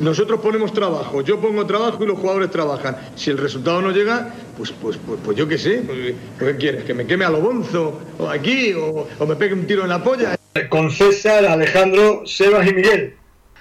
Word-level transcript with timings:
Nosotros 0.00 0.40
ponemos 0.40 0.74
trabajo, 0.74 1.22
yo 1.22 1.40
pongo 1.40 1.64
trabajo 1.64 2.04
y 2.04 2.06
los 2.06 2.18
jugadores 2.18 2.50
trabajan. 2.50 2.96
Si 3.16 3.30
el 3.30 3.38
resultado 3.38 3.80
no 3.80 3.90
llega, 3.92 4.34
pues, 4.58 4.72
pues, 4.72 4.98
pues, 5.06 5.18
pues 5.24 5.36
yo 5.38 5.48
qué 5.48 5.56
sé. 5.56 5.82
Pues, 5.86 6.14
¿Qué 6.38 6.56
quieres? 6.58 6.84
¿Que 6.84 6.92
me 6.92 7.06
queme 7.06 7.24
a 7.24 7.30
lo 7.30 7.40
bonzo? 7.40 7.98
¿O 8.18 8.28
aquí? 8.28 8.74
O, 8.74 9.06
¿O 9.18 9.26
me 9.26 9.36
pegue 9.36 9.54
un 9.54 9.66
tiro 9.66 9.84
en 9.84 9.88
la 9.88 10.02
polla? 10.04 10.36
Con 10.68 10.90
César, 10.90 11.46
Alejandro, 11.46 12.26
Sebas 12.26 12.66
y 12.68 12.74
Miguel. 12.74 13.16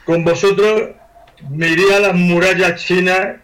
Con 0.06 0.26
vosotros 0.26 0.90
me 1.50 1.70
iría 1.70 1.98
a 1.98 2.00
las 2.02 2.16
murallas 2.16 2.84
chinas 2.84 3.38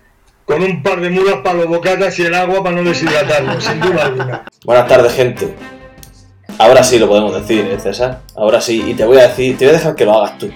con 0.44 0.62
un 0.62 0.84
par 0.84 1.00
de 1.00 1.10
mulas 1.10 1.36
para 1.44 1.60
los 1.60 1.68
bocatas 1.68 2.20
y 2.20 2.24
el 2.24 2.36
agua 2.36 2.62
para 2.62 2.76
no 2.76 2.84
deshidratarlo, 2.84 3.60
sin 3.62 3.80
duda 3.80 4.06
alguna. 4.06 4.46
Buenas 4.66 4.88
tardes, 4.88 5.14
gente. 5.14 5.56
Ahora 6.58 6.84
sí 6.84 7.00
lo 7.00 7.08
podemos 7.08 7.34
decir, 7.34 7.66
¿eh, 7.66 7.80
César. 7.80 8.20
Ahora 8.36 8.60
sí, 8.60 8.84
y 8.86 8.94
te 8.94 9.06
voy 9.06 9.18
a 9.18 9.30
decir, 9.30 9.58
te 9.58 9.66
voy 9.66 9.76
a 9.76 9.78
dejar 9.78 9.96
que 9.96 10.06
lo 10.06 10.14
hagas 10.14 10.38
tú. 10.38 10.52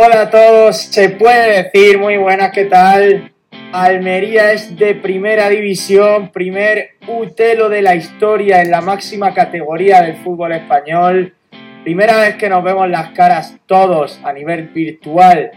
Hola 0.00 0.20
a 0.20 0.30
todos, 0.30 0.76
se 0.76 1.08
puede 1.08 1.64
decir, 1.64 1.98
muy 1.98 2.18
buenas, 2.18 2.52
¿qué 2.52 2.66
tal? 2.66 3.32
Almería 3.72 4.52
es 4.52 4.76
de 4.76 4.94
primera 4.94 5.48
división, 5.48 6.30
primer 6.30 6.90
utelo 7.08 7.68
de 7.68 7.82
la 7.82 7.96
historia 7.96 8.62
en 8.62 8.70
la 8.70 8.80
máxima 8.80 9.34
categoría 9.34 10.02
del 10.02 10.14
fútbol 10.18 10.52
español. 10.52 11.34
Primera 11.82 12.20
vez 12.20 12.36
que 12.36 12.48
nos 12.48 12.62
vemos 12.62 12.88
las 12.88 13.10
caras 13.10 13.56
todos 13.66 14.20
a 14.22 14.32
nivel 14.32 14.68
virtual 14.68 15.50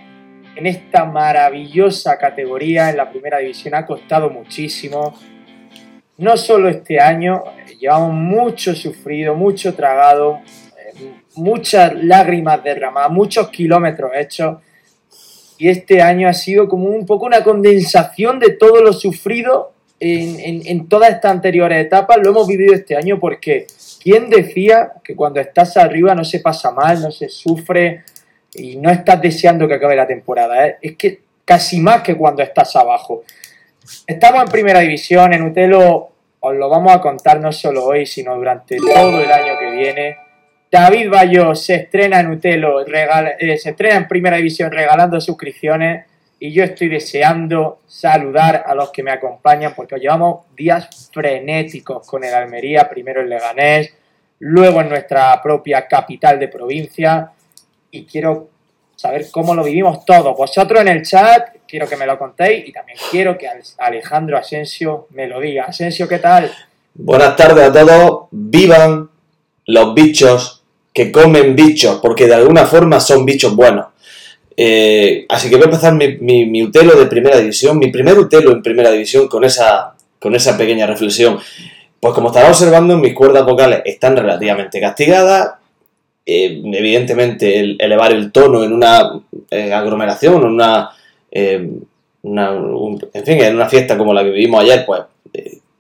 en 0.56 0.66
esta 0.66 1.06
maravillosa 1.06 2.18
categoría 2.18 2.90
en 2.90 2.98
la 2.98 3.12
primera 3.12 3.38
división. 3.38 3.76
Ha 3.76 3.86
costado 3.86 4.32
muchísimo. 4.32 5.20
No 6.18 6.36
solo 6.36 6.68
este 6.68 7.00
año, 7.00 7.44
llevamos 7.80 8.14
mucho 8.14 8.74
sufrido, 8.74 9.36
mucho 9.36 9.76
tragado, 9.76 10.42
muchas 11.36 11.94
lágrimas 12.04 12.64
derramadas, 12.64 13.12
muchos 13.12 13.50
kilómetros 13.50 14.12
hechos. 14.16 14.58
Y 15.58 15.70
este 15.70 16.02
año 16.02 16.28
ha 16.28 16.34
sido 16.34 16.68
como 16.68 16.86
un 16.86 17.06
poco 17.06 17.26
una 17.26 17.44
condensación 17.44 18.40
de 18.40 18.52
todo 18.52 18.82
lo 18.82 18.94
sufrido 18.94 19.74
en, 20.00 20.40
en, 20.40 20.62
en 20.66 20.90
todas 20.90 21.12
estas 21.12 21.32
anteriores 21.32 21.86
etapas. 21.86 22.18
Lo 22.18 22.32
hemos 22.32 22.48
vivido 22.48 22.74
este 22.74 22.96
año 22.96 23.20
porque 23.20 23.68
¿quién 24.02 24.30
decía 24.30 24.94
que 25.04 25.16
cuando 25.16 25.40
estás 25.40 25.78
arriba 25.78 26.16
no 26.16 26.24
se 26.24 26.40
pasa 26.40 26.72
mal, 26.72 27.02
no 27.02 27.12
se 27.12 27.30
sufre 27.30 28.04
y 28.56 28.78
no 28.78 28.90
estás 28.90 29.22
deseando 29.22 29.68
que 29.68 29.76
acabe 29.76 29.96
la 29.96 30.08
temporada? 30.08 30.68
Eh? 30.68 30.78
Es 30.82 30.96
que 30.96 31.22
casi 31.46 31.80
más 31.80 32.02
que 32.02 32.16
cuando 32.16 32.42
estás 32.42 32.76
abajo. 32.76 33.24
Estamos 34.08 34.44
en 34.44 34.50
primera 34.50 34.80
división, 34.80 35.34
en 35.34 35.44
Utelo 35.44 36.12
os 36.40 36.56
lo 36.56 36.70
vamos 36.70 36.94
a 36.94 37.02
contar 37.02 37.40
no 37.40 37.52
solo 37.52 37.86
hoy, 37.86 38.06
sino 38.08 38.36
durante 38.36 38.78
todo 38.78 39.22
el 39.22 39.32
año 39.32 39.60
que 39.60 39.72
viene. 39.72 40.18
David 40.72 41.10
Bayo 41.10 41.54
se 41.54 41.76
estrena 41.76 42.22
en 42.22 42.32
Utelo, 42.32 42.86
regala, 42.86 43.32
eh, 43.32 43.58
se 43.58 43.72
estrena 43.72 43.98
en 43.98 44.08
Primera 44.08 44.38
División 44.38 44.72
regalando 44.72 45.20
suscripciones 45.20 46.06
y 46.40 46.54
yo 46.54 46.64
estoy 46.64 46.88
deseando 46.88 47.82
saludar 47.86 48.64
a 48.66 48.74
los 48.74 48.90
que 48.90 49.04
me 49.04 49.12
acompañan 49.12 49.74
porque 49.76 50.00
llevamos 50.00 50.46
días 50.56 51.10
frenéticos 51.12 52.08
con 52.08 52.24
el 52.24 52.34
Almería, 52.34 52.90
primero 52.90 53.20
en 53.20 53.28
Leganés, 53.28 53.94
luego 54.40 54.80
en 54.80 54.88
nuestra 54.88 55.42
propia 55.44 55.86
capital 55.90 56.40
de 56.40 56.48
provincia 56.48 57.34
y 57.92 58.06
quiero 58.06 58.48
saber 58.96 59.26
cómo 59.30 59.54
lo 59.54 59.66
vivimos 59.66 60.06
todos. 60.06 60.38
Vosotros 60.38 60.80
en 60.80 60.88
el 60.88 61.02
chat, 61.02 61.50
quiero 61.68 61.86
que 61.86 61.98
me 61.98 62.06
lo 62.06 62.18
contéis 62.18 62.66
y 62.70 62.72
también 62.72 62.98
quiero 63.12 63.38
que 63.38 63.50
Alejandro 63.78 64.38
Asensio 64.38 65.08
me 65.10 65.28
lo 65.28 65.42
diga. 65.42 65.66
Asensio, 65.66 66.08
¿qué 66.08 66.20
tal? 66.20 66.50
Buenas 66.94 67.36
tardes 67.36 67.70
a 67.70 67.74
todos, 67.74 68.28
vivan 68.32 69.10
los 69.66 69.94
bichos 69.94 70.61
que 70.94 71.12
comen 71.12 71.56
bichos, 71.56 72.00
porque 72.02 72.28
de 72.28 72.36
alguna 72.36 72.66
forma 72.66 73.00
son 73.00 73.26
bichos 73.26 73.56
buenos. 73.56 73.88
Eh, 74.58 75.26
así 75.30 75.50
que 75.50 75.56
voy 75.56 75.64
a 75.64 75.66
empezar 75.66 75.94
mi, 75.96 76.18
mi, 76.18 76.46
mi, 76.46 76.64
utelo 76.64 77.00
de 77.00 77.06
primera 77.06 77.38
división, 77.38 77.80
mi 77.80 77.88
primer 77.88 78.18
utelo 78.20 78.52
en 78.52 78.62
primera 78.62 78.92
división 78.92 79.28
con 79.28 79.44
esa, 79.44 79.96
con 80.20 80.36
esa 80.36 80.58
pequeña 80.58 80.86
reflexión. 80.86 81.40
Pues 82.00 82.14
como 82.14 82.28
estará 82.28 82.50
observando, 82.50 82.98
mis 82.98 83.14
cuerdas 83.14 83.46
vocales 83.46 83.82
están 83.86 84.18
relativamente 84.18 84.82
castigadas. 84.82 85.54
Eh, 86.26 86.62
evidentemente, 86.64 87.60
el, 87.60 87.78
elevar 87.80 88.12
el 88.12 88.32
tono 88.32 88.64
en 88.64 88.74
una 88.74 89.22
eh, 89.50 89.74
aglomeración, 89.74 90.42
en 90.42 90.46
una, 90.46 90.92
una 92.24 92.52
un, 92.52 93.10
en 93.14 93.26
fin, 93.26 93.40
en 93.40 93.56
una 93.56 93.70
fiesta 93.70 93.98
como 93.98 94.14
la 94.14 94.24
que 94.24 94.32
vivimos 94.32 94.62
ayer, 94.62 94.86
pues 94.86 95.02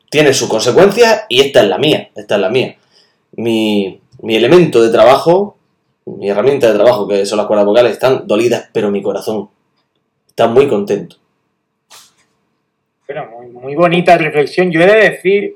tiene 0.09 0.33
sus 0.33 0.49
consecuencias 0.49 1.23
y 1.29 1.39
esta 1.39 1.61
es 1.61 1.69
la 1.69 1.77
mía, 1.77 2.09
esta 2.15 2.35
es 2.35 2.41
la 2.41 2.49
mía. 2.49 2.75
Mi, 3.37 4.00
mi 4.21 4.35
elemento 4.35 4.81
de 4.81 4.91
trabajo, 4.91 5.57
mi 6.05 6.29
herramienta 6.29 6.67
de 6.67 6.75
trabajo, 6.75 7.07
que 7.07 7.25
son 7.25 7.37
las 7.37 7.47
cuerdas 7.47 7.65
vocales, 7.65 7.93
están 7.93 8.27
dolidas, 8.27 8.69
pero 8.71 8.91
mi 8.91 9.01
corazón 9.01 9.49
está 10.27 10.47
muy 10.47 10.67
contento. 10.67 11.17
Bueno, 13.07 13.27
muy, 13.31 13.47
muy 13.47 13.75
bonita 13.75 14.17
reflexión. 14.17 14.71
Yo 14.71 14.81
he 14.81 14.87
de 14.87 15.09
decir 15.09 15.55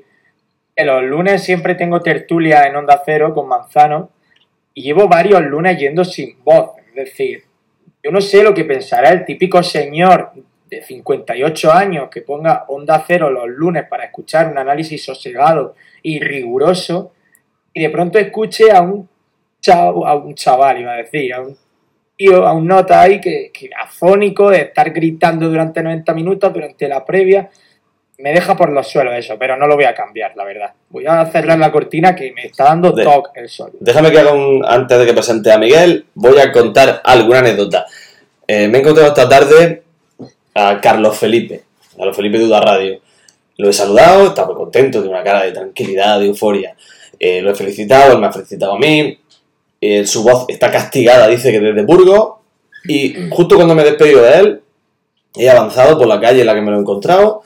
que 0.74 0.84
los 0.84 1.02
lunes 1.02 1.42
siempre 1.42 1.74
tengo 1.74 2.00
tertulia 2.00 2.64
en 2.64 2.76
Onda 2.76 3.02
Cero 3.04 3.32
con 3.32 3.48
Manzano 3.48 4.10
y 4.74 4.82
llevo 4.82 5.08
varios 5.08 5.42
lunes 5.42 5.78
yendo 5.78 6.04
sin 6.04 6.36
voz. 6.44 6.72
Es 6.88 6.94
decir, 6.94 7.44
yo 8.02 8.10
no 8.10 8.20
sé 8.20 8.42
lo 8.42 8.52
que 8.52 8.64
pensará 8.64 9.10
el 9.10 9.24
típico 9.24 9.62
señor 9.62 10.32
de 10.68 10.82
58 10.82 11.72
años 11.72 12.08
que 12.10 12.20
ponga 12.20 12.64
Onda 12.68 13.02
Cero 13.06 13.30
los 13.30 13.48
lunes 13.48 13.84
para 13.88 14.04
escuchar 14.04 14.50
un 14.50 14.58
análisis 14.58 15.04
sosegado 15.04 15.76
y 16.02 16.20
riguroso 16.20 17.12
y 17.76 17.82
de 17.82 17.90
pronto 17.90 18.18
escuche 18.18 18.72
a 18.72 18.80
un 18.80 19.06
chaval, 19.60 20.08
a 20.08 20.14
un 20.14 20.34
chaval 20.34 20.80
iba 20.80 20.94
a 20.94 20.96
decir, 20.96 21.34
a 21.34 21.42
un 21.42 21.54
tío, 22.16 22.46
a 22.46 22.54
un 22.54 22.66
nota 22.66 23.02
ahí 23.02 23.20
que, 23.20 23.50
que 23.52 23.68
afónico 23.78 24.48
de 24.48 24.62
estar 24.62 24.90
gritando 24.92 25.46
durante 25.46 25.82
90 25.82 26.14
minutos, 26.14 26.54
durante 26.54 26.88
la 26.88 27.04
previa, 27.04 27.50
me 28.16 28.32
deja 28.32 28.56
por 28.56 28.72
los 28.72 28.88
suelos 28.88 29.12
eso, 29.14 29.36
pero 29.38 29.58
no 29.58 29.66
lo 29.66 29.74
voy 29.74 29.84
a 29.84 29.94
cambiar, 29.94 30.34
la 30.36 30.44
verdad. 30.44 30.72
Voy 30.88 31.04
a 31.06 31.26
cerrar 31.26 31.58
la 31.58 31.70
cortina 31.70 32.16
que 32.16 32.32
me 32.32 32.46
está 32.46 32.64
dando 32.64 32.92
de, 32.92 33.04
toque 33.04 33.40
el 33.40 33.50
sol. 33.50 33.72
Déjame 33.78 34.10
que 34.10 34.20
haga 34.20 34.32
un, 34.32 34.64
antes 34.66 34.98
de 34.98 35.04
que 35.04 35.12
presente 35.12 35.52
a 35.52 35.58
Miguel, 35.58 36.06
voy 36.14 36.38
a 36.38 36.50
contar 36.52 37.02
alguna 37.04 37.40
anécdota. 37.40 37.84
Eh, 38.48 38.68
me 38.68 38.78
he 38.78 38.80
encontrado 38.80 39.10
esta 39.10 39.28
tarde 39.28 39.82
a 40.54 40.80
Carlos 40.80 41.18
Felipe, 41.18 41.64
Carlos 41.94 42.16
Felipe 42.16 42.38
Duda 42.38 42.58
Radio. 42.58 43.00
Lo 43.58 43.68
he 43.68 43.72
saludado, 43.74 44.34
muy 44.46 44.54
contento, 44.54 45.00
tiene 45.00 45.14
una 45.14 45.24
cara 45.24 45.42
de 45.42 45.52
tranquilidad, 45.52 46.20
de 46.20 46.26
euforia. 46.26 46.74
Eh, 47.18 47.40
lo 47.42 47.50
he 47.50 47.54
felicitado, 47.54 48.12
él 48.12 48.20
me 48.20 48.26
ha 48.26 48.32
felicitado 48.32 48.74
a 48.74 48.78
mí. 48.78 49.18
Eh, 49.80 50.06
su 50.06 50.22
voz 50.22 50.46
está 50.48 50.70
castigada, 50.70 51.28
dice 51.28 51.50
que 51.50 51.60
desde 51.60 51.82
Burgos. 51.82 52.36
Y 52.88 53.28
justo 53.30 53.56
cuando 53.56 53.74
me 53.74 53.82
he 53.82 53.86
despedido 53.86 54.22
de 54.22 54.38
él, 54.38 54.60
he 55.34 55.50
avanzado 55.50 55.98
por 55.98 56.06
la 56.06 56.20
calle 56.20 56.40
en 56.40 56.46
la 56.46 56.54
que 56.54 56.60
me 56.60 56.70
lo 56.70 56.76
he 56.76 56.80
encontrado. 56.80 57.42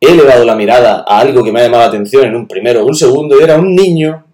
He 0.00 0.12
elevado 0.12 0.44
la 0.44 0.54
mirada 0.54 1.04
a 1.06 1.20
algo 1.20 1.44
que 1.44 1.52
me 1.52 1.60
ha 1.60 1.64
llamado 1.64 1.82
la 1.82 1.88
atención 1.88 2.24
en 2.24 2.36
un 2.36 2.48
primero 2.48 2.82
o 2.82 2.86
un 2.86 2.94
segundo, 2.94 3.38
y 3.38 3.42
era 3.42 3.56
un 3.56 3.74
niño 3.74 4.24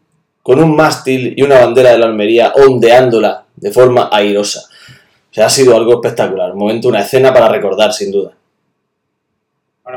con 0.43 0.63
un 0.63 0.75
mástil 0.75 1.35
y 1.37 1.43
una 1.43 1.61
bandera 1.61 1.93
de 1.93 1.99
la 1.99 2.07
Almería 2.07 2.53
ondeándola 2.55 3.45
de 3.57 3.71
forma 3.71 4.09
airosa. 4.11 4.63
O 5.31 5.35
sea, 5.35 5.47
ha 5.47 5.51
sido 5.51 5.77
algo 5.77 5.95
espectacular. 5.95 6.53
Un 6.53 6.59
momento, 6.59 6.89
una 6.89 7.03
escena 7.03 7.33
para 7.33 7.49
recordar, 7.49 7.93
sin 7.93 8.11
duda 8.11 8.33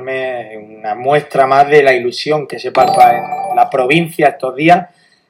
una 0.02 0.96
muestra 0.96 1.46
más 1.48 1.70
de 1.70 1.84
la 1.84 1.94
ilusión 1.94 2.48
que 2.48 2.60
se 2.60 2.72
palpa 2.72 3.16
en 3.16 3.56
la 3.56 3.70
provincia 3.70 4.30
estos 4.30 4.56
días. 4.56 4.88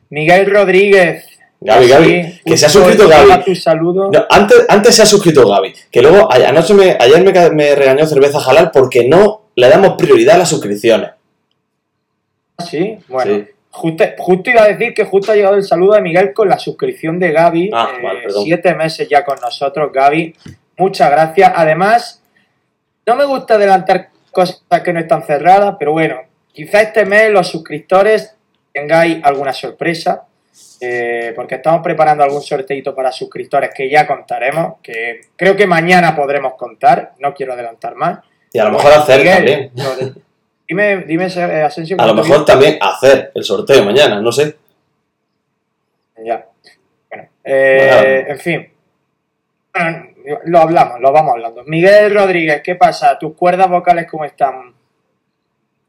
Miguel 0.10 0.50
Rodríguez. 0.50 1.28
Gaby, 1.60 1.88
Gaby, 1.88 2.42
que 2.46 2.58
se 2.58 2.66
ha 2.66 2.70
suscrito 2.70 3.08
Gaby. 3.08 3.44
Tu 3.46 3.56
saludo. 3.56 4.12
No, 4.12 4.26
antes, 4.30 4.66
antes 4.68 4.96
se 4.96 5.04
ha 5.04 5.06
suscrito 5.06 5.48
Gaby, 5.48 5.74
que 5.90 6.02
luego 6.02 6.28
anoche 6.32 6.74
me, 6.74 6.98
ayer 7.00 7.24
me, 7.24 7.50
me 7.52 7.76
regañó 7.76 8.06
cerveza 8.06 8.40
jalar 8.42 8.72
porque 8.72 9.08
no 9.08 9.44
le 9.56 9.70
damos 9.70 9.96
prioridad 9.98 10.36
a 10.36 10.40
las 10.40 10.50
suscripciones. 10.50 11.12
Sí, 12.70 12.98
bueno. 13.08 13.36
Sí. 13.36 13.48
Justo, 13.76 14.04
justo, 14.20 14.52
iba 14.52 14.62
a 14.62 14.68
decir 14.68 14.94
que 14.94 15.04
justo 15.04 15.32
ha 15.32 15.36
llegado 15.36 15.56
el 15.56 15.64
saludo 15.64 15.94
de 15.94 16.02
Miguel 16.02 16.32
con 16.32 16.48
la 16.48 16.60
suscripción 16.60 17.18
de 17.18 17.32
Gaby. 17.32 17.72
Ah, 17.74 17.90
eh, 17.98 18.04
vale, 18.04 18.20
siete 18.44 18.76
meses 18.76 19.10
ya 19.10 19.26
con 19.26 19.40
nosotros, 19.42 19.92
Gaby. 19.92 20.36
Muchas 20.78 21.10
gracias. 21.10 21.52
Además, 21.56 22.22
no 23.08 23.16
me 23.16 23.26
gusta 23.26 23.56
adelantar 23.56 24.10
cosas 24.34 24.62
que 24.84 24.92
no 24.92 25.00
están 25.00 25.24
cerradas, 25.24 25.76
pero 25.80 25.94
bueno, 25.94 26.18
quizá 26.52 26.82
este 26.82 27.06
mes 27.06 27.32
los 27.32 27.48
suscriptores 27.48 28.36
tengáis 28.74 29.24
alguna 29.24 29.54
sorpresa, 29.54 30.24
eh, 30.82 31.32
porque 31.36 31.56
estamos 31.56 31.82
preparando 31.82 32.24
algún 32.24 32.42
sorteito 32.42 32.94
para 32.94 33.12
suscriptores 33.12 33.70
que 33.74 33.90
ya 33.90 34.06
contaremos, 34.06 34.76
que 34.82 35.22
creo 35.36 35.56
que 35.56 35.68
mañana 35.68 36.16
podremos 36.16 36.56
contar, 36.56 37.14
no 37.20 37.34
quiero 37.34 37.54
adelantar 37.54 37.96
más. 37.96 38.20
Y 38.52 38.60
a 38.60 38.66
lo 38.66 38.72
mejor 38.72 38.92
hacer 38.92 39.20
Miguel, 39.20 39.72
también. 39.76 40.24
Dime, 40.68 41.04
dime 41.06 41.28
eh, 41.28 41.62
Asensio. 41.62 41.98
A 42.00 42.08
lo 42.08 42.14
mejor 42.14 42.38
bien? 42.38 42.46
también 42.46 42.78
hacer 42.82 43.32
el 43.36 43.44
sorteo 43.44 43.84
mañana, 43.84 44.20
no 44.20 44.32
sé. 44.32 44.56
Ya. 46.26 46.46
Bueno, 47.10 47.30
eh, 47.44 47.90
bueno. 47.92 48.34
en 48.34 48.40
fin. 48.40 48.70
Bueno, 49.74 50.13
lo 50.46 50.60
hablamos, 50.60 51.00
lo 51.00 51.12
vamos 51.12 51.34
hablando. 51.34 51.64
Miguel 51.66 52.14
Rodríguez, 52.14 52.62
¿qué 52.64 52.76
pasa? 52.76 53.18
¿Tus 53.20 53.36
cuerdas 53.36 53.70
vocales 53.70 54.08
cómo 54.10 54.26
están? 54.26 54.74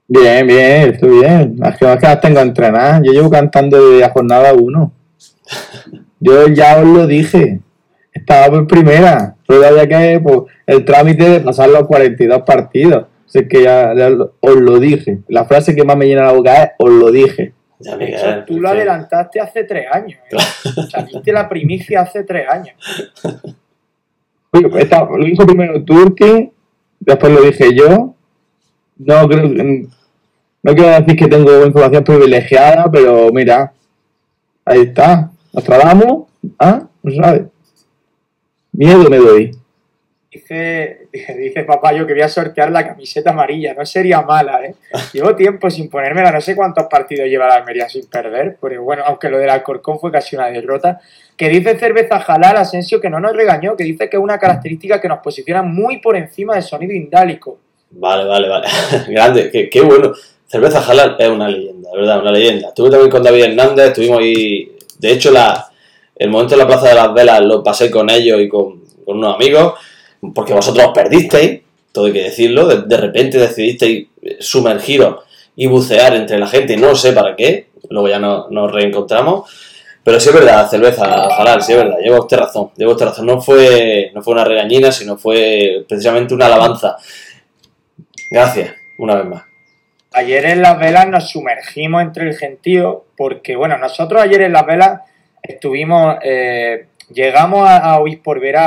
Bien, 0.06 0.46
bien, 0.46 0.92
estoy 0.92 1.20
bien. 1.20 1.56
Más 1.58 1.78
que 1.78 1.86
más 1.86 1.98
que 1.98 2.06
las 2.06 2.20
tengo 2.20 2.40
entrenadas. 2.40 3.00
Yo 3.04 3.12
llevo 3.12 3.31
cantando 3.31 3.82
desde 3.82 4.00
la 4.00 4.10
jornada 4.10 4.52
1. 4.52 4.92
Yo 6.20 6.48
ya 6.48 6.78
os 6.78 6.86
lo 6.86 7.06
dije. 7.06 7.60
estaba 8.12 8.48
por 8.48 8.66
primera. 8.66 9.36
Había 9.48 9.88
que 9.88 10.20
pues, 10.20 10.40
el 10.66 10.84
trámite 10.84 11.28
de 11.28 11.40
pasar 11.40 11.69
los 11.70 11.86
42 11.86 12.42
partidos. 12.42 13.06
Sé 13.26 13.48
que 13.48 13.62
ya, 13.62 13.94
ya 13.94 14.10
os 14.40 14.56
lo 14.56 14.78
dije. 14.78 15.20
La 15.28 15.44
frase 15.44 15.75
que 15.75 15.84
más 15.84 15.96
me 15.96 16.06
llena 16.06 16.25
la 16.25 16.32
boca 16.32 16.62
es 16.62 16.70
os 16.78 16.90
lo 16.90 17.10
dije. 17.10 17.54
Ya, 17.81 17.96
Miguel, 17.96 18.14
hecho, 18.14 18.44
tú 18.46 18.60
lo 18.60 18.69
adelantaste 18.69 19.40
hace 19.40 19.64
tres 19.64 19.86
años. 19.90 20.19
¿eh? 20.31 20.36
Viste 21.12 21.32
la 21.32 21.48
primicia 21.48 22.02
hace 22.02 22.25
tres 22.25 22.48
años. 22.48 22.75
Pues, 24.55 24.89
lo 24.91 25.25
dijo 25.25 25.47
primero 25.47 25.83
Turki, 25.83 26.51
después 27.01 27.33
lo 27.33 27.43
dije 27.43 27.75
yo. 27.75 28.15
No 28.99 29.29
creo 29.29 29.49
no 30.62 30.75
quiero 30.75 30.91
decir 30.91 31.17
que 31.17 31.27
tengo 31.27 31.67
información 31.67 32.05
privilegiada, 32.05 32.91
pero 32.91 33.31
mira, 33.33 33.73
ahí 34.65 34.83
está. 34.83 35.31
Nostradamus, 35.53 36.27
¿ah? 36.59 36.87
No 37.03 37.15
sabe. 37.15 37.49
Miedo 38.73 39.11
me 39.11 39.19
doy. 39.19 39.59
Dice, 40.34 41.06
dice 41.38 41.62
papá 41.62 41.92
yo 41.92 42.04
que 42.04 42.12
voy 42.12 42.22
a 42.22 42.28
sortear 42.28 42.72
la 42.72 42.84
camiseta 42.84 43.31
amarilla. 43.31 43.72
No 43.72 43.86
sería 43.86 44.20
mala, 44.22 44.64
¿eh? 44.64 44.75
Llevo 45.12 45.36
tiempo 45.36 45.70
sin 45.70 45.88
ponérmela. 45.88 46.32
No 46.32 46.40
sé 46.40 46.56
cuántos 46.56 46.86
partidos 46.86 47.28
lleva 47.28 47.46
la 47.46 47.54
Almería 47.54 47.88
sin 47.88 48.06
perder. 48.06 48.56
Pero 48.60 48.82
bueno, 48.82 49.04
aunque 49.06 49.28
lo 49.28 49.38
del 49.38 49.48
Alcorcón 49.48 50.00
fue 50.00 50.10
casi 50.10 50.34
una 50.34 50.48
derrota. 50.48 51.00
Que 51.36 51.48
dice 51.48 51.78
Cerveza 51.78 52.19
Jalal 52.19 52.56
Asensio 52.56 53.00
que 53.00 53.08
no 53.08 53.20
nos 53.20 53.36
regañó. 53.36 53.76
Que 53.76 53.84
dice 53.84 54.10
que 54.10 54.16
es 54.16 54.22
una 54.22 54.38
característica 54.38 55.00
que 55.00 55.06
nos 55.06 55.20
posiciona 55.20 55.62
muy 55.62 55.98
por 55.98 56.16
encima 56.16 56.54
del 56.54 56.64
sonido 56.64 56.92
indálico. 56.92 57.58
Vale, 57.92 58.25
vale, 58.25 58.48
vale. 58.48 58.66
Grande, 59.08 59.50
qué, 59.52 59.70
qué 59.70 59.81
bueno. 59.82 60.12
Cerveza 60.46 60.81
Halal 60.81 61.16
es 61.16 61.28
una 61.28 61.48
leyenda, 61.48 61.90
de 61.90 61.96
verdad, 61.96 62.20
una 62.20 62.32
leyenda. 62.32 62.69
Estuve 62.69 62.90
también 62.90 63.10
con 63.10 63.22
David 63.22 63.44
Hernández, 63.44 63.86
estuvimos 63.86 64.19
ahí. 64.19 64.76
De 64.98 65.12
hecho, 65.12 65.31
la, 65.31 65.69
el 66.16 66.28
momento 66.28 66.54
en 66.54 66.60
la 66.60 66.66
Plaza 66.66 66.88
de 66.88 66.94
las 66.94 67.14
Velas 67.14 67.40
lo 67.40 67.62
pasé 67.62 67.90
con 67.90 68.10
ellos 68.10 68.40
y 68.40 68.48
con, 68.48 68.84
con 69.04 69.19
unos 69.19 69.34
amigos, 69.34 69.75
porque 70.32 70.55
vosotros 70.55 70.87
os 70.87 70.93
perdisteis, 70.94 71.61
todo 71.93 72.06
hay 72.06 72.12
que 72.12 72.23
decirlo. 72.25 72.67
De, 72.67 72.82
de 72.82 72.97
repente 72.97 73.38
decidisteis 73.38 74.09
sumergiros 74.41 75.25
y 75.56 75.67
bucear 75.67 76.15
entre 76.17 76.38
la 76.38 76.47
gente, 76.47 76.76
no 76.76 76.94
sé 76.94 77.12
para 77.12 77.37
qué. 77.37 77.67
Luego 77.91 78.09
ya 78.09 78.19
no- 78.19 78.49
nos 78.50 78.73
reencontramos. 78.73 79.50
Pero 80.03 80.21
sí 80.21 80.29
es 80.29 80.35
verdad, 80.35 80.69
cerveza 80.69 81.05
halal, 81.35 81.62
sí 81.62 81.73
es 81.73 81.79
verdad, 81.79 81.97
lleva 82.03 82.21
usted 82.21 82.37
razón, 82.37 82.71
lleva 82.76 82.93
usted 82.93 83.06
razón. 83.06 83.25
No 83.26 83.41
fue, 83.41 84.11
no 84.15 84.21
fue 84.23 84.35
una 84.35 84.44
regañina, 84.44 84.93
sino 84.93 85.17
fue 85.17 85.82
precisamente 85.88 86.35
una 86.35 86.44
alabanza. 86.47 86.97
Gracias, 88.31 88.75
una 88.99 89.17
vez 89.17 89.25
más. 89.27 89.43
Ayer 90.12 90.44
en 90.47 90.62
Las 90.62 90.79
Velas 90.79 91.09
nos 91.09 91.31
sumergimos 91.31 92.03
entre 92.03 92.29
el 92.29 92.37
gentío 92.37 93.05
porque, 93.17 93.56
bueno, 93.56 93.79
nosotros 93.79 94.23
ayer 94.23 94.43
en 94.43 94.53
Las 94.53 94.67
Velas 94.67 95.00
estuvimos, 95.43 96.17
eh, 96.23 96.87
llegamos 97.11 97.69
a, 97.69 97.77
a 97.95 98.01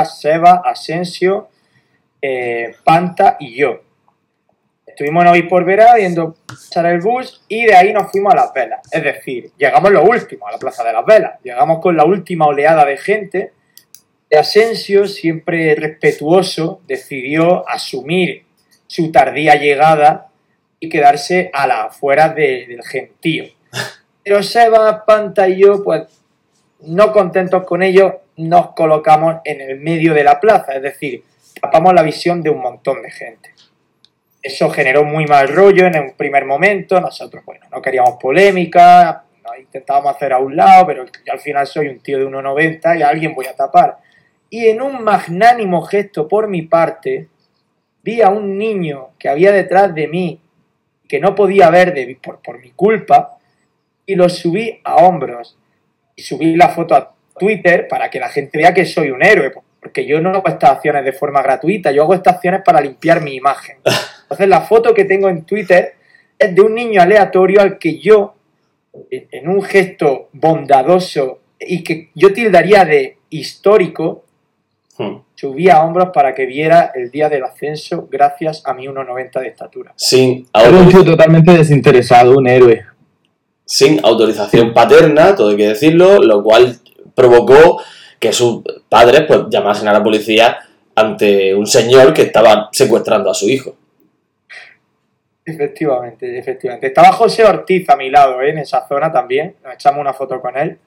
Seba, 0.04 0.62
Asensio, 0.64 1.48
eh, 2.20 2.74
Panta 2.84 3.36
y 3.40 3.56
yo. 3.56 3.80
Estuvimos 4.86 5.22
en 5.22 5.28
Vera 5.64 5.94
viendo 5.94 6.34
pasar 6.46 6.86
el 6.86 7.00
bus 7.00 7.42
y 7.48 7.66
de 7.66 7.74
ahí 7.76 7.92
nos 7.92 8.10
fuimos 8.10 8.32
a 8.32 8.36
Las 8.36 8.52
Velas. 8.52 8.80
Es 8.90 9.02
decir, 9.04 9.52
llegamos 9.56 9.92
lo 9.92 10.02
último, 10.02 10.48
a 10.48 10.52
la 10.52 10.58
Plaza 10.58 10.82
de 10.82 10.92
Las 10.92 11.06
Velas. 11.06 11.38
Llegamos 11.44 11.78
con 11.80 11.96
la 11.96 12.04
última 12.04 12.46
oleada 12.46 12.84
de 12.84 12.96
gente. 12.96 13.52
Asensio, 14.36 15.06
siempre 15.06 15.74
respetuoso, 15.76 16.80
decidió 16.86 17.68
asumir 17.68 18.44
su 18.88 19.12
tardía 19.12 19.54
llegada 19.54 20.28
y 20.80 20.88
quedarse 20.88 21.50
a 21.52 21.66
las 21.66 21.78
afueras 21.86 22.34
de- 22.34 22.66
del 22.66 22.82
gentío. 22.82 23.44
Pero 24.24 24.42
Seba, 24.42 25.04
Panta 25.06 25.48
y 25.48 25.60
yo, 25.60 25.82
pues 25.84 26.02
no 26.80 27.12
contentos 27.12 27.64
con 27.64 27.82
ello, 27.82 28.20
nos 28.38 28.72
colocamos 28.72 29.36
en 29.44 29.60
el 29.60 29.80
medio 29.80 30.14
de 30.14 30.24
la 30.24 30.40
plaza, 30.40 30.72
es 30.72 30.82
decir, 30.82 31.24
tapamos 31.60 31.92
la 31.92 32.02
visión 32.02 32.42
de 32.42 32.50
un 32.50 32.60
montón 32.60 33.02
de 33.02 33.10
gente. 33.10 33.52
Eso 34.40 34.70
generó 34.70 35.04
muy 35.04 35.26
mal 35.26 35.48
rollo 35.48 35.86
en 35.86 35.98
un 35.98 36.12
primer 36.12 36.44
momento, 36.44 37.00
nosotros, 37.00 37.44
bueno, 37.44 37.66
no 37.70 37.82
queríamos 37.82 38.16
polémica, 38.20 39.24
nos 39.44 39.58
intentábamos 39.58 40.14
hacer 40.14 40.32
a 40.32 40.38
un 40.38 40.54
lado, 40.54 40.86
pero 40.86 41.04
yo 41.04 41.32
al 41.32 41.40
final 41.40 41.66
soy 41.66 41.88
un 41.88 42.00
tío 42.00 42.18
de 42.18 42.26
1,90 42.26 42.98
y 42.98 43.02
a 43.02 43.08
alguien 43.08 43.34
voy 43.34 43.46
a 43.46 43.56
tapar. 43.56 43.98
Y 44.50 44.68
en 44.68 44.80
un 44.80 45.02
magnánimo 45.02 45.82
gesto 45.82 46.28
por 46.28 46.46
mi 46.46 46.62
parte, 46.62 47.28
vi 48.02 48.22
a 48.22 48.30
un 48.30 48.56
niño 48.56 49.10
que 49.18 49.28
había 49.28 49.50
detrás 49.50 49.92
de 49.94 50.06
mí, 50.06 50.40
que 51.08 51.18
no 51.18 51.34
podía 51.34 51.70
ver 51.70 51.92
de, 51.92 52.16
por, 52.22 52.40
por 52.40 52.60
mi 52.60 52.70
culpa, 52.70 53.38
y 54.06 54.14
lo 54.14 54.28
subí 54.28 54.80
a 54.84 54.96
hombros. 54.96 55.58
Y 56.14 56.22
subí 56.22 56.56
la 56.56 56.68
foto 56.70 56.94
a 56.94 57.17
Twitter 57.38 57.88
para 57.88 58.10
que 58.10 58.20
la 58.20 58.28
gente 58.28 58.58
vea 58.58 58.74
que 58.74 58.84
soy 58.84 59.10
un 59.10 59.22
héroe, 59.22 59.52
porque 59.80 60.04
yo 60.04 60.20
no 60.20 60.30
hago 60.30 60.48
estas 60.48 60.70
acciones 60.70 61.04
de 61.04 61.12
forma 61.12 61.42
gratuita, 61.42 61.92
yo 61.92 62.02
hago 62.02 62.14
estas 62.14 62.36
acciones 62.36 62.62
para 62.64 62.80
limpiar 62.80 63.22
mi 63.22 63.34
imagen. 63.34 63.76
Entonces 64.22 64.48
la 64.48 64.60
foto 64.60 64.92
que 64.92 65.04
tengo 65.04 65.28
en 65.28 65.44
Twitter 65.44 65.94
es 66.38 66.54
de 66.54 66.60
un 66.60 66.74
niño 66.74 67.00
aleatorio 67.00 67.60
al 67.60 67.78
que 67.78 67.98
yo, 67.98 68.34
en 69.10 69.48
un 69.48 69.62
gesto 69.62 70.28
bondadoso 70.32 71.40
y 71.58 71.82
que 71.82 72.10
yo 72.14 72.32
tildaría 72.32 72.84
de 72.84 73.16
histórico, 73.30 74.24
Hmm. 74.98 75.18
subí 75.36 75.68
a 75.68 75.84
hombros 75.84 76.08
para 76.12 76.34
que 76.34 76.44
viera 76.44 76.90
el 76.92 77.12
día 77.12 77.28
del 77.28 77.44
ascenso 77.44 78.08
gracias 78.10 78.62
a 78.66 78.74
mi 78.74 78.88
1,90 78.88 79.40
de 79.40 79.46
estatura. 79.46 79.92
Sin, 79.94 80.48
Era 80.52 80.70
un 80.70 80.88
tío 80.88 81.04
totalmente 81.04 81.52
desinteresado, 81.52 82.36
un 82.36 82.48
héroe. 82.48 82.84
sin 83.64 84.04
autorización 84.04 84.74
paterna, 84.74 85.36
todo 85.36 85.50
hay 85.50 85.56
que 85.56 85.68
decirlo, 85.68 86.18
lo 86.18 86.42
cual 86.42 86.78
provocó 87.18 87.82
que 88.20 88.32
sus 88.32 88.62
padres 88.88 89.22
pues 89.26 89.40
llamasen 89.50 89.88
a 89.88 89.92
la 89.92 90.02
policía 90.04 90.56
ante 90.94 91.52
un 91.52 91.66
señor 91.66 92.14
que 92.14 92.22
estaba 92.22 92.68
secuestrando 92.72 93.28
a 93.30 93.34
su 93.34 93.48
hijo. 93.48 93.76
Efectivamente, 95.44 96.38
efectivamente. 96.38 96.86
Estaba 96.86 97.10
José 97.10 97.44
Ortiz 97.44 97.88
a 97.90 97.96
mi 97.96 98.08
lado, 98.08 98.40
¿eh? 98.40 98.50
en 98.50 98.58
esa 98.58 98.86
zona 98.86 99.10
también. 99.10 99.56
Nos 99.64 99.74
echamos 99.74 100.00
una 100.00 100.12
foto 100.12 100.40
con 100.40 100.56
él. 100.56 100.78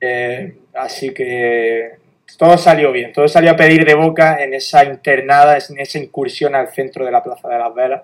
Eh, 0.00 0.56
así 0.74 1.14
que 1.14 1.98
todo 2.36 2.58
salió 2.58 2.90
bien. 2.90 3.12
Todo 3.12 3.28
salió 3.28 3.52
a 3.52 3.56
pedir 3.56 3.84
de 3.84 3.94
boca 3.94 4.42
en 4.42 4.54
esa 4.54 4.84
internada, 4.84 5.56
en 5.56 5.78
esa 5.78 5.98
incursión 5.98 6.54
al 6.54 6.68
centro 6.72 7.04
de 7.04 7.12
la 7.12 7.22
Plaza 7.22 7.48
de 7.48 7.58
las 7.58 7.74
Velas. 7.74 8.02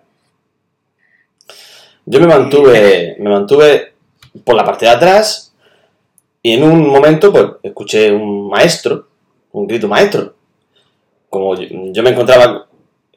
Yo 2.04 2.20
me 2.20 2.26
mantuve, 2.26 3.16
me 3.18 3.30
mantuve 3.30 3.92
por 4.44 4.54
la 4.54 4.64
parte 4.64 4.84
de 4.84 4.92
atrás 4.92 5.49
y 6.42 6.52
en 6.54 6.62
un 6.64 6.86
momento 6.88 7.32
pues 7.32 7.46
escuché 7.62 8.12
un 8.12 8.48
maestro, 8.48 9.08
un 9.52 9.66
grito 9.66 9.88
maestro. 9.88 10.34
Como 11.28 11.54
yo, 11.54 12.02
me 12.02 12.10
encontraba 12.10 12.66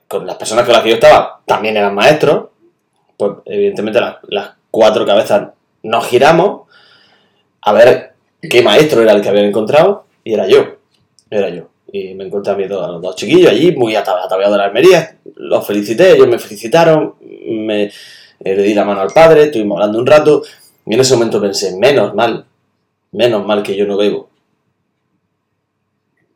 con 0.07 0.27
las 0.27 0.35
personas 0.35 0.65
con 0.65 0.73
las 0.73 0.83
que 0.83 0.89
yo 0.89 0.95
estaba, 0.95 1.41
también 1.45 1.77
eran 1.77 1.95
maestros, 1.95 2.49
pues 3.17 3.31
evidentemente 3.45 3.99
las, 4.27 4.51
cuatro 4.69 5.05
cabezas 5.05 5.49
nos 5.83 6.07
giramos 6.07 6.61
a 7.61 7.73
ver 7.73 8.13
qué 8.41 8.61
maestro 8.63 9.01
era 9.01 9.11
el 9.13 9.21
que 9.21 9.29
habían 9.29 9.45
encontrado 9.45 10.05
y 10.23 10.33
era 10.33 10.47
yo, 10.47 10.77
era 11.29 11.49
yo. 11.49 11.67
Y 11.91 12.15
me 12.15 12.25
encontré 12.25 12.51
a 12.51 12.55
a 12.55 12.87
los 12.87 13.01
dos 13.01 13.15
chiquillos 13.15 13.51
allí, 13.51 13.75
muy 13.75 13.95
ata- 13.95 14.23
ataviados 14.23 14.53
de 14.53 14.57
la 14.57 14.65
Almería, 14.65 15.17
los 15.35 15.65
felicité, 15.65 16.13
ellos 16.13 16.27
me 16.27 16.39
felicitaron, 16.39 17.15
me, 17.21 17.91
le 18.39 18.63
di 18.63 18.73
la 18.73 18.83
mano 18.83 19.01
al 19.01 19.11
padre, 19.11 19.43
estuvimos 19.43 19.77
hablando 19.77 19.99
un 19.99 20.07
rato 20.07 20.41
y 20.85 20.93
en 20.93 20.99
ese 20.99 21.13
momento 21.13 21.39
pensé, 21.39 21.77
menos 21.77 22.15
mal, 22.15 22.45
menos 23.13 23.45
mal 23.45 23.63
que 23.63 23.75
yo 23.75 23.85
no 23.85 23.97
bebo. 23.97 24.29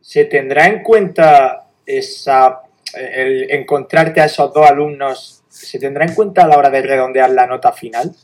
¿Se 0.02 0.26
tendrá 0.26 0.68
en 0.68 0.84
cuenta 0.84 1.68
esa, 1.86 2.62
el 2.94 3.52
encontrarte 3.52 4.22
a 4.22 4.26
esos 4.26 4.54
dos 4.54 4.66
alumnos? 4.66 5.44
¿Se 5.50 5.80
tendrá 5.80 6.06
en 6.06 6.14
cuenta 6.16 6.44
a 6.44 6.48
la 6.48 6.58
hora 6.58 6.70
de 6.70 6.82
redondear 6.82 7.30
la 7.32 7.46
nota 7.46 7.72
final? 7.74 8.16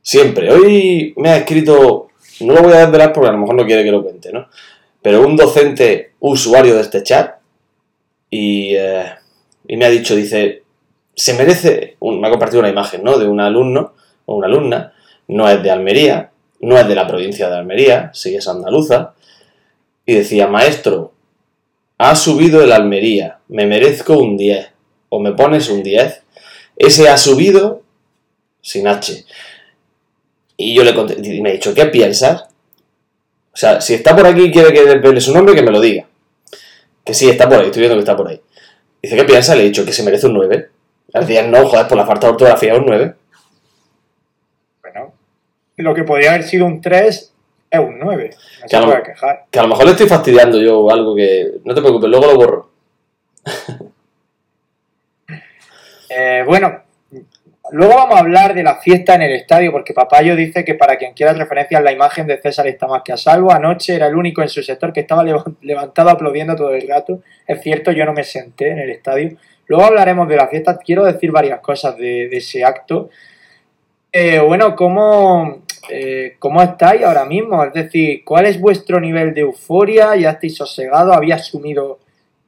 Siempre. 0.00 0.52
Hoy 0.52 1.14
me 1.16 1.30
ha 1.30 1.38
escrito, 1.38 2.08
no 2.40 2.52
lo 2.54 2.62
voy 2.62 2.74
a 2.74 2.80
desvelar 2.80 3.12
porque 3.12 3.28
a 3.28 3.32
lo 3.32 3.38
mejor 3.38 3.56
no 3.56 3.66
quiere 3.66 3.82
que 3.82 3.90
lo 3.90 4.02
cuente, 4.04 4.32
¿no? 4.32 4.48
Pero 5.02 5.26
un 5.26 5.36
docente 5.36 6.12
usuario 6.20 6.76
de 6.76 6.82
este 6.82 7.02
chat 7.02 7.36
y, 8.30 8.74
eh, 8.76 9.06
y 9.66 9.76
me 9.76 9.84
ha 9.86 9.90
dicho, 9.90 10.14
dice, 10.14 10.62
se 11.14 11.34
merece, 11.34 11.96
un- 12.00 12.20
me 12.20 12.28
ha 12.28 12.30
compartido 12.30 12.60
una 12.60 12.68
imagen, 12.68 13.02
¿no? 13.02 13.18
De 13.18 13.26
un 13.26 13.40
alumno 13.40 13.94
o 14.26 14.36
una 14.36 14.46
alumna, 14.46 14.92
no 15.28 15.48
es 15.48 15.60
de 15.62 15.70
Almería, 15.70 16.30
no 16.66 16.76
es 16.76 16.88
de 16.88 16.96
la 16.96 17.06
provincia 17.06 17.48
de 17.48 17.56
Almería, 17.56 18.10
sí 18.12 18.34
es 18.34 18.48
andaluza, 18.48 19.14
y 20.04 20.14
decía, 20.14 20.48
maestro, 20.48 21.12
ha 21.96 22.16
subido 22.16 22.60
el 22.62 22.72
Almería, 22.72 23.38
me 23.48 23.66
merezco 23.66 24.18
un 24.18 24.36
10, 24.36 24.68
o 25.08 25.20
me 25.20 25.32
pones 25.32 25.70
un 25.70 25.84
10. 25.84 26.22
Ese 26.76 27.08
ha 27.08 27.16
subido 27.16 27.82
sin 28.60 28.88
H. 28.88 29.24
Y 30.56 30.74
yo 30.74 30.82
le 30.82 30.92
conté, 30.92 31.16
y 31.22 31.40
me 31.40 31.50
ha 31.50 31.52
dicho, 31.52 31.72
¿qué 31.72 31.86
piensas? 31.86 32.42
O 33.52 33.56
sea, 33.56 33.80
si 33.80 33.94
está 33.94 34.16
por 34.16 34.26
aquí 34.26 34.46
y 34.46 34.50
quiere 34.50 34.72
que 34.72 34.84
desvele 34.84 35.20
su 35.20 35.32
nombre, 35.32 35.54
que 35.54 35.62
me 35.62 35.70
lo 35.70 35.80
diga. 35.80 36.06
Que 37.04 37.14
sí, 37.14 37.30
está 37.30 37.48
por 37.48 37.60
ahí, 37.60 37.66
estoy 37.66 37.80
viendo 37.80 37.96
que 37.96 38.00
está 38.00 38.16
por 38.16 38.28
ahí. 38.28 38.40
Dice, 39.00 39.14
¿qué 39.14 39.24
piensas? 39.24 39.56
Le 39.56 39.62
he 39.62 39.66
dicho 39.66 39.84
que 39.84 39.92
se 39.92 40.02
merece 40.02 40.26
un 40.26 40.34
9. 40.34 40.68
Al 41.14 41.26
día 41.28 41.46
no, 41.46 41.64
joder, 41.68 41.86
por 41.86 41.96
la 41.96 42.04
falta 42.04 42.26
de 42.26 42.32
ortografía 42.32 42.74
un 42.74 42.86
9. 42.86 43.14
Lo 45.76 45.94
que 45.94 46.04
podría 46.04 46.30
haber 46.30 46.44
sido 46.44 46.66
un 46.66 46.80
3 46.80 47.32
es 47.70 47.80
un 47.80 47.98
9. 47.98 48.30
No 48.62 48.66
Que 48.68 48.76
a 48.76 48.80
lo- 48.80 48.86
puede 48.86 49.02
quejar. 49.02 49.44
Que 49.50 49.58
a 49.58 49.62
lo 49.62 49.68
mejor 49.68 49.84
le 49.86 49.90
estoy 49.92 50.08
fastidiando 50.08 50.60
yo 50.60 50.80
o 50.80 50.90
algo 50.90 51.14
que. 51.14 51.52
No 51.64 51.74
te 51.74 51.80
preocupes, 51.80 52.08
luego 52.10 52.26
lo 52.26 52.36
borro. 52.36 52.70
Eh, 56.08 56.44
bueno, 56.46 56.82
luego 57.72 57.94
vamos 57.96 58.16
a 58.16 58.20
hablar 58.20 58.54
de 58.54 58.62
la 58.62 58.76
fiesta 58.76 59.14
en 59.16 59.22
el 59.22 59.32
estadio, 59.32 59.72
porque 59.72 59.92
Papayo 59.92 60.36
dice 60.36 60.64
que 60.64 60.74
para 60.74 60.96
quien 60.96 61.14
quiera 61.14 61.32
referencias, 61.32 61.82
la 61.82 61.92
imagen 61.92 62.26
de 62.26 62.40
César 62.40 62.66
está 62.68 62.86
más 62.86 63.02
que 63.04 63.12
a 63.12 63.16
salvo. 63.16 63.52
Anoche 63.52 63.94
era 63.96 64.06
el 64.06 64.14
único 64.14 64.40
en 64.42 64.48
su 64.48 64.62
sector 64.62 64.92
que 64.92 65.00
estaba 65.00 65.24
leva- 65.24 65.44
levantado 65.62 66.10
aplaudiendo 66.10 66.54
todo 66.56 66.70
el 66.74 66.88
rato. 66.88 67.22
Es 67.46 67.60
cierto, 67.60 67.90
yo 67.92 68.04
no 68.04 68.12
me 68.12 68.24
senté 68.24 68.70
en 68.70 68.78
el 68.78 68.90
estadio. 68.90 69.36
Luego 69.66 69.84
hablaremos 69.84 70.28
de 70.28 70.36
la 70.36 70.46
fiesta. 70.48 70.78
Quiero 70.78 71.04
decir 71.04 71.32
varias 71.32 71.60
cosas 71.60 71.96
de, 71.96 72.28
de 72.28 72.36
ese 72.36 72.64
acto. 72.64 73.10
Eh, 74.12 74.38
bueno, 74.38 74.76
¿cómo, 74.76 75.62
eh, 75.88 76.36
¿cómo 76.38 76.62
estáis 76.62 77.02
ahora 77.02 77.24
mismo? 77.24 77.62
Es 77.64 77.72
decir, 77.72 78.22
¿cuál 78.24 78.46
es 78.46 78.60
vuestro 78.60 79.00
nivel 79.00 79.34
de 79.34 79.42
euforia? 79.42 80.16
¿Ya 80.16 80.30
estáis 80.30 80.56
sosegados? 80.56 81.16
¿Había 81.16 81.36
asumido 81.36 81.98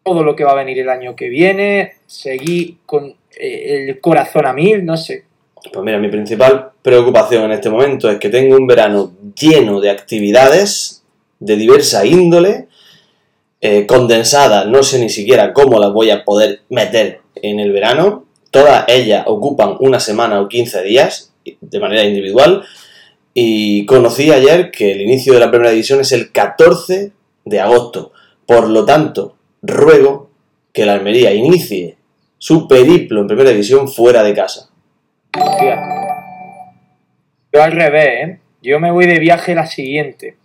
todo 0.05 0.23
lo 0.23 0.35
que 0.35 0.45
va 0.45 0.53
a 0.53 0.57
venir 0.57 0.79
el 0.79 0.89
año 0.89 1.15
que 1.15 1.29
viene? 1.29 1.95
¿Seguí 2.07 2.79
con 2.87 3.15
eh, 3.39 3.87
el 3.89 4.01
corazón 4.01 4.47
a 4.47 4.53
mil? 4.53 4.85
No 4.85 4.97
sé. 4.97 5.25
Pues 5.73 5.85
mira, 5.85 5.99
mi 5.99 6.09
principal 6.09 6.71
preocupación 6.83 7.45
en 7.45 7.53
este 7.53 7.71
momento 7.71 8.11
es 8.11 8.19
que 8.19 8.29
tengo 8.29 8.57
un 8.57 8.67
verano 8.67 9.13
lleno 9.35 9.81
de 9.81 9.91
actividades 9.91 11.05
de 11.41 11.57
diversa 11.57 12.05
índole, 12.07 12.69
eh, 13.61 13.87
condensadas, 13.87 14.67
no 14.67 14.83
sé 14.83 14.99
ni 14.99 15.09
siquiera 15.09 15.53
cómo 15.53 15.79
las 15.79 15.93
voy 15.93 16.11
a 16.11 16.25
poder 16.25 16.63
meter 16.69 17.21
en 17.35 17.61
el 17.61 17.73
verano. 17.73 18.25
Todas 18.51 18.85
ellas 18.89 19.25
ocupan 19.27 19.77
una 19.81 20.01
semana 20.01 20.41
o 20.41 20.49
15 20.49 20.83
días 20.83 21.33
de 21.61 21.81
manera 21.81 22.05
individual. 22.05 22.65
Y 23.41 23.87
conocí 23.87 24.33
ayer 24.33 24.73
que 24.73 24.91
el 24.91 25.01
inicio 25.01 25.33
de 25.33 25.39
la 25.39 25.49
primera 25.49 25.71
división 25.71 26.01
es 26.01 26.11
el 26.11 26.33
14 26.33 27.13
de 27.45 27.61
agosto. 27.61 28.11
Por 28.47 28.69
lo 28.69 28.85
tanto, 28.85 29.37
ruego 29.63 30.29
que 30.73 30.85
la 30.85 30.95
Almería 30.95 31.33
inicie 31.33 31.99
su 32.39 32.67
periplo 32.67 33.21
en 33.21 33.29
primera 33.29 33.51
división 33.51 33.87
fuera 33.89 34.25
de 34.25 34.35
casa. 34.35 34.71
Hostia. 35.41 35.79
Yo 37.53 37.63
al 37.63 37.71
revés, 37.71 38.07
¿eh? 38.29 38.41
Yo 38.61 38.81
me 38.81 38.91
voy 38.91 39.07
de 39.07 39.21
viaje 39.21 39.55
la 39.55 39.67
siguiente. 39.67 40.37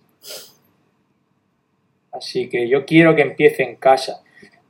Así 2.11 2.47
que 2.47 2.69
yo 2.69 2.85
quiero 2.85 3.15
que 3.15 3.23
empiece 3.23 3.63
en 3.63 3.75
casa. 3.77 4.21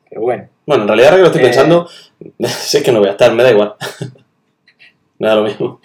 Pero 0.10 0.22
bueno. 0.22 0.48
Bueno, 0.66 0.84
en 0.84 0.88
realidad 0.88 1.10
ahora 1.10 1.18
que 1.18 1.24
lo 1.24 1.28
estoy 1.28 1.42
Eh. 1.42 1.46
pensando, 1.46 1.90
sé 2.48 2.82
que 2.82 2.94
no 2.94 3.00
voy 3.00 3.10
a 3.10 3.12
estar, 3.12 3.34
me 3.34 3.44
da 3.44 3.52
igual. 3.52 3.74
me 5.20 5.28
da 5.28 5.36
lo 5.36 5.44
mismo. 5.44 5.82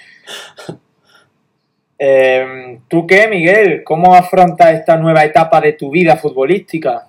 Eh, 1.98 2.78
¿Tú 2.86 3.06
qué, 3.06 3.26
Miguel? 3.28 3.82
¿Cómo 3.84 4.14
afrontas 4.14 4.72
esta 4.74 4.96
nueva 4.96 5.24
etapa 5.24 5.60
de 5.60 5.72
tu 5.72 5.90
vida 5.90 6.16
futbolística? 6.16 7.08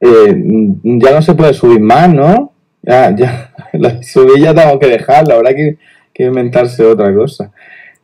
Eh, 0.00 0.34
ya 0.82 1.12
no 1.12 1.22
se 1.22 1.34
puede 1.34 1.54
subir 1.54 1.80
más, 1.80 2.12
¿no? 2.12 2.52
Ya, 2.82 3.14
ya, 3.14 3.54
la 3.72 4.02
subir 4.02 4.42
ya 4.42 4.54
tengo 4.54 4.78
que 4.78 4.88
dejarla, 4.88 5.34
habrá 5.34 5.54
que, 5.54 5.78
que 6.12 6.24
inventarse 6.24 6.84
otra 6.84 7.14
cosa. 7.14 7.52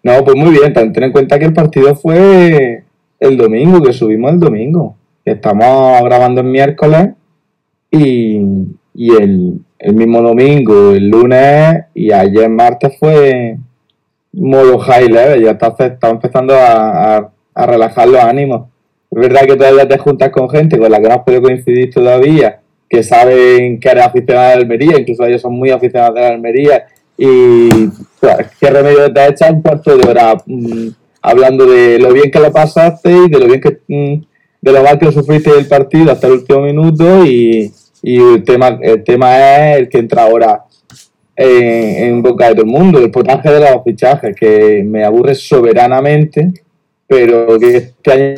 No, 0.03 0.23
pues 0.25 0.37
muy 0.37 0.51
bien, 0.51 0.73
ten 0.73 1.03
en 1.03 1.13
cuenta 1.13 1.39
que 1.39 1.47
el 1.47 1.53
partido 1.55 1.97
fue 1.97 2.85
el 3.19 3.37
domingo, 3.37 3.83
que 3.83 3.93
subimos 3.93 4.33
el 4.33 4.41
domingo. 4.41 4.97
Estamos 5.25 6.03
grabando 6.03 6.43
el 6.43 6.49
miércoles 6.49 7.11
y, 7.91 8.41
y 8.95 9.11
el, 9.17 9.61
el 9.79 9.95
mismo 9.95 10.21
domingo, 10.21 10.93
el 10.93 11.09
lunes 11.09 11.85
y 11.95 12.13
ayer 12.13 12.51
martes 12.51 12.99
fue 12.99 13.57
modo 14.37 14.79
high 14.79 15.09
level, 15.09 15.43
ya 15.43 15.53
está, 15.53 16.11
empezando 16.11 16.55
a, 16.57 17.31
relajar 17.55 18.09
los 18.09 18.21
ánimos. 18.21 18.69
Es 19.11 19.19
verdad 19.19 19.43
que 19.43 19.57
todavía 19.57 19.87
te 19.87 19.99
juntas 19.99 20.31
con 20.31 20.51
gente 20.51 20.77
con 20.77 20.91
la 20.91 21.01
que 21.01 21.09
no 21.09 21.15
has 21.15 21.23
podido 21.23 21.43
coincidir 21.43 21.93
todavía, 21.93 22.61
que 22.89 23.03
saben 23.03 23.79
que 23.79 23.89
eres 23.89 24.05
aficionado 24.05 24.49
de 24.49 24.55
Almería, 24.55 24.99
incluso 24.99 25.25
ellos 25.25 25.41
son 25.41 25.55
muy 25.55 25.71
aficionados 25.71 26.17
de 26.17 26.21
la 26.21 26.29
Almería, 26.29 26.87
y 27.17 27.69
qué 28.61 28.71
remedio 28.71 29.13
te 29.13 29.27
echas 29.29 29.51
un 29.53 29.63
cuarto 29.63 29.97
de 29.97 30.09
hora 30.09 30.35
mm, 30.47 30.89
hablando 31.23 31.67
de 31.67 31.99
lo 32.01 32.13
bien 32.13 32.31
que 32.31 32.41
lo 32.41 32.51
pasaste 32.53 33.11
y 33.11 33.31
de 33.31 33.39
lo 33.39 33.47
bien 33.47 33.61
que 33.61 33.79
mm, 33.87 34.25
de 34.61 34.73
lo 34.73 34.83
mal 34.83 34.99
que 34.99 35.13
sufriste 35.13 35.53
del 35.53 35.67
partido 35.67 36.11
hasta 36.11 36.27
el 36.27 36.33
último 36.35 36.61
minuto 36.63 37.25
y, 37.25 37.73
y 38.03 38.17
el 38.17 38.43
tema 38.43 38.79
el 38.81 39.05
tema 39.05 39.37
es 39.37 39.79
el 39.79 39.89
que 39.89 39.99
entra 39.99 40.25
ahora 40.25 40.64
en, 41.37 42.05
en 42.05 42.23
boca 42.23 42.49
de 42.49 42.55
todo 42.55 42.65
el 42.65 42.71
mundo, 42.71 42.99
el 42.99 43.11
potaje 43.11 43.51
de 43.51 43.61
los 43.61 43.83
fichajes, 43.85 44.35
que 44.37 44.83
me 44.85 45.05
aburre 45.05 45.35
soberanamente, 45.35 46.53
pero 47.07 47.59
que 47.59 47.77
este 47.77 48.13
año 48.13 48.35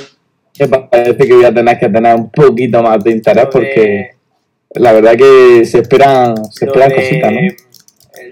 me 0.71 0.79
parece 0.89 1.27
que 1.27 1.35
voy 1.35 1.45
a 1.45 1.53
tener 1.55 1.79
que 1.79 1.89
tener 1.89 2.15
un 2.15 2.31
poquito 2.31 2.83
más 2.83 3.03
de 3.05 3.11
interés 3.11 3.45
Lo 3.45 3.51
de- 3.51 3.53
porque 3.53 4.11
la 4.75 4.93
verdad 4.93 5.17
que 5.17 5.65
se 5.65 5.81
esperan, 5.81 6.37
se 6.51 6.67
esperan 6.67 6.89
de- 6.89 6.95
cositas, 6.97 7.33
¿no? 7.33 7.41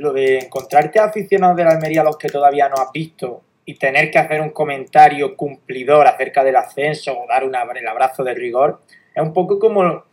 Lo 0.00 0.12
de 0.12 0.38
encontrarte 0.38 0.99
aficionados 0.99 1.56
de 1.56 1.64
la 1.64 1.71
Almería 1.73 2.00
a 2.00 2.04
los 2.04 2.16
que 2.16 2.28
todavía 2.28 2.68
no 2.68 2.76
has 2.76 2.90
visto 2.92 3.42
y 3.66 3.75
tener 3.75 4.11
que 4.11 4.18
hacer 4.18 4.40
un 4.40 4.50
comentario 4.50 5.37
cumplidor 5.37 6.06
acerca 6.06 6.42
del 6.44 6.56
ascenso 6.56 7.12
o 7.18 7.26
dar 7.26 7.44
un 7.44 7.54
el 7.54 7.88
abrazo 7.88 8.25
de 8.25 8.35
rigor, 8.35 8.80
es 9.14 9.23
un 9.23 9.33
poco 9.33 9.59
como 9.59 10.04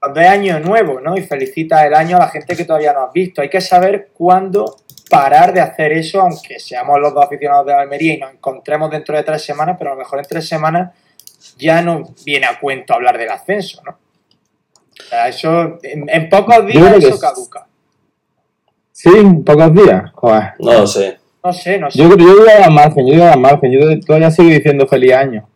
cuando 0.00 0.20
es 0.20 0.28
año 0.28 0.58
nuevo, 0.60 0.98
¿no? 1.00 1.16
Y 1.16 1.22
felicitas 1.22 1.84
el 1.84 1.94
año 1.94 2.16
a 2.16 2.20
la 2.20 2.28
gente 2.28 2.56
que 2.56 2.64
todavía 2.64 2.92
no 2.94 3.02
has 3.04 3.12
visto. 3.12 3.42
Hay 3.42 3.50
que 3.50 3.60
saber 3.60 4.08
cuándo 4.14 4.76
parar 5.10 5.52
de 5.52 5.60
hacer 5.60 5.92
eso, 5.92 6.20
aunque 6.22 6.58
seamos 6.58 6.98
los 7.00 7.12
dos 7.12 7.24
aficionados 7.24 7.66
de 7.66 7.72
la 7.72 7.80
Almería 7.82 8.14
y 8.14 8.18
nos 8.18 8.32
encontremos 8.32 8.90
dentro 8.90 9.16
de 9.16 9.22
tres 9.24 9.42
semanas, 9.44 9.76
pero 9.78 9.90
a 9.90 9.94
lo 9.94 9.98
mejor 9.98 10.18
en 10.20 10.24
tres 10.24 10.48
semanas 10.48 10.92
ya 11.58 11.82
no 11.82 12.08
viene 12.24 12.46
a 12.46 12.58
cuento 12.58 12.94
hablar 12.94 13.18
del 13.18 13.28
ascenso, 13.30 13.82
¿no? 13.84 13.92
O 13.92 15.02
sea, 15.08 15.28
eso, 15.28 15.78
en, 15.82 16.08
en 16.08 16.28
pocos 16.28 16.66
días 16.66 16.96
eso 16.96 17.08
es- 17.08 17.20
caduca. 17.20 17.66
Sí, 18.92 19.10
pocos 19.44 19.74
días. 19.74 20.10
Joder. 20.14 20.52
No 20.58 20.72
lo 20.72 20.86
sé. 20.86 21.18
No 21.42 21.52
sé, 21.54 21.78
no 21.78 21.90
sé. 21.90 21.98
Yo, 21.98 22.08
yo 22.16 22.36
voy 22.38 22.48
a 22.50 22.58
dar 22.60 22.70
margen, 22.70 23.06
yo 23.06 23.14
voy 23.14 23.22
a 23.22 23.26
dar 23.30 23.38
margen, 23.38 23.72
yo 23.72 23.80
todavía 24.06 24.30
sigo 24.30 24.50
diciendo 24.50 24.86
feliz 24.86 25.12
año. 25.14 25.48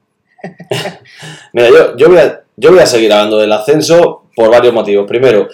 Mira, 1.53 1.69
yo, 1.69 1.97
yo, 1.97 2.09
voy 2.09 2.19
a, 2.19 2.43
yo 2.57 2.71
voy 2.71 2.81
a 2.81 2.87
seguir 2.87 3.13
hablando 3.13 3.39
del 3.39 3.53
ascenso 3.53 4.24
por 4.35 4.51
varios 4.51 4.75
motivos. 4.75 5.07
Primero, 5.07 5.49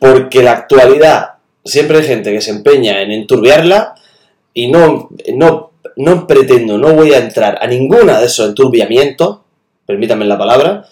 porque 0.00 0.42
la 0.42 0.52
actualidad 0.52 1.30
siempre 1.64 1.98
hay 1.98 2.04
gente 2.04 2.32
que 2.32 2.40
se 2.40 2.50
empeña 2.50 3.02
en 3.02 3.10
enturbiarla 3.10 3.94
y 4.54 4.70
no, 4.70 5.08
no, 5.34 5.70
no 5.96 6.26
pretendo, 6.26 6.78
no 6.78 6.94
voy 6.94 7.12
a 7.12 7.18
entrar 7.18 7.58
a 7.60 7.66
ninguna 7.66 8.18
de 8.18 8.26
esos 8.26 8.48
enturbiamientos, 8.48 9.40
permítanme 9.86 10.24
la 10.24 10.38
palabra, 10.38 10.84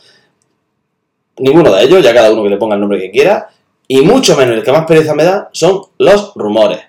ninguno 1.38 1.72
de 1.74 1.84
ellos, 1.84 2.02
ya 2.02 2.14
cada 2.14 2.32
uno 2.32 2.42
que 2.42 2.50
le 2.50 2.56
ponga 2.56 2.74
el 2.74 2.80
nombre 2.80 3.00
que 3.00 3.10
quiera, 3.10 3.48
y 3.88 4.00
mucho 4.02 4.36
menos 4.36 4.56
el 4.56 4.62
que 4.62 4.72
más 4.72 4.86
pereza 4.86 5.14
me 5.14 5.24
da 5.24 5.48
son 5.52 5.82
los 5.98 6.32
rumores. 6.34 6.80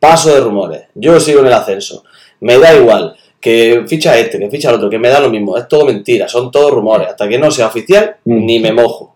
Paso 0.00 0.34
de 0.34 0.40
rumores. 0.40 0.82
Yo 0.94 1.18
sigo 1.20 1.40
en 1.40 1.46
el 1.46 1.52
ascenso. 1.52 2.04
Me 2.40 2.58
da 2.58 2.74
igual 2.74 3.16
que 3.40 3.84
ficha 3.86 4.18
este, 4.18 4.38
que 4.38 4.50
ficha 4.50 4.68
el 4.68 4.76
otro, 4.76 4.90
que 4.90 4.98
me 4.98 5.08
da 5.08 5.20
lo 5.20 5.30
mismo. 5.30 5.56
Es 5.56 5.68
todo 5.68 5.86
mentira, 5.86 6.28
son 6.28 6.50
todos 6.50 6.72
rumores. 6.72 7.08
Hasta 7.08 7.28
que 7.28 7.38
no 7.38 7.50
sea 7.50 7.68
oficial, 7.68 8.16
Mm. 8.24 8.46
ni 8.46 8.58
me 8.58 8.72
mojo. 8.72 9.13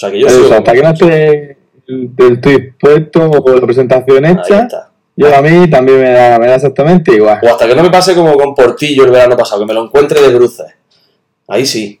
O 0.00 0.02
sea 0.02 0.10
que 0.10 0.18
yo 0.20 0.26
Eso, 0.28 0.44
sigo. 0.44 0.54
hasta 0.54 0.72
que 0.72 0.82
no 0.82 0.90
esté 0.90 1.56
el, 1.88 2.10
el 2.16 2.40
tweet 2.40 2.72
puesto 2.80 3.30
o 3.30 3.54
la 3.54 3.60
presentación 3.66 4.24
hecha, 4.24 4.66
yo 5.14 5.36
a 5.36 5.42
mí 5.42 5.68
también 5.68 6.00
me 6.00 6.08
da, 6.10 6.38
me 6.38 6.46
da 6.46 6.54
exactamente 6.54 7.12
igual. 7.14 7.38
O 7.42 7.48
hasta 7.48 7.68
que 7.68 7.74
no 7.74 7.82
me 7.82 7.90
pase 7.90 8.14
como 8.14 8.32
con 8.34 8.54
Portillo 8.54 9.04
el 9.04 9.10
verano 9.10 9.36
pasado, 9.36 9.60
que 9.60 9.66
me 9.66 9.74
lo 9.74 9.84
encuentre 9.84 10.22
de 10.22 10.34
bruces. 10.34 10.66
Ahí 11.48 11.66
sí. 11.66 12.00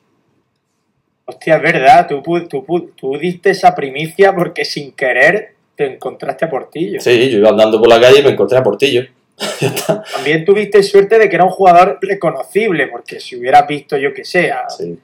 Hostia, 1.26 1.56
es 1.56 1.62
verdad, 1.62 2.06
tú, 2.08 2.22
tú, 2.48 2.90
tú 2.96 3.18
diste 3.18 3.50
esa 3.50 3.74
primicia 3.74 4.34
porque 4.34 4.64
sin 4.64 4.92
querer 4.92 5.54
te 5.76 5.92
encontraste 5.94 6.46
a 6.46 6.50
Portillo. 6.50 7.00
Sí, 7.00 7.28
yo 7.30 7.38
iba 7.38 7.50
andando 7.50 7.78
por 7.78 7.88
la 7.88 8.00
calle 8.00 8.20
y 8.20 8.22
me 8.22 8.30
encontré 8.30 8.56
a 8.56 8.62
Portillo. 8.62 9.02
También 10.14 10.44
tuviste 10.44 10.82
suerte 10.82 11.18
de 11.18 11.28
que 11.28 11.36
era 11.36 11.44
un 11.44 11.50
jugador 11.50 11.98
reconocible, 12.00 12.86
porque 12.88 13.20
si 13.20 13.36
hubieras 13.36 13.66
visto, 13.66 13.96
yo 13.98 14.14
que 14.14 14.24
sé, 14.24 14.50
a- 14.50 14.68
Sí. 14.70 14.98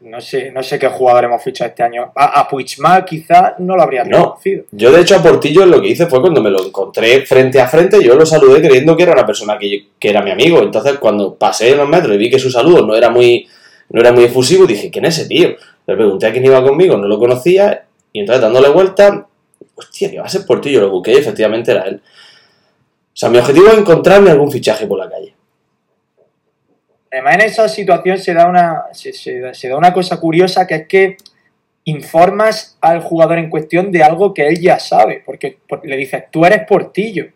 No 0.00 0.20
sé, 0.20 0.50
no 0.50 0.62
sé 0.62 0.78
qué 0.78 0.88
jugador 0.88 1.24
hemos 1.24 1.42
fichado 1.42 1.68
este 1.68 1.82
año. 1.82 2.10
A, 2.14 2.40
a 2.40 2.48
Puigmal 2.48 3.04
quizás 3.04 3.54
no 3.58 3.76
lo 3.76 3.82
habrías 3.82 4.06
No. 4.08 4.16
reconocido. 4.16 4.64
Yo, 4.70 4.90
de 4.92 5.00
hecho, 5.02 5.16
a 5.16 5.22
Portillo 5.22 5.66
lo 5.66 5.80
que 5.80 5.88
hice 5.88 6.06
fue 6.06 6.20
cuando 6.20 6.40
me 6.42 6.50
lo 6.50 6.64
encontré 6.66 7.24
frente 7.26 7.60
a 7.60 7.68
frente, 7.68 8.02
yo 8.02 8.14
lo 8.14 8.24
saludé 8.24 8.60
creyendo 8.62 8.96
que 8.96 9.02
era 9.02 9.12
una 9.12 9.26
persona 9.26 9.58
que, 9.58 9.88
que 9.98 10.08
era 10.10 10.22
mi 10.22 10.30
amigo. 10.30 10.62
Entonces, 10.62 10.98
cuando 10.98 11.34
pasé 11.34 11.74
unos 11.74 11.88
metros 11.88 12.14
y 12.14 12.18
vi 12.18 12.30
que 12.30 12.38
su 12.38 12.50
saludo 12.50 12.86
no 12.86 12.94
era 12.94 13.10
muy, 13.10 13.46
no 13.90 14.00
era 14.00 14.12
muy 14.12 14.24
efusivo, 14.24 14.66
dije, 14.66 14.90
¿quién 14.90 15.04
es 15.04 15.18
ese 15.18 15.28
tío? 15.28 15.50
Le 15.86 15.94
pregunté 15.96 16.26
a 16.26 16.32
quién 16.32 16.44
iba 16.44 16.62
conmigo, 16.62 16.96
no 16.96 17.06
lo 17.08 17.18
conocía, 17.18 17.84
y 18.12 18.20
entonces 18.20 18.40
dándole 18.42 18.68
vuelta, 18.70 19.26
hostia, 19.74 20.10
que 20.10 20.18
va 20.18 20.26
a 20.26 20.28
ser 20.28 20.46
Portillo, 20.46 20.80
lo 20.80 20.90
busqué 20.90 21.12
y 21.12 21.16
efectivamente 21.16 21.72
era 21.72 21.82
él. 21.82 22.00
O 23.12 23.16
sea, 23.20 23.28
mi 23.28 23.38
objetivo 23.38 23.68
es 23.68 23.78
encontrarme 23.78 24.30
algún 24.30 24.50
fichaje 24.50 24.86
por 24.86 24.98
la 24.98 25.10
calle. 25.10 25.29
Además, 27.12 27.34
en 27.34 27.40
esa 27.42 27.68
situación 27.68 28.18
se 28.18 28.34
da 28.34 28.46
una, 28.46 28.84
se, 28.92 29.12
se 29.12 29.40
da- 29.40 29.54
se 29.54 29.68
da 29.68 29.76
una 29.76 29.92
cosa 29.92 30.18
curiosa 30.20 30.66
que 30.66 30.74
es 30.76 30.86
que 30.86 31.16
informas 31.84 32.76
al 32.80 33.00
jugador 33.02 33.38
en 33.38 33.50
cuestión 33.50 33.90
de 33.90 34.02
algo 34.04 34.32
que 34.34 34.46
él 34.46 34.60
ya 34.60 34.78
sabe, 34.78 35.22
porque 35.26 35.58
por- 35.68 35.84
le 35.84 35.96
dices, 35.96 36.24
tú 36.30 36.44
eres 36.44 36.66
Portillo. 36.68 37.26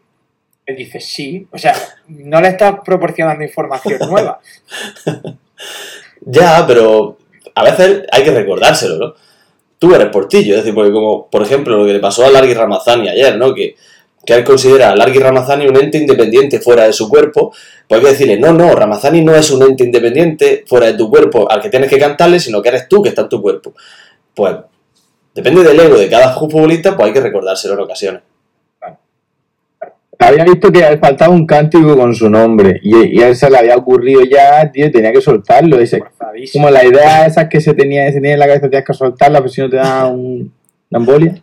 Él 0.66 0.76
dice, 0.76 0.98
sí. 1.00 1.46
O 1.50 1.58
sea, 1.58 1.74
no 2.08 2.40
le 2.40 2.48
estás 2.48 2.76
proporcionando 2.84 3.42
información 3.44 3.98
nueva. 4.08 4.40
Ya, 6.20 6.64
pero 6.66 7.18
a 7.54 7.64
veces 7.64 8.02
hay 8.10 8.24
que 8.24 8.30
recordárselo, 8.30 8.96
¿no? 8.96 9.14
Tú 9.78 9.94
eres 9.94 10.06
portillo, 10.08 10.54
es 10.54 10.60
decir, 10.62 10.74
porque 10.74 10.92
como, 10.92 11.28
por 11.28 11.42
ejemplo, 11.42 11.76
lo 11.76 11.84
que 11.84 11.92
le 11.92 11.98
pasó 12.00 12.24
a 12.24 12.30
Largui 12.30 12.54
Ramazani 12.54 13.08
ayer, 13.08 13.36
¿no? 13.36 13.54
Que, 13.54 13.74
que 14.24 14.34
él 14.34 14.44
considera 14.44 14.90
a 14.90 14.96
Largui 14.96 15.18
Ramazani 15.18 15.66
un 15.66 15.76
ente 15.76 15.98
independiente 15.98 16.60
fuera 16.60 16.84
de 16.84 16.92
su 16.92 17.08
cuerpo, 17.08 17.52
pues 17.88 17.98
hay 17.98 18.04
que 18.04 18.12
decirle, 18.12 18.38
no, 18.38 18.52
no, 18.52 18.74
Ramazani 18.74 19.22
no 19.22 19.34
es 19.34 19.50
un 19.50 19.62
ente 19.62 19.84
independiente 19.84 20.64
fuera 20.66 20.86
de 20.86 20.94
tu 20.94 21.10
cuerpo 21.10 21.50
al 21.50 21.60
que 21.60 21.68
tienes 21.68 21.90
que 21.90 21.98
cantarle, 21.98 22.40
sino 22.40 22.62
que 22.62 22.70
eres 22.70 22.88
tú 22.88 23.02
que 23.02 23.10
está 23.10 23.22
en 23.22 23.28
tu 23.28 23.42
cuerpo. 23.42 23.74
Pues, 24.34 24.56
depende 25.34 25.62
del 25.62 25.78
ego 25.78 25.98
de 25.98 26.08
cada 26.08 26.34
futbolista, 26.34 26.96
pues 26.96 27.08
hay 27.08 27.12
que 27.12 27.20
recordárselo 27.20 27.74
en 27.74 27.80
ocasiones. 27.80 28.22
Había 30.16 30.44
visto 30.44 30.70
que 30.70 30.96
faltaba 30.98 31.34
un 31.34 31.44
cántico 31.44 31.96
con 31.96 32.14
su 32.14 32.30
nombre 32.30 32.80
y, 32.82 33.18
y 33.18 33.22
a 33.22 33.28
él 33.28 33.36
se 33.36 33.50
le 33.50 33.58
había 33.58 33.76
ocurrido 33.76 34.22
ya, 34.22 34.70
tío, 34.70 34.90
tenía 34.90 35.12
que 35.12 35.20
soltarlo. 35.20 35.78
Ese, 35.78 36.02
como 36.52 36.70
la 36.70 36.84
idea 36.84 37.26
esas 37.26 37.48
que 37.48 37.60
se 37.60 37.74
tenía, 37.74 38.06
se 38.06 38.14
tenía 38.14 38.34
en 38.34 38.38
la 38.38 38.46
cabeza, 38.46 38.68
tenías 38.68 38.84
que 38.84 38.94
soltarla, 38.94 39.40
pero 39.40 39.48
si 39.48 39.60
no 39.60 39.68
te 39.68 39.76
da 39.76 40.06
un, 40.06 40.52
una 40.90 41.00
embolia. 41.00 41.42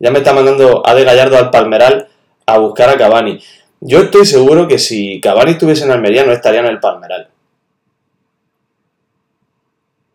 Ya 0.00 0.10
me 0.10 0.18
está 0.18 0.32
mandando 0.32 0.82
Ade 0.86 1.04
Gallardo 1.04 1.36
al 1.36 1.50
Palmeral 1.50 2.08
a 2.46 2.58
buscar 2.58 2.88
a 2.88 2.96
Cavani. 2.96 3.38
Yo 3.80 4.00
estoy 4.00 4.24
seguro 4.24 4.66
que 4.66 4.78
si 4.78 5.20
Cavani 5.20 5.52
estuviese 5.52 5.84
en 5.84 5.90
Almería 5.90 6.24
no 6.24 6.32
estaría 6.32 6.60
en 6.60 6.66
el 6.66 6.80
Palmeral. 6.80 7.28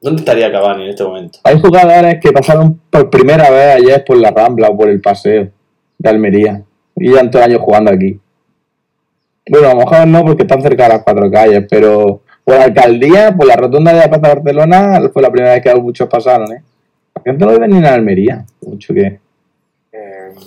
¿Dónde 0.02 0.22
estaría 0.22 0.52
Cavani 0.52 0.86
en 0.86 0.90
este 0.90 1.04
momento? 1.04 1.40
Hay 1.44 1.60
jugadores 1.60 2.20
que 2.20 2.32
pasaron 2.32 2.82
por 2.90 3.12
primera 3.12 3.50
vez 3.52 3.76
ayer 3.76 4.04
por 4.04 4.18
la 4.18 4.32
Rambla 4.32 4.70
o 4.70 4.78
por 4.78 4.90
el 4.90 5.00
paseo 5.02 5.50
de 6.00 6.10
Almería 6.10 6.64
y 6.96 7.14
ya 7.14 7.30
todo 7.30 7.44
el 7.44 7.52
año 7.52 7.60
jugando 7.60 7.92
aquí. 7.92 8.20
Bueno, 9.48 9.70
a 9.70 9.74
lo 9.76 9.80
mejor 9.82 10.08
no 10.08 10.26
porque 10.26 10.44
están 10.44 10.64
cerca 10.64 10.84
de 10.84 10.90
las 10.90 11.04
cuatro 11.04 11.30
calles, 11.30 11.66
pero 11.70 12.22
por 12.44 12.56
la 12.56 12.64
alcaldía, 12.64 13.36
por 13.36 13.46
la 13.46 13.56
rotonda 13.56 13.94
de 13.94 14.00
la 14.00 14.10
Plaza 14.10 14.30
de 14.30 14.36
Barcelona, 14.36 15.10
fue 15.14 15.22
la 15.22 15.32
primera 15.32 15.54
vez 15.54 15.64
que 15.64 15.76
muchos 15.76 16.10
pasaron, 16.10 16.52
¿eh? 16.52 16.64
La 17.16 17.22
gente 17.22 17.46
no 17.46 17.52
vive 17.52 17.68
ni 17.68 17.78
en 17.78 17.86
Almería, 17.86 18.46
mucho 18.62 18.94
que. 18.94 19.25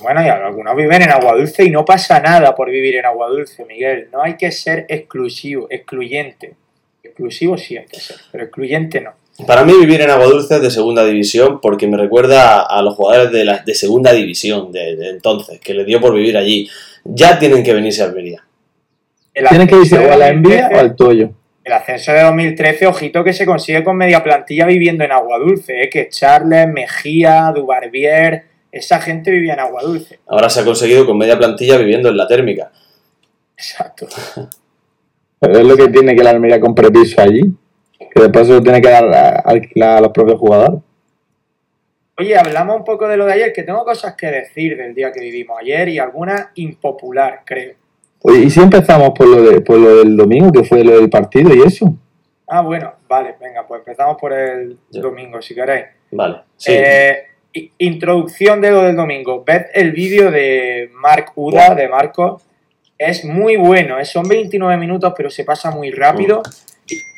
Bueno, 0.03 0.23
y 0.23 0.29
algunos 0.29 0.77
viven 0.77 1.03
en 1.03 1.11
Agua 1.11 1.35
Dulce 1.35 1.65
y 1.65 1.71
no 1.71 1.85
pasa 1.85 2.21
nada 2.21 2.55
por 2.55 2.71
vivir 2.71 2.97
en 2.97 3.07
Agua 3.07 3.29
Dulce, 3.29 3.65
Miguel. 3.65 4.09
No 4.13 4.23
hay 4.23 4.37
que 4.37 4.53
ser 4.53 4.87
exclusivo, 4.89 5.67
excluyente. 5.71 6.55
Exclusivo 7.03 7.57
sí 7.57 7.77
hay 7.77 7.87
que 7.87 8.01
ser, 8.01 8.17
pero 8.31 8.45
excluyente 8.45 9.01
no. 9.01 9.13
Para 9.47 9.65
mí 9.65 9.73
vivir 9.79 10.01
en 10.01 10.11
Agua 10.11 10.27
Dulce 10.27 10.57
es 10.57 10.63
de 10.63 10.71
segunda 10.71 11.05
división 11.05 11.61
porque 11.61 11.87
me 11.87 11.97
recuerda 11.97 12.63
a, 12.63 12.83
los 12.83 12.95
jugadores 12.95 13.31
de, 13.33 13.45
la, 13.45 13.59
de 13.59 13.75
segunda 13.75 14.13
división 14.13 14.73
de, 14.73 14.97
de 14.97 15.11
entonces, 15.11 15.61
que 15.61 15.75
les 15.75 15.87
dio 15.87 16.01
por 16.01 16.13
vivir 16.15 16.37
allí. 16.37 16.69
Ya 17.05 17.39
tienen 17.39 17.63
que 17.63 17.73
venirse 17.73 18.03
a 18.03 18.07
Almería. 18.07 18.43
El 19.33 19.47
Tienen 19.47 19.69
que 19.69 19.77
irse 19.77 19.97
a 19.97 20.01
de 20.01 20.17
la 20.17 20.29
envía 20.29 20.63
2013 20.63 20.75
o 20.75 20.81
al 20.81 20.97
Toyo. 20.97 21.31
El 21.63 21.73
ascenso 21.73 22.13
de 22.13 22.23
2013, 22.23 22.87
ojito 22.87 23.23
que 23.23 23.33
se 23.33 23.47
consigue 23.47 23.85
con 23.85 23.97
media 23.97 24.23
plantilla 24.23 24.67
viviendo 24.67 25.05
en 25.05 25.13
Agua 25.13 25.39
Dulce, 25.39 25.83
¿eh? 25.83 25.91
que 25.91 26.09
Charles, 26.09 26.67
Mejía, 26.67 27.53
Dubarbier, 27.55 28.45
esa 28.71 29.01
gente 29.01 29.31
vivía 29.31 29.55
en 29.55 29.61
Agua 29.61 29.83
Dulce. 29.83 30.21
Ahora 30.27 30.49
se 30.49 30.61
ha 30.61 30.65
conseguido 30.65 31.07
con 31.07 31.19
media 31.19 31.39
plantilla 31.39 31.77
viviendo 31.79 32.09
en 32.09 32.17
la 32.17 32.27
térmica. 32.27 32.71
Exacto. 33.57 34.07
Pero 35.41 35.59
es 35.59 35.65
lo 35.65 35.77
que 35.77 35.89
tiene 35.89 36.15
que 36.15 36.23
la 36.23 36.31
Almería 36.31 36.61
compre 36.61 36.91
piso 36.91 37.21
allí. 37.21 37.43
Que 37.99 38.23
después 38.23 38.47
se 38.47 38.55
lo 38.55 38.63
tiene 38.63 38.81
que 38.81 38.91
dar 38.91 39.05
a, 39.13 39.29
alquilar 39.41 39.99
a 39.99 40.01
los 40.01 40.13
propios 40.13 40.39
jugadores. 40.39 40.81
Oye, 42.19 42.37
hablamos 42.37 42.77
un 42.77 42.85
poco 42.85 43.07
de 43.07 43.17
lo 43.17 43.27
de 43.27 43.35
ayer, 43.35 43.53
que 43.53 43.63
tengo 43.63 43.85
cosas 43.85 44.15
que 44.17 44.27
decir 44.27 44.77
del 44.77 44.95
día 44.95 45.13
que 45.13 45.21
vivimos 45.21 45.57
ayer 45.61 45.89
y 45.89 45.99
alguna 45.99 46.51
impopular, 46.57 47.43
creo. 47.45 47.75
Oye, 48.23 48.41
y 48.41 48.51
si 48.51 48.61
empezamos 48.61 49.11
por 49.11 49.29
lo, 49.29 49.43
de, 49.43 49.61
por 49.61 49.79
lo 49.79 49.99
del 49.99 50.17
domingo, 50.17 50.51
que 50.51 50.65
fue 50.65 50.83
lo 50.83 50.97
del 50.97 51.09
partido 51.09 51.55
y 51.55 51.63
eso. 51.63 51.95
Ah, 52.49 52.63
bueno, 52.63 52.93
vale, 53.09 53.37
venga, 53.41 53.65
pues 53.67 53.81
empezamos 53.81 54.17
por 54.21 54.33
el 54.33 54.79
domingo, 54.91 55.41
si 55.41 55.55
queréis. 55.55 55.87
Vale. 56.11 56.39
Sí. 56.57 56.73
Eh, 56.75 57.23
introducción 57.79 58.61
de 58.61 58.71
lo 58.71 58.83
del 58.83 58.97
domingo. 58.97 59.45
Ved 59.45 59.67
el 59.75 59.93
vídeo 59.93 60.31
de 60.31 60.91
Marc 60.95 61.33
Uda, 61.35 61.75
de 61.75 61.89
Marco. 61.89 62.41
Es 62.97 63.25
muy 63.25 63.57
bueno, 63.57 63.99
eh, 63.99 64.05
son 64.05 64.29
29 64.29 64.77
minutos, 64.77 65.13
pero 65.17 65.31
se 65.31 65.45
pasa 65.45 65.71
muy 65.71 65.91
rápido. 65.91 66.43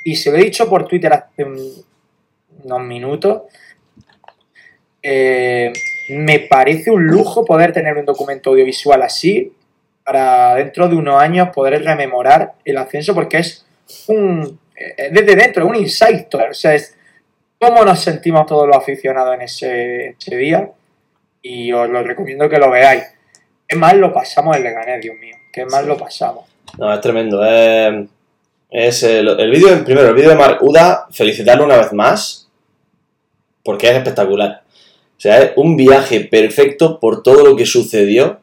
Y, 0.04 0.16
se 0.16 0.30
lo 0.30 0.36
he 0.38 0.42
dicho 0.44 0.68
por 0.68 0.86
Twitter 0.86 1.12
hace 1.12 1.44
un- 1.44 1.84
unos 2.64 2.80
minutos. 2.82 3.42
Eh, 5.02 5.72
me 6.10 6.40
parece 6.40 6.90
un 6.90 7.06
lujo 7.06 7.44
poder 7.44 7.72
tener 7.72 7.96
un 7.96 8.04
documento 8.04 8.50
audiovisual 8.50 9.00
así 9.02 9.52
para 10.04 10.54
dentro 10.56 10.88
de 10.88 10.96
unos 10.96 11.20
años 11.22 11.48
poder 11.54 11.82
rememorar 11.82 12.54
el 12.64 12.76
ascenso 12.76 13.14
porque 13.14 13.38
es 13.38 13.64
un 14.08 14.58
eh, 14.74 15.10
desde 15.12 15.36
dentro, 15.36 15.64
es 15.64 15.70
un 15.70 15.76
insight, 15.76 16.34
o 16.34 16.54
sea, 16.54 16.74
es 16.74 16.96
cómo 17.60 17.84
nos 17.84 18.00
sentimos 18.00 18.46
todos 18.46 18.66
los 18.66 18.76
aficionados 18.76 19.34
en 19.34 19.42
ese, 19.42 20.16
ese 20.18 20.36
día 20.36 20.70
y 21.42 21.70
os 21.72 21.88
lo 21.88 22.02
recomiendo 22.02 22.48
que 22.48 22.58
lo 22.58 22.70
veáis. 22.70 23.04
Qué 23.68 23.76
mal 23.76 24.00
lo 24.00 24.12
pasamos 24.12 24.56
en 24.56 24.64
Leganés, 24.64 25.00
Dios 25.02 25.16
mío, 25.20 25.36
qué 25.52 25.66
mal 25.66 25.86
lo 25.86 25.96
pasamos. 25.96 26.46
No, 26.78 26.92
es 26.92 27.00
tremendo. 27.00 27.42
eh, 27.46 28.06
es 28.70 29.02
el, 29.02 29.28
el 29.28 29.50
vídeo, 29.50 29.84
primero, 29.84 30.08
el 30.08 30.14
vídeo 30.14 30.30
de 30.30 30.36
Marc 30.36 30.62
Uda, 30.62 31.06
felicitarlo 31.10 31.64
una 31.64 31.76
vez 31.76 31.92
más, 31.92 32.48
porque 33.62 33.90
es 33.90 33.96
espectacular. 33.96 34.62
O 35.16 35.20
sea, 35.20 35.42
es 35.42 35.52
un 35.56 35.76
viaje 35.76 36.20
perfecto 36.20 36.98
por 36.98 37.22
todo 37.22 37.44
lo 37.44 37.56
que 37.56 37.66
sucedió 37.66 38.40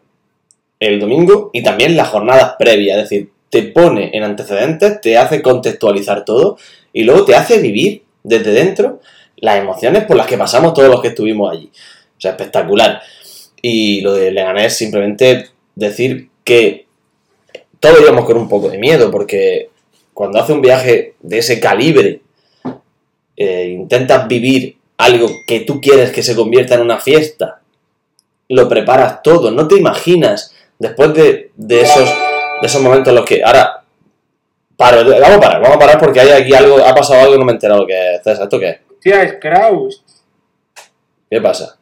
el 0.79 0.99
domingo 0.99 1.49
y 1.53 1.63
también 1.63 1.97
las 1.97 2.09
jornadas 2.09 2.55
previas. 2.59 2.97
Es 2.97 3.09
decir, 3.09 3.31
te 3.49 3.63
pone 3.63 4.11
en 4.13 4.23
antecedentes, 4.23 5.01
te 5.01 5.17
hace 5.17 5.41
contextualizar 5.41 6.23
todo 6.23 6.57
y 6.93 7.03
luego 7.03 7.25
te 7.25 7.35
hace 7.35 7.59
vivir 7.59 8.03
desde 8.27 8.51
dentro 8.51 8.99
las 9.37 9.57
emociones 9.57 10.03
por 10.03 10.17
las 10.17 10.27
que 10.27 10.37
pasamos 10.37 10.73
todos 10.73 10.89
los 10.89 11.01
que 11.01 11.09
estuvimos 11.09 11.51
allí. 11.51 11.71
O 12.17 12.21
sea, 12.21 12.31
espectacular. 12.31 13.01
Y 13.61 14.01
lo 14.01 14.13
de 14.13 14.31
Leganés, 14.31 14.75
simplemente 14.75 15.49
decir 15.75 16.29
que 16.43 16.87
todos 17.79 18.01
íbamos 18.01 18.25
con 18.25 18.37
un 18.37 18.49
poco 18.49 18.69
de 18.69 18.77
miedo, 18.77 19.09
porque 19.11 19.69
cuando 20.13 20.39
haces 20.39 20.55
un 20.55 20.61
viaje 20.61 21.15
de 21.21 21.37
ese 21.37 21.59
calibre, 21.59 22.21
eh, 23.35 23.69
intentas 23.69 24.27
vivir 24.27 24.77
algo 24.97 25.29
que 25.47 25.61
tú 25.61 25.79
quieres 25.79 26.11
que 26.11 26.23
se 26.23 26.35
convierta 26.35 26.75
en 26.75 26.81
una 26.81 26.99
fiesta, 26.99 27.61
lo 28.49 28.67
preparas 28.67 29.21
todo, 29.21 29.51
no 29.51 29.67
te 29.67 29.77
imaginas 29.77 30.53
después 30.79 31.13
de, 31.13 31.51
de 31.55 31.81
esos, 31.81 32.09
de 32.61 32.67
esos 32.67 32.81
momentos 32.81 33.09
en 33.09 33.15
los 33.15 33.25
que 33.25 33.43
ahora 33.43 33.76
paro, 34.77 35.03
vamos 35.03 35.37
a 35.37 35.39
parar, 35.39 35.61
vamos 35.61 35.75
a 35.75 35.79
parar 35.79 35.99
porque 35.99 36.19
hay 36.19 36.29
aquí 36.29 36.53
algo, 36.53 36.77
ha 36.77 36.93
pasado 36.93 37.21
algo 37.21 37.35
y 37.35 37.39
no 37.39 37.45
me 37.45 37.51
he 37.51 37.55
enterado 37.55 37.85
que 37.85 38.15
es. 38.15 38.27
¿esto 38.27 38.59
qué 38.59 38.69
es? 38.69 38.79
Hostia, 38.91 39.23
es 39.23 39.33
Kraus. 39.33 40.03
¿Qué 41.29 41.41
pasa? 41.41 41.77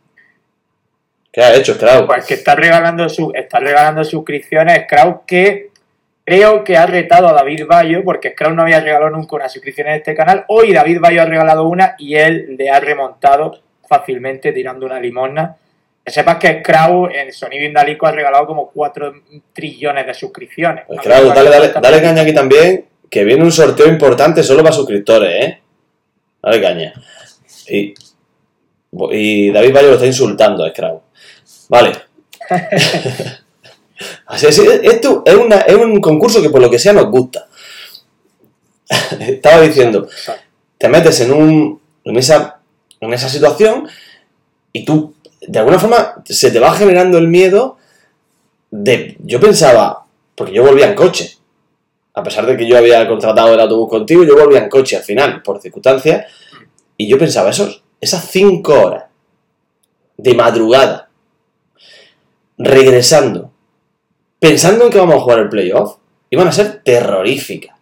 ¿Qué 1.32 1.42
ha 1.42 1.54
hecho 1.54 1.78
Kraus? 1.78 2.06
Pues 2.08 2.26
que 2.26 2.34
está 2.36 2.56
regalando, 2.56 3.08
su, 3.10 3.32
está 3.36 3.60
regalando 3.60 4.04
suscripciones. 4.04 4.86
Kraus 4.88 5.18
que 5.28 5.70
creo 6.24 6.64
que 6.64 6.78
ha 6.78 6.86
retado 6.86 7.28
a 7.28 7.34
David 7.34 7.66
Bayo, 7.68 8.04
porque 8.04 8.34
Kraus 8.34 8.56
no 8.56 8.64
había 8.64 8.80
regalado 8.80 9.12
nunca 9.12 9.36
una 9.36 9.50
suscripción 9.50 9.88
en 9.88 9.96
este 9.96 10.16
canal. 10.16 10.46
Hoy 10.48 10.74
David 10.74 11.00
Bayo 11.00 11.22
ha 11.22 11.26
regalado 11.26 11.68
una 11.68 11.96
y 12.00 12.16
él 12.16 12.56
le 12.58 12.70
ha 12.70 12.80
remontado 12.80 13.60
fácilmente 13.88 14.52
tirando 14.52 14.86
una 14.86 15.00
limosna. 15.00 15.58
Que 16.06 16.12
sepas 16.12 16.38
que 16.38 16.62
Kraus 16.62 17.10
en 17.14 17.34
Sonido 17.34 17.66
Indalico 17.66 18.06
ha 18.06 18.12
regalado 18.12 18.46
como 18.46 18.70
4 18.70 19.14
trillones 19.54 20.06
de 20.06 20.14
suscripciones. 20.14 20.84
Pues 20.88 21.02
Kraus, 21.02 21.34
dale, 21.34 21.50
dale, 21.50 21.74
dale 21.82 22.02
caña 22.02 22.22
aquí 22.22 22.34
también, 22.34 22.86
que 23.10 23.24
viene 23.24 23.44
un 23.44 23.52
sorteo 23.52 23.88
importante 23.88 24.44
solo 24.44 24.62
para 24.62 24.76
suscriptores, 24.76 25.44
¿eh? 25.46 25.62
Dale 26.44 26.62
caña. 26.62 26.94
Y, 27.68 27.96
y 29.12 29.52
David 29.52 29.74
Valle 29.74 29.88
lo 29.88 29.94
está 29.96 30.06
insultando 30.06 30.64
a 30.64 30.72
Kraus. 30.72 31.02
Vale. 31.70 31.92
Así 34.28 34.46
es, 34.48 34.60
esto 34.60 35.24
es, 35.26 35.36
una- 35.36 35.62
es 35.62 35.76
un 35.76 36.00
concurso 36.02 36.42
que 36.42 36.50
por 36.50 36.62
lo 36.62 36.70
que 36.70 36.78
sea 36.80 36.94
nos 36.94 37.10
gusta. 37.10 37.48
Estaba 39.20 39.62
diciendo, 39.62 40.08
te 40.78 40.88
metes 40.90 41.20
en, 41.22 41.34
un, 41.34 41.82
en, 42.04 42.16
esa, 42.18 42.60
en 43.00 43.14
esa 43.14 43.30
situación 43.30 43.88
y 44.74 44.84
tú, 44.86 45.16
de 45.48 45.60
alguna 45.60 45.80
forma, 45.80 46.24
se 46.26 46.52
te 46.52 46.60
va 46.60 46.74
generando 46.74 47.18
el 47.18 47.28
miedo 47.28 47.78
de... 48.72 49.18
Yo 49.20 49.40
pensaba, 49.40 50.06
porque 50.36 50.54
yo 50.54 50.64
volvía 50.64 50.88
en 50.88 50.96
coche, 50.96 51.38
a 52.14 52.24
pesar 52.24 52.46
de 52.46 52.56
que 52.56 52.68
yo 52.68 52.78
había 52.78 53.08
contratado 53.08 53.54
el 53.54 53.60
autobús 53.60 53.90
contigo, 53.90 54.24
yo 54.24 54.36
volvía 54.36 54.60
en 54.60 54.70
coche 54.70 54.96
al 54.98 55.04
final, 55.04 55.42
por 55.42 55.62
circunstancias, 55.62 56.32
y 56.98 57.08
yo 57.08 57.18
pensaba, 57.18 57.50
esos, 57.50 57.84
esas 58.00 58.30
cinco 58.30 58.74
horas 58.74 59.06
de 60.18 60.34
madrugada, 60.34 61.10
regresando, 62.58 63.52
pensando 64.40 64.86
en 64.86 64.92
que 64.92 64.98
vamos 64.98 65.16
a 65.16 65.22
jugar 65.22 65.40
el 65.40 65.50
playoff, 65.50 65.98
iban 66.30 66.48
a 66.48 66.52
ser 66.52 66.82
terroríficas. 66.84 67.76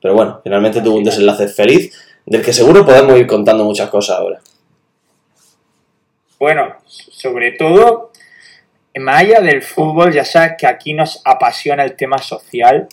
Pero 0.00 0.14
bueno, 0.14 0.40
finalmente 0.42 0.80
tuvo 0.80 0.96
un 0.96 1.04
desenlace 1.04 1.46
feliz, 1.48 1.94
del 2.26 2.42
que 2.42 2.52
seguro 2.52 2.84
podemos 2.84 3.18
ir 3.18 3.26
contando 3.26 3.64
muchas 3.64 3.90
cosas 3.90 4.18
ahora. 4.18 4.40
Bueno, 6.42 6.74
sobre 6.86 7.52
todo 7.52 8.10
más 8.96 9.20
allá 9.20 9.40
del 9.40 9.62
fútbol, 9.62 10.12
ya 10.12 10.24
sabes 10.24 10.54
que 10.58 10.66
aquí 10.66 10.92
nos 10.92 11.22
apasiona 11.24 11.84
el 11.84 11.94
tema 11.94 12.18
social. 12.18 12.88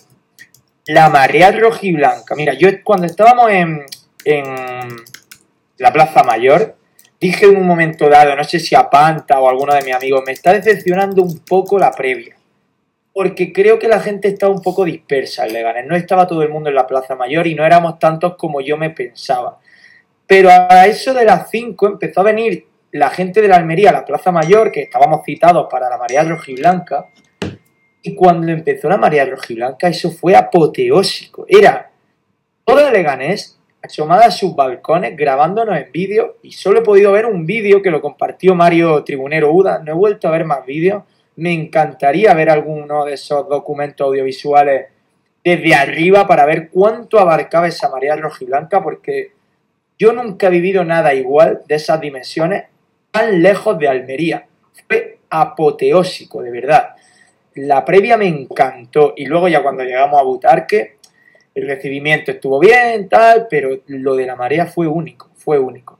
La 0.86 1.08
marea 1.08 1.50
rojiblanca. 1.50 2.36
Mira, 2.36 2.54
yo 2.54 2.68
cuando 2.84 3.06
estábamos 3.06 3.50
en, 3.50 3.86
la 5.78 5.92
Plaza 5.92 6.22
Mayor, 6.22 6.76
dije 7.20 7.46
en 7.46 7.56
un 7.56 7.66
momento 7.66 8.08
dado, 8.08 8.36
no 8.36 8.44
sé 8.44 8.60
si 8.60 8.76
a 8.76 8.88
Panta 8.88 9.40
o 9.40 9.48
a 9.48 9.50
alguno 9.50 9.74
de 9.74 9.82
mis 9.82 9.96
amigos, 9.96 10.22
me 10.24 10.30
está 10.30 10.52
decepcionando 10.52 11.20
un 11.20 11.40
poco 11.40 11.76
la 11.76 11.90
previa. 11.90 12.36
Porque 13.12 13.52
creo 13.52 13.80
que 13.80 13.88
la 13.88 13.98
gente 13.98 14.28
estaba 14.28 14.54
un 14.54 14.62
poco 14.62 14.84
dispersa 14.84 15.44
en 15.44 15.54
Leganés. 15.54 15.86
No 15.86 15.96
estaba 15.96 16.28
todo 16.28 16.44
el 16.44 16.50
mundo 16.50 16.68
en 16.68 16.76
la 16.76 16.86
Plaza 16.86 17.16
Mayor 17.16 17.48
y 17.48 17.56
no 17.56 17.66
éramos 17.66 17.98
tantos 17.98 18.36
como 18.36 18.60
yo 18.60 18.76
me 18.76 18.90
pensaba. 18.90 19.58
Pero 20.24 20.50
a 20.50 20.86
eso 20.86 21.12
de 21.12 21.24
las 21.24 21.50
5 21.50 21.88
empezó 21.88 22.20
a 22.20 22.22
venir 22.22 22.69
la 22.92 23.10
gente 23.10 23.40
de 23.40 23.48
la 23.48 23.56
Almería 23.56 23.92
la 23.92 24.04
Plaza 24.04 24.32
Mayor, 24.32 24.72
que 24.72 24.82
estábamos 24.82 25.24
citados 25.24 25.68
para 25.70 25.88
la 25.88 25.98
marea 25.98 26.24
rojiblanca, 26.24 27.06
y 28.02 28.14
cuando 28.14 28.50
empezó 28.50 28.88
la 28.88 28.96
marea 28.96 29.26
rojiblanca, 29.26 29.88
eso 29.88 30.10
fue 30.10 30.34
apoteósico. 30.34 31.44
Era 31.48 31.90
toda 32.64 32.90
Leganés 32.90 33.58
asomada 33.82 34.26
a 34.26 34.30
sus 34.30 34.54
balcones 34.54 35.16
grabándonos 35.16 35.76
en 35.76 35.92
vídeo, 35.92 36.36
y 36.42 36.52
solo 36.52 36.80
he 36.80 36.82
podido 36.82 37.12
ver 37.12 37.26
un 37.26 37.46
vídeo 37.46 37.82
que 37.82 37.90
lo 37.90 38.00
compartió 38.00 38.54
Mario 38.54 39.04
Tribunero 39.04 39.52
Uda. 39.52 39.80
No 39.80 39.92
he 39.92 39.94
vuelto 39.94 40.28
a 40.28 40.32
ver 40.32 40.44
más 40.44 40.64
vídeos. 40.64 41.04
Me 41.36 41.52
encantaría 41.52 42.34
ver 42.34 42.50
alguno 42.50 43.04
de 43.04 43.14
esos 43.14 43.48
documentos 43.48 44.06
audiovisuales 44.06 44.86
desde 45.42 45.74
arriba 45.74 46.26
para 46.26 46.44
ver 46.44 46.68
cuánto 46.70 47.18
abarcaba 47.18 47.68
esa 47.68 47.88
marea 47.88 48.16
rojiblanca, 48.16 48.82
porque 48.82 49.32
yo 49.98 50.12
nunca 50.12 50.48
he 50.48 50.50
vivido 50.50 50.84
nada 50.84 51.14
igual 51.14 51.62
de 51.66 51.74
esas 51.74 52.00
dimensiones 52.00 52.64
tan 53.10 53.42
lejos 53.42 53.78
de 53.78 53.88
Almería. 53.88 54.46
Fue 54.88 55.18
apoteósico, 55.30 56.42
de 56.42 56.50
verdad. 56.50 56.90
La 57.54 57.84
previa 57.84 58.16
me 58.16 58.26
encantó 58.28 59.14
y 59.16 59.26
luego 59.26 59.48
ya 59.48 59.62
cuando 59.62 59.82
llegamos 59.82 60.18
a 60.20 60.22
Butarque, 60.24 60.96
el 61.54 61.66
recibimiento 61.66 62.30
estuvo 62.30 62.58
bien, 62.60 63.08
tal, 63.08 63.46
pero 63.50 63.70
lo 63.86 64.14
de 64.14 64.26
la 64.26 64.36
marea 64.36 64.66
fue 64.66 64.86
único, 64.86 65.28
fue 65.34 65.58
único. 65.58 65.98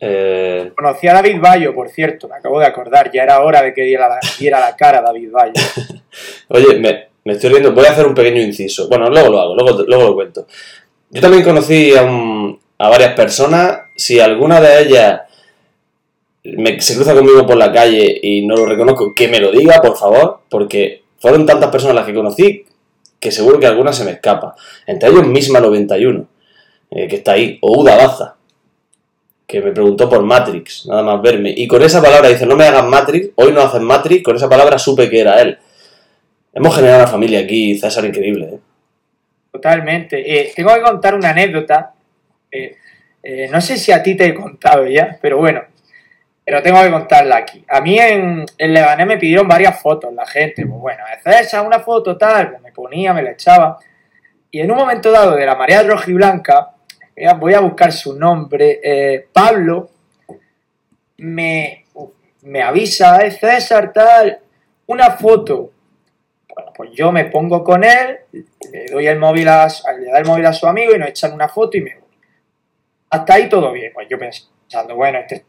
Eh, 0.00 0.70
Conocí 0.76 1.08
a 1.08 1.14
David 1.14 1.40
Bayo, 1.40 1.74
por 1.74 1.88
cierto, 1.88 2.28
me 2.28 2.36
acabo 2.36 2.60
de 2.60 2.66
acordar, 2.66 3.10
ya 3.12 3.24
era 3.24 3.40
hora 3.40 3.62
de 3.62 3.74
que 3.74 3.82
diera 3.82 4.08
la, 4.08 4.20
diera 4.38 4.60
la 4.60 4.76
cara 4.76 4.98
a 4.98 5.02
David 5.02 5.30
Bayo. 5.32 5.52
Oye, 6.48 6.78
me, 6.78 7.08
me 7.24 7.32
estoy 7.32 7.50
riendo, 7.50 7.72
voy 7.72 7.86
a 7.86 7.90
hacer 7.90 8.06
un 8.06 8.14
pequeño 8.14 8.40
inciso. 8.40 8.88
Bueno, 8.88 9.10
luego 9.10 9.30
lo 9.30 9.40
hago, 9.40 9.54
luego, 9.56 9.82
luego 9.82 10.04
lo 10.04 10.14
cuento. 10.14 10.46
Yo 11.10 11.20
también 11.20 11.42
conocí 11.42 11.96
a, 11.96 12.02
un- 12.02 12.60
a 12.78 12.88
varias 12.90 13.14
personas. 13.14 13.80
Si 13.96 14.20
alguna 14.20 14.60
de 14.60 14.82
ellas 14.82 15.22
se 16.78 16.94
cruza 16.94 17.14
conmigo 17.14 17.46
por 17.46 17.56
la 17.56 17.72
calle 17.72 18.18
y 18.22 18.46
no 18.46 18.56
lo 18.56 18.66
reconozco, 18.66 19.14
que 19.14 19.28
me 19.28 19.40
lo 19.40 19.50
diga, 19.50 19.80
por 19.80 19.96
favor, 19.96 20.40
porque 20.48 21.02
fueron 21.18 21.46
tantas 21.46 21.70
personas 21.70 21.96
las 21.96 22.06
que 22.06 22.14
conocí 22.14 22.64
que 23.20 23.32
seguro 23.32 23.58
que 23.58 23.66
alguna 23.66 23.92
se 23.92 24.04
me 24.04 24.12
escapa. 24.12 24.54
Entre 24.86 25.08
ellos 25.08 25.26
Misma 25.26 25.60
91, 25.60 26.26
eh, 26.90 27.08
que 27.08 27.16
está 27.16 27.32
ahí, 27.32 27.58
o 27.60 27.80
Uda 27.80 27.96
Baza, 27.96 28.36
que 29.46 29.60
me 29.60 29.72
preguntó 29.72 30.08
por 30.08 30.22
Matrix, 30.22 30.86
nada 30.86 31.02
más 31.02 31.22
verme. 31.22 31.52
Y 31.56 31.66
con 31.66 31.82
esa 31.82 32.02
palabra 32.02 32.28
dice, 32.28 32.46
no 32.46 32.56
me 32.56 32.64
hagas 32.64 32.84
Matrix, 32.84 33.30
hoy 33.34 33.52
no 33.52 33.62
hacen 33.62 33.82
Matrix, 33.82 34.22
con 34.22 34.36
esa 34.36 34.48
palabra 34.48 34.78
supe 34.78 35.08
que 35.10 35.20
era 35.20 35.40
él. 35.40 35.58
Hemos 36.52 36.74
generado 36.74 37.02
una 37.02 37.10
familia 37.10 37.40
aquí, 37.40 37.76
César, 37.76 38.04
increíble. 38.04 38.46
¿eh? 38.52 38.58
Totalmente. 39.52 40.40
Eh, 40.40 40.52
tengo 40.54 40.74
que 40.74 40.82
contar 40.82 41.14
una 41.14 41.30
anécdota. 41.30 41.94
eh, 42.50 43.48
no 43.50 43.60
sé 43.60 43.76
si 43.76 43.90
a 43.92 44.02
ti 44.02 44.16
te 44.16 44.26
he 44.26 44.34
contado 44.34 44.86
ya, 44.86 45.18
pero 45.20 45.38
bueno, 45.38 45.62
pero 46.48 46.62
tengo 46.62 46.82
que 46.82 46.90
contarla 46.90 47.36
aquí. 47.36 47.62
A 47.68 47.82
mí 47.82 47.98
en, 47.98 48.46
en 48.56 49.06
me 49.06 49.18
pidieron 49.18 49.46
varias 49.46 49.82
fotos 49.82 50.14
la 50.14 50.24
gente. 50.24 50.64
Pues 50.64 50.80
bueno, 50.80 51.04
César, 51.22 51.66
una 51.66 51.80
foto 51.80 52.16
tal, 52.16 52.52
pues 52.52 52.62
me 52.62 52.72
ponía, 52.72 53.12
me 53.12 53.22
la 53.22 53.32
echaba. 53.32 53.78
Y 54.50 54.60
en 54.60 54.70
un 54.70 54.78
momento 54.78 55.10
dado 55.12 55.36
de 55.36 55.44
la 55.44 55.56
marea 55.56 55.82
roja 55.82 56.10
y 56.10 56.14
blanca, 56.14 56.70
voy 57.38 57.52
a 57.52 57.60
buscar 57.60 57.92
su 57.92 58.18
nombre, 58.18 58.80
eh, 58.82 59.28
Pablo, 59.30 59.90
me, 61.18 61.84
me 62.44 62.62
avisa, 62.62 63.18
"Eh, 63.18 63.30
César, 63.30 63.92
tal, 63.92 64.38
una 64.86 65.10
foto. 65.10 65.70
Bueno, 66.54 66.72
pues 66.74 66.92
yo 66.94 67.12
me 67.12 67.26
pongo 67.26 67.62
con 67.62 67.84
él, 67.84 68.20
le 68.72 68.86
doy 68.90 69.06
el 69.06 69.18
móvil 69.18 69.48
a, 69.48 69.68
le 69.98 70.10
da 70.10 70.18
el 70.18 70.24
móvil 70.24 70.46
a 70.46 70.54
su 70.54 70.66
amigo 70.66 70.94
y 70.94 70.98
nos 70.98 71.10
echan 71.10 71.34
una 71.34 71.50
foto 71.50 71.76
y 71.76 71.82
me 71.82 71.94
voy. 71.94 72.08
Hasta 73.10 73.34
ahí 73.34 73.50
todo 73.50 73.70
bien. 73.70 73.92
Pues 73.92 74.08
yo 74.08 74.18
pensando, 74.18 74.96
bueno, 74.96 75.18
este. 75.18 75.44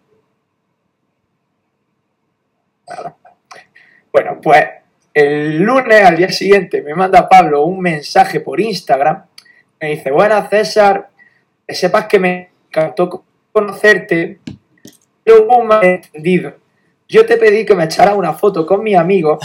Bueno, 4.12 4.40
pues 4.42 4.66
el 5.14 5.60
lunes 5.60 6.04
al 6.04 6.18
día 6.18 6.30
siguiente 6.30 6.82
me 6.82 6.96
manda 6.96 7.28
Pablo 7.28 7.64
un 7.64 7.80
mensaje 7.80 8.40
por 8.40 8.60
Instagram. 8.60 9.26
Me 9.80 9.90
dice, 9.90 10.12
buenas 10.12 10.50
César, 10.50 11.10
que 11.68 11.76
sepas 11.76 12.06
que 12.06 12.20
me 12.20 12.50
encantó 12.68 13.24
conocerte, 13.52 14.40
pero 15.24 15.44
hubo 15.44 15.58
un 15.58 15.68
malentendido. 15.68 16.54
Yo 17.12 17.26
te 17.26 17.38
pedí 17.38 17.66
que 17.66 17.74
me 17.74 17.86
echaras 17.86 18.16
una 18.16 18.34
foto 18.34 18.68
con 18.68 18.84
mi 18.84 18.94
amigo 18.94 19.40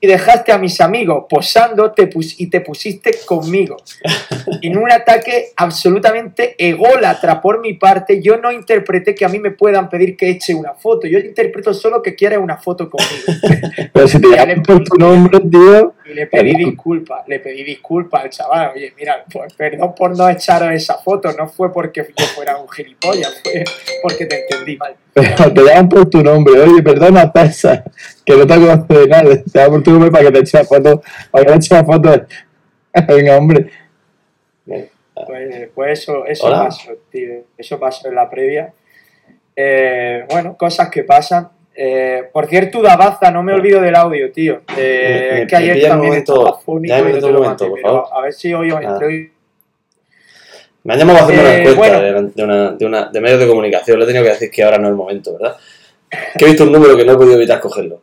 y 0.00 0.06
dejaste 0.06 0.52
a 0.52 0.58
mis 0.58 0.80
amigos 0.80 1.24
posando 1.28 1.90
te 1.90 2.08
y 2.38 2.46
te 2.46 2.60
pusiste 2.60 3.10
conmigo. 3.26 3.78
En 4.62 4.78
un 4.78 4.92
ataque 4.92 5.48
absolutamente 5.56 6.54
ególatra 6.56 7.40
por 7.40 7.60
mi 7.60 7.74
parte, 7.74 8.22
yo 8.22 8.36
no 8.36 8.52
interpreté 8.52 9.12
que 9.12 9.24
a 9.24 9.28
mí 9.28 9.40
me 9.40 9.50
puedan 9.50 9.88
pedir 9.88 10.16
que 10.16 10.30
eche 10.30 10.54
una 10.54 10.74
foto. 10.74 11.08
Yo 11.08 11.18
interpreto 11.18 11.74
solo 11.74 12.00
que 12.00 12.14
quieres 12.14 12.38
una 12.38 12.58
foto 12.58 12.88
conmigo. 12.88 13.24
Pero 13.92 14.06
si 14.06 14.20
te 14.20 14.28
llaman 14.28 14.62
por 14.62 14.84
tu 14.84 14.96
nombre, 14.96 15.40
tío. 15.40 15.94
Y 16.10 16.14
le 16.14 16.26
pedí 16.26 16.56
disculpas, 16.56 17.26
le 17.28 17.38
pedí 17.38 17.62
disculpas 17.62 18.24
al 18.24 18.30
chaval. 18.30 18.72
Oye, 18.74 18.92
mira, 18.96 19.24
pues 19.32 19.54
perdón 19.54 19.94
por 19.94 20.16
no 20.16 20.28
echaros 20.28 20.72
esa 20.72 20.98
foto, 20.98 21.32
no 21.32 21.48
fue 21.48 21.72
porque 21.72 22.06
yo 22.16 22.24
fuera 22.26 22.56
un 22.56 22.68
gilipollas, 22.68 23.40
fue 23.42 23.64
porque 24.02 24.26
te 24.26 24.40
entendí 24.42 24.76
mal. 24.76 24.94
Pero 25.12 25.52
te 25.52 25.62
llaman 25.62 25.88
por 25.88 26.10
tu 26.10 26.22
nombre. 26.22 26.60
Oye, 26.60 26.82
perdona, 26.82 27.30
César, 27.32 27.84
que 28.24 28.36
no 28.36 28.46
te 28.46 28.54
conozco 28.54 28.98
de 28.98 29.06
nada. 29.06 29.24
Te 29.24 29.58
llaman 29.58 29.70
por 29.72 29.82
tu 29.82 29.90
nombre 29.92 30.10
para 30.10 30.24
que 30.24 30.32
te 30.32 30.38
eche 30.40 30.58
la 30.58 30.64
foto. 30.64 31.02
Para 31.30 31.44
que 31.44 31.50
te 31.52 31.56
eche 31.56 31.74
la 31.74 31.84
foto. 31.84 32.26
Venga, 33.08 33.36
hombre. 33.36 33.70
Pues, 34.64 35.68
pues 35.74 36.00
eso, 36.00 36.26
eso 36.26 36.46
Hola. 36.46 36.64
pasó, 36.64 36.92
tío. 37.10 37.44
Eso 37.56 37.78
pasó 37.78 38.08
en 38.08 38.14
la 38.14 38.28
previa. 38.28 38.72
Eh, 39.54 40.24
bueno, 40.30 40.56
cosas 40.56 40.88
que 40.88 41.04
pasan. 41.04 41.50
Eh, 41.82 42.28
por 42.30 42.46
cierto, 42.46 42.82
Dabaza, 42.82 43.30
no 43.30 43.42
me 43.42 43.54
olvido 43.54 43.80
del 43.80 43.94
audio, 43.96 44.30
tío. 44.30 44.60
Eh, 44.76 45.30
Me- 45.40 45.46
que 45.46 45.56
ayer 45.56 45.80
también 45.88 46.10
momento- 46.10 46.34
estaba 46.34 46.58
fónico 46.60 46.94
y 46.94 46.98
no 47.00 47.18
te 47.18 47.24
un 47.24 47.32
lo 47.32 47.38
momento, 47.42 47.64
mandé, 47.64 47.68
por 47.68 47.74
pero 47.80 47.88
favor. 48.04 48.08
a 48.12 48.20
ver 48.20 48.32
si 48.34 48.52
hoy, 48.52 48.70
Ah. 48.70 48.80
entre 48.82 49.32
Me 50.82 50.92
han 50.94 50.98
llamado 50.98 51.18
a 51.18 51.22
hacerme 51.22 51.40
una 51.42 51.54
Eh, 51.54 51.58
encuesta 51.70 51.98
bueno. 52.00 52.30
de, 52.34 52.44
una, 52.44 52.70
de, 52.72 52.86
una- 52.86 53.04
de 53.06 53.20
medios 53.20 53.40
de 53.40 53.46
comunicación. 53.46 53.98
Le 53.98 54.04
he 54.04 54.06
tenido 54.08 54.24
que 54.24 54.30
decir 54.30 54.50
que 54.50 54.62
ahora 54.62 54.76
no 54.78 54.84
es 54.88 54.90
el 54.90 54.96
momento, 54.96 55.32
¿verdad? 55.38 55.56
Que 56.38 56.44
he 56.44 56.48
visto 56.48 56.64
un 56.64 56.72
número 56.72 56.96
que 56.96 57.04
no 57.06 57.12
he 57.12 57.16
podido 57.16 57.34
evitar 57.36 57.60
cogerlo. 57.60 58.00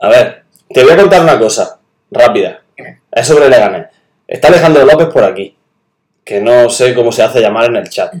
A 0.00 0.08
ver, 0.08 0.42
te 0.68 0.82
voy 0.84 0.92
a 0.92 0.96
contar 0.96 1.20
una 1.22 1.38
cosa, 1.38 1.80
rápida. 2.10 2.62
Es 3.10 3.26
sobre 3.26 3.48
Leganés. 3.50 3.88
Está 4.26 4.48
Alejandro 4.48 4.84
López 4.86 5.08
por 5.08 5.24
aquí, 5.24 5.54
que 6.24 6.40
no 6.40 6.68
sé 6.70 6.94
cómo 6.94 7.12
se 7.12 7.22
hace 7.22 7.40
llamar 7.40 7.66
en 7.66 7.76
el 7.76 7.88
chat. 7.90 8.14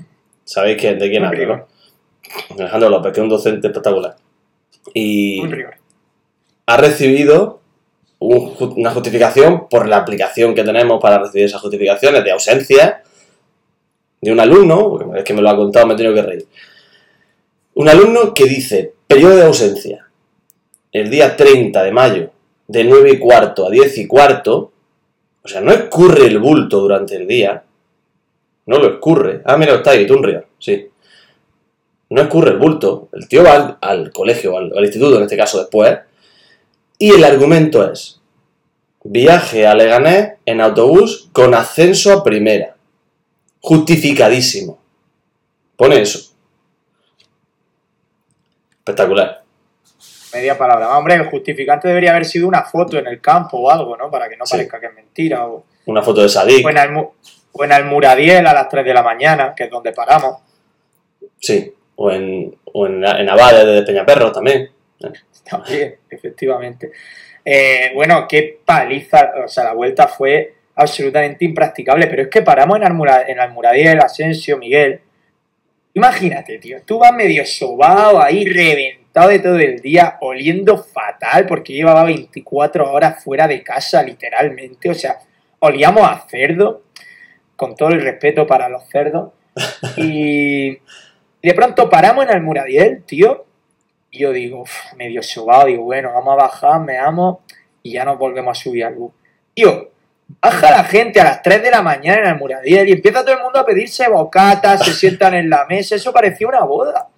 ¿Sabéis 0.44 0.76
que, 0.80 0.94
de 0.96 1.08
quién 1.10 1.24
hablo, 1.24 1.46
no? 1.46 1.66
Alejandro 2.58 2.88
López, 2.90 3.12
que 3.12 3.20
es 3.20 3.24
un 3.24 3.28
docente 3.30 3.66
espectacular. 3.68 4.16
Y 4.94 5.40
un 5.40 5.50
rigor. 5.50 5.74
ha 6.66 6.76
recibido 6.76 7.60
un 8.18 8.54
una 8.76 8.90
justificación 8.92 9.68
por 9.68 9.88
la 9.88 9.98
aplicación 9.98 10.54
que 10.54 10.62
tenemos 10.62 11.00
para 11.00 11.18
recibir 11.18 11.46
esas 11.46 11.60
justificaciones 11.60 12.22
de 12.22 12.30
ausencia 12.30 13.02
de 14.20 14.30
un 14.30 14.38
alumno, 14.38 14.90
porque 14.90 15.18
es 15.18 15.24
que 15.24 15.34
me 15.34 15.42
lo 15.42 15.50
ha 15.50 15.56
contado, 15.56 15.86
me 15.86 15.94
he 15.94 15.96
tenido 15.96 16.14
que 16.14 16.22
reír. 16.22 16.46
Un 17.74 17.88
alumno 17.88 18.32
que 18.32 18.44
dice, 18.44 18.94
periodo 19.06 19.36
de 19.36 19.44
ausencia, 19.44 20.06
el 20.92 21.10
día 21.10 21.36
30 21.36 21.82
de 21.82 21.90
mayo, 21.90 22.30
de 22.68 22.84
9 22.84 23.10
y 23.12 23.18
cuarto 23.18 23.66
a 23.66 23.70
10 23.70 23.98
y 23.98 24.06
cuarto, 24.06 24.72
o 25.42 25.48
sea, 25.48 25.60
no 25.60 25.72
escurre 25.72 26.26
el 26.26 26.38
bulto 26.38 26.80
durante 26.80 27.16
el 27.16 27.26
día, 27.26 27.64
no 28.66 28.78
lo 28.78 28.94
escurre. 28.94 29.42
Ah, 29.44 29.56
mira, 29.56 29.74
está 29.74 29.90
ahí, 29.90 30.06
Tunria, 30.06 30.44
sí. 30.58 30.88
No 32.12 32.20
escurre 32.20 32.50
el 32.50 32.58
bulto, 32.58 33.08
el 33.12 33.26
tío 33.26 33.42
va 33.42 33.54
al, 33.54 33.78
al 33.80 34.12
colegio, 34.12 34.56
al, 34.58 34.70
al 34.76 34.84
instituto 34.84 35.16
en 35.16 35.22
este 35.22 35.36
caso 35.36 35.58
después, 35.58 35.98
y 36.98 37.10
el 37.10 37.24
argumento 37.24 37.90
es, 37.90 38.20
viaje 39.02 39.66
a 39.66 39.74
Leganés 39.74 40.34
en 40.44 40.60
autobús 40.60 41.28
con 41.32 41.54
ascenso 41.54 42.12
a 42.12 42.22
primera. 42.22 42.76
Justificadísimo. 43.60 44.78
Pone 45.76 46.02
eso. 46.02 46.34
Espectacular. 48.78 49.42
Media 50.34 50.56
palabra. 50.58 50.96
Hombre, 50.96 51.14
el 51.14 51.26
justificante 51.30 51.88
debería 51.88 52.10
haber 52.10 52.24
sido 52.24 52.48
una 52.48 52.62
foto 52.62 52.98
en 52.98 53.06
el 53.06 53.20
campo 53.20 53.58
o 53.58 53.70
algo, 53.70 53.96
¿no? 53.96 54.10
Para 54.10 54.28
que 54.28 54.36
no 54.36 54.44
Sí. 54.46 54.52
parezca 54.56 54.80
que 54.80 54.86
es 54.86 54.94
mentira. 54.94 55.46
O, 55.46 55.64
Una 55.86 56.02
foto 56.02 56.22
de 56.22 56.28
Sadik. 56.28 56.64
o 56.66 56.70
en, 56.70 56.76
Almu- 56.76 57.10
o 57.52 57.64
en 57.64 57.72
Almuradiel 57.72 58.46
a 58.46 58.52
las 58.54 58.68
3 58.68 58.84
de 58.84 58.94
la 58.94 59.02
mañana, 59.02 59.54
que 59.54 59.64
es 59.64 59.70
donde 59.70 59.92
paramos. 59.92 60.38
Sí. 61.40 61.72
O 62.04 62.10
en, 62.10 62.56
o 62.72 62.86
en, 62.86 63.04
en 63.04 63.30
Abade 63.30 63.64
de 63.64 63.82
Peñaperro 63.82 64.32
también. 64.32 64.70
También, 65.48 65.96
efectivamente. 66.10 66.90
Eh, 67.44 67.92
bueno, 67.94 68.26
qué 68.28 68.60
paliza, 68.64 69.32
o 69.44 69.48
sea, 69.48 69.64
la 69.64 69.72
vuelta 69.72 70.08
fue 70.08 70.54
absolutamente 70.74 71.44
impracticable, 71.44 72.06
pero 72.06 72.22
es 72.22 72.28
que 72.28 72.42
paramos 72.42 72.76
en, 72.76 72.84
Almura, 72.84 73.24
en 73.26 73.40
Almuradiel, 73.40 74.00
Asensio, 74.00 74.58
Miguel. 74.58 75.00
Imagínate, 75.94 76.58
tío, 76.58 76.78
tú 76.84 76.98
vas 76.98 77.12
medio 77.12 77.44
sobado 77.44 78.22
ahí, 78.22 78.44
reventado 78.44 79.28
de 79.28 79.38
todo 79.40 79.58
el 79.58 79.80
día, 79.80 80.16
oliendo 80.20 80.78
fatal, 80.78 81.46
porque 81.46 81.74
llevaba 81.74 82.04
24 82.04 82.90
horas 82.90 83.22
fuera 83.22 83.46
de 83.46 83.62
casa, 83.62 84.02
literalmente, 84.02 84.88
o 84.88 84.94
sea, 84.94 85.18
olíamos 85.58 86.02
a 86.08 86.26
cerdo, 86.28 86.84
con 87.56 87.76
todo 87.76 87.90
el 87.90 88.00
respeto 88.00 88.46
para 88.46 88.68
los 88.68 88.88
cerdos, 88.88 89.32
y 89.96 90.78
de 91.42 91.54
pronto 91.54 91.90
paramos 91.90 92.24
en 92.24 92.30
Almuradiel, 92.30 93.02
tío, 93.04 93.44
y 94.10 94.20
yo 94.20 94.32
digo, 94.32 94.64
medio 94.96 95.22
sobado, 95.22 95.66
digo, 95.66 95.84
bueno, 95.84 96.12
vamos 96.12 96.34
a 96.34 96.44
bajar, 96.44 96.80
me 96.80 96.98
amo, 96.98 97.42
y 97.82 97.92
ya 97.92 98.04
nos 98.04 98.18
volvemos 98.18 98.58
a 98.58 98.62
subir 98.62 98.84
al 98.84 98.94
bus. 98.94 99.12
Tío, 99.54 99.90
baja 100.40 100.70
la 100.70 100.84
gente 100.84 101.20
a 101.20 101.24
las 101.24 101.42
3 101.42 101.62
de 101.62 101.70
la 101.70 101.82
mañana 101.82 102.20
en 102.20 102.26
Almuradiel 102.26 102.88
y 102.88 102.92
empieza 102.92 103.22
todo 103.22 103.34
el 103.34 103.42
mundo 103.42 103.58
a 103.58 103.66
pedirse 103.66 104.08
bocatas, 104.08 104.84
se 104.84 104.92
sientan 104.92 105.34
en 105.34 105.50
la 105.50 105.66
mesa, 105.66 105.96
eso 105.96 106.12
parecía 106.12 106.46
una 106.46 106.64
boda. 106.64 107.08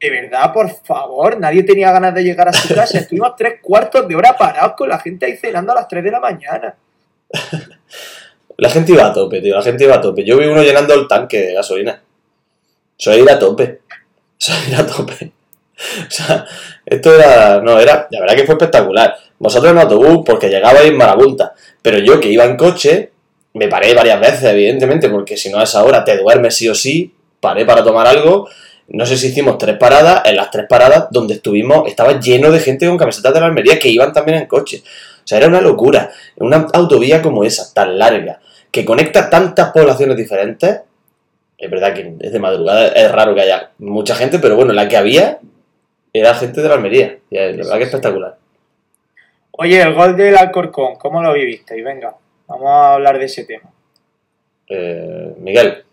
De 0.00 0.10
verdad, 0.10 0.52
por 0.52 0.70
favor, 0.70 1.38
nadie 1.38 1.62
tenía 1.62 1.90
ganas 1.90 2.14
de 2.14 2.24
llegar 2.24 2.48
a 2.48 2.52
su 2.52 2.74
casa. 2.74 2.98
Estuvimos 2.98 3.36
tres 3.36 3.60
cuartos 3.62 4.06
de 4.06 4.14
hora 4.14 4.36
parados 4.36 4.74
con 4.76 4.88
la 4.88 4.98
gente 4.98 5.26
ahí 5.26 5.36
cenando 5.36 5.72
a 5.72 5.76
las 5.76 5.88
3 5.88 6.04
de 6.04 6.10
la 6.10 6.20
mañana. 6.20 6.74
La 8.56 8.70
gente 8.70 8.92
iba 8.92 9.06
a 9.06 9.12
tope, 9.12 9.40
tío, 9.40 9.56
la 9.56 9.62
gente 9.62 9.82
iba 9.82 9.96
a 9.96 10.00
tope. 10.00 10.24
Yo 10.24 10.38
vi 10.38 10.46
uno 10.46 10.62
llenando 10.62 10.94
el 10.94 11.08
tanque 11.08 11.38
de 11.38 11.54
gasolina. 11.54 12.00
Eso 12.98 13.14
ir 13.14 13.28
a 13.30 13.38
tope. 13.38 13.80
Eso 14.40 14.52
ir 14.68 14.76
a 14.76 14.86
tope. 14.86 15.32
O 15.76 16.10
sea, 16.10 16.46
esto 16.86 17.14
era. 17.14 17.60
No, 17.60 17.78
era. 17.78 18.06
La 18.10 18.20
verdad 18.20 18.36
que 18.36 18.44
fue 18.44 18.54
espectacular. 18.54 19.16
Vosotros 19.38 19.72
en 19.72 19.78
autobús, 19.78 20.22
porque 20.24 20.48
llegabais 20.48 20.92
marabunta. 20.92 21.52
Pero 21.82 21.98
yo 21.98 22.20
que 22.20 22.30
iba 22.30 22.44
en 22.44 22.56
coche, 22.56 23.10
me 23.54 23.68
paré 23.68 23.94
varias 23.94 24.20
veces, 24.20 24.44
evidentemente, 24.44 25.08
porque 25.08 25.36
si 25.36 25.50
no 25.50 25.58
a 25.58 25.64
esa 25.64 25.84
hora 25.84 26.04
te 26.04 26.16
duermes 26.16 26.54
sí 26.54 26.68
o 26.68 26.74
sí. 26.74 27.12
Paré 27.40 27.64
para 27.64 27.84
tomar 27.84 28.06
algo. 28.06 28.48
No 28.88 29.06
sé 29.06 29.16
si 29.16 29.28
hicimos 29.28 29.58
tres 29.58 29.76
paradas. 29.76 30.22
En 30.24 30.36
las 30.36 30.50
tres 30.50 30.66
paradas 30.68 31.06
donde 31.10 31.34
estuvimos, 31.34 31.88
estaba 31.88 32.20
lleno 32.20 32.50
de 32.50 32.60
gente 32.60 32.86
con 32.86 32.96
camisetas 32.96 33.34
de 33.34 33.40
la 33.40 33.46
Almería 33.46 33.78
que 33.78 33.88
iban 33.88 34.12
también 34.12 34.38
en 34.38 34.46
coche. 34.46 34.82
O 35.24 35.26
sea, 35.26 35.38
era 35.38 35.48
una 35.48 35.60
locura. 35.60 36.10
Una 36.36 36.66
autovía 36.72 37.22
como 37.22 37.44
esa, 37.44 37.72
tan 37.72 37.98
larga, 37.98 38.40
que 38.70 38.84
conecta 38.84 39.30
tantas 39.30 39.72
poblaciones 39.72 40.16
diferentes. 40.16 40.80
Es 41.64 41.70
verdad 41.70 41.94
que 41.94 42.14
es 42.20 42.30
de 42.30 42.38
madrugada, 42.38 42.88
es 42.88 43.10
raro 43.10 43.34
que 43.34 43.40
haya 43.40 43.70
mucha 43.78 44.14
gente, 44.14 44.38
pero 44.38 44.54
bueno, 44.54 44.74
la 44.74 44.86
que 44.86 44.98
había 44.98 45.38
era 46.12 46.34
gente 46.34 46.60
de 46.60 46.68
la 46.68 46.74
Almería. 46.74 47.16
Y 47.30 47.36
la 47.36 47.46
verdad 47.46 47.76
que 47.78 47.84
es 47.84 47.88
espectacular. 47.88 48.36
Oye, 49.52 49.80
el 49.80 49.94
gol 49.94 50.14
del 50.14 50.36
Alcorcón, 50.36 50.96
¿cómo 50.96 51.22
lo 51.22 51.32
viviste? 51.32 51.78
Y 51.78 51.80
venga, 51.80 52.16
vamos 52.46 52.68
a 52.68 52.92
hablar 52.92 53.18
de 53.18 53.24
ese 53.24 53.44
tema. 53.44 53.70
Eh, 54.68 55.32
Miguel, 55.38 55.84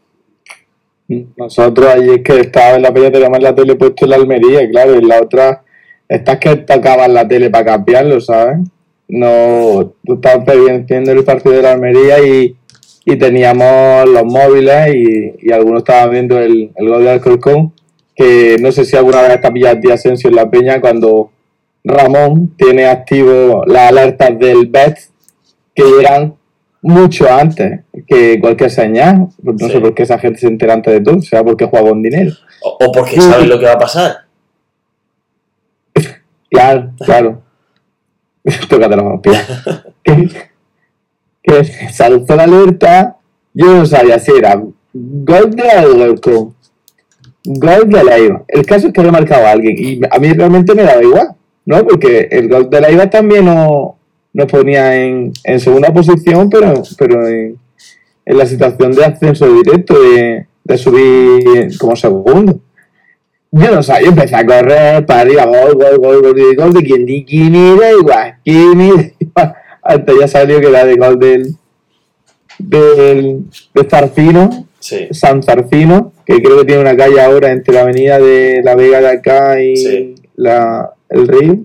Nosotros 1.37 1.87
ahí 1.87 2.09
es 2.09 2.21
que 2.21 2.41
estaba 2.41 2.75
en 2.75 2.81
la 2.81 2.93
pelea, 2.93 3.09
teníamos 3.09 3.41
la 3.41 3.55
tele 3.55 3.75
puesto 3.75 4.03
en 4.03 4.09
la 4.09 4.17
Almería, 4.17 4.69
claro, 4.69 4.95
y 4.95 4.97
en 4.97 5.07
la 5.07 5.21
otra, 5.21 5.63
estás 6.09 6.37
que 6.37 6.53
tocaban 6.57 7.13
la 7.13 7.25
tele 7.25 7.49
para 7.49 7.63
cambiarlo, 7.63 8.19
¿sabes? 8.19 8.57
No, 9.07 9.93
tú 10.05 10.15
estabas 10.15 10.45
viendo 10.85 11.13
el 11.13 11.23
partido 11.23 11.55
de 11.55 11.61
la 11.61 11.71
Almería 11.71 12.19
y, 12.19 12.57
y 13.05 13.15
teníamos 13.17 14.07
los 14.09 14.23
móviles 14.25 14.93
y, 14.95 15.33
y 15.47 15.51
algunos 15.51 15.79
estaban 15.81 16.11
viendo 16.11 16.39
el, 16.39 16.71
el 16.75 16.87
gol 16.89 17.03
de 17.03 17.09
Alcorcón, 17.11 17.73
que 18.15 18.57
no 18.59 18.71
sé 18.71 18.85
si 18.85 18.95
alguna 18.95 19.21
vez 19.23 19.31
está 19.31 19.51
pillado 19.51 19.79
ti 19.79 19.89
Asensio 19.91 20.29
en 20.29 20.35
la 20.35 20.49
peña 20.49 20.79
cuando 20.79 21.31
Ramón 21.83 22.53
tiene 22.57 22.85
activo 22.85 23.63
las 23.65 23.89
alertas 23.91 24.37
del 24.37 24.67
BET 24.67 24.97
que 25.73 25.83
llegan 25.83 26.35
mucho 26.83 27.31
antes 27.31 27.81
que 28.07 28.39
cualquier 28.39 28.69
señal. 28.69 29.27
No 29.41 29.57
Sí. 29.57 29.69
sé 29.69 29.79
por 29.79 29.93
qué 29.95 30.03
esa 30.03 30.19
gente 30.19 30.39
se 30.39 30.47
entera 30.47 30.73
antes 30.73 30.93
de 30.93 31.01
todo, 31.01 31.21
sea 31.21 31.43
porque 31.43 31.65
juega 31.65 31.89
con 31.89 32.01
dinero. 32.03 32.31
o, 32.63 32.77
o 32.85 32.91
porque 32.91 33.19
sabes 33.21 33.47
lo 33.47 33.57
que 33.59 33.65
va 33.65 33.73
a 33.73 33.79
pasar. 33.79 34.15
Claro, 36.53 36.91
claro. 37.05 37.41
Tócate 38.69 38.95
los 38.97 39.21
pies. 39.23 39.47
Que, 41.43 41.63
saltó 41.91 42.35
la 42.35 42.43
alerta, 42.43 43.17
yo 43.53 43.65
no 43.75 43.85
sabía 43.85 44.19
si 44.19 44.31
era 44.31 44.61
gol 44.93 45.51
de 45.51 45.69
Alcorcón, 45.69 46.53
gol 47.45 47.89
de 47.89 48.03
Leiva. 48.03 48.43
El 48.47 48.65
caso 48.65 48.87
es 48.87 48.93
que 48.93 49.03
lo 49.03 49.11
marcado 49.11 49.45
a 49.45 49.51
alguien 49.51 49.75
y 49.77 49.99
a 50.09 50.19
mí 50.19 50.31
realmente 50.33 50.75
me 50.75 50.83
daba 50.83 51.03
igual, 51.03 51.29
¿no? 51.65 51.85
Porque 51.85 52.27
el 52.31 52.47
gol 52.49 52.69
de 52.69 52.81
Leiva 52.81 53.09
también 53.09 53.45
no- 53.45 53.95
nos 54.33 54.45
ponía 54.49 54.95
en, 54.95 55.33
en 55.43 55.59
segunda 55.59 55.91
posición, 55.93 56.49
pero, 56.49 56.81
pero 56.97 57.27
en, 57.27 57.57
en 58.25 58.37
la 58.37 58.45
situación 58.45 58.93
de 58.93 59.03
ascenso 59.05 59.51
directo, 59.53 60.01
de, 60.01 60.45
de 60.63 60.77
subir 60.77 61.77
como 61.77 61.95
segundo. 61.95 62.59
Yo 63.53 63.69
no 63.75 63.83
sé, 63.83 63.93
yo 64.01 64.07
empecé 64.11 64.35
a 64.37 64.45
correr 64.45 65.05
para 65.05 65.21
arriba, 65.21 65.45
gol, 65.45 65.73
gol, 65.73 65.97
gol, 65.97 66.21
gol, 66.21 66.55
gol, 66.55 66.73
de 66.73 66.83
quien 66.83 67.05
di, 67.05 67.25
quién 67.25 67.53
era 67.53 67.91
igual, 67.91 68.35
quién 68.45 68.79
era 68.79 69.11
igual. 69.19 69.55
Hasta 69.91 70.13
ya 70.19 70.27
salió 70.27 70.59
que 70.59 70.67
era 70.67 70.85
de 70.85 70.95
gol 70.95 71.19
del, 71.19 71.55
del, 72.59 73.45
de 73.73 73.83
Zarfino, 73.89 74.67
Sí. 74.79 75.07
San 75.11 75.43
Zarfino, 75.43 76.11
que 76.25 76.41
creo 76.41 76.57
que 76.59 76.65
tiene 76.65 76.81
una 76.81 76.97
calle 76.97 77.21
ahora 77.21 77.51
entre 77.51 77.73
la 77.75 77.81
avenida 77.81 78.17
de 78.17 78.61
La 78.63 78.75
Vega 78.75 78.99
de 78.99 79.07
acá 79.09 79.61
y 79.61 79.75
Sí. 79.77 80.15
la, 80.37 80.91
el 81.09 81.27
río. 81.27 81.59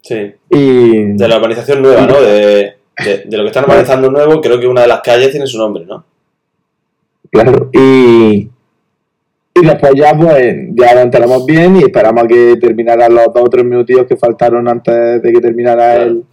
Sí. 0.00 0.32
Y 0.48 1.12
De 1.14 1.26
la 1.28 1.38
urbanización 1.38 1.82
nueva, 1.82 2.06
¿no? 2.06 2.20
De, 2.20 2.74
de- 3.04 3.22
de 3.26 3.36
lo 3.36 3.42
que 3.42 3.48
están 3.48 3.64
urbanizando 3.64 4.10
nuevo, 4.12 4.40
creo 4.40 4.60
que 4.60 4.66
una 4.68 4.82
de 4.82 4.88
las 4.88 5.00
calles 5.00 5.30
tiene 5.32 5.46
su 5.46 5.58
nombre, 5.58 5.84
¿no? 5.86 6.04
Claro, 7.32 7.70
y, 7.72 8.48
y 9.54 9.60
después 9.66 9.92
ya 9.96 10.16
pues 10.16 10.54
ya 10.74 10.94
lo 10.94 11.00
enteramos 11.00 11.44
bien 11.46 11.76
y 11.76 11.80
esperamos 11.82 12.22
a 12.24 12.26
que 12.28 12.56
terminaran 12.60 13.12
los 13.14 13.26
dos 13.32 13.42
o 13.44 13.48
tres 13.50 13.64
minutillos 13.64 14.06
que 14.06 14.16
faltaron 14.16 14.68
antes 14.68 15.20
de 15.22 15.32
que 15.32 15.40
terminara 15.40 15.94
Claro. 15.94 16.02
el 16.10 16.24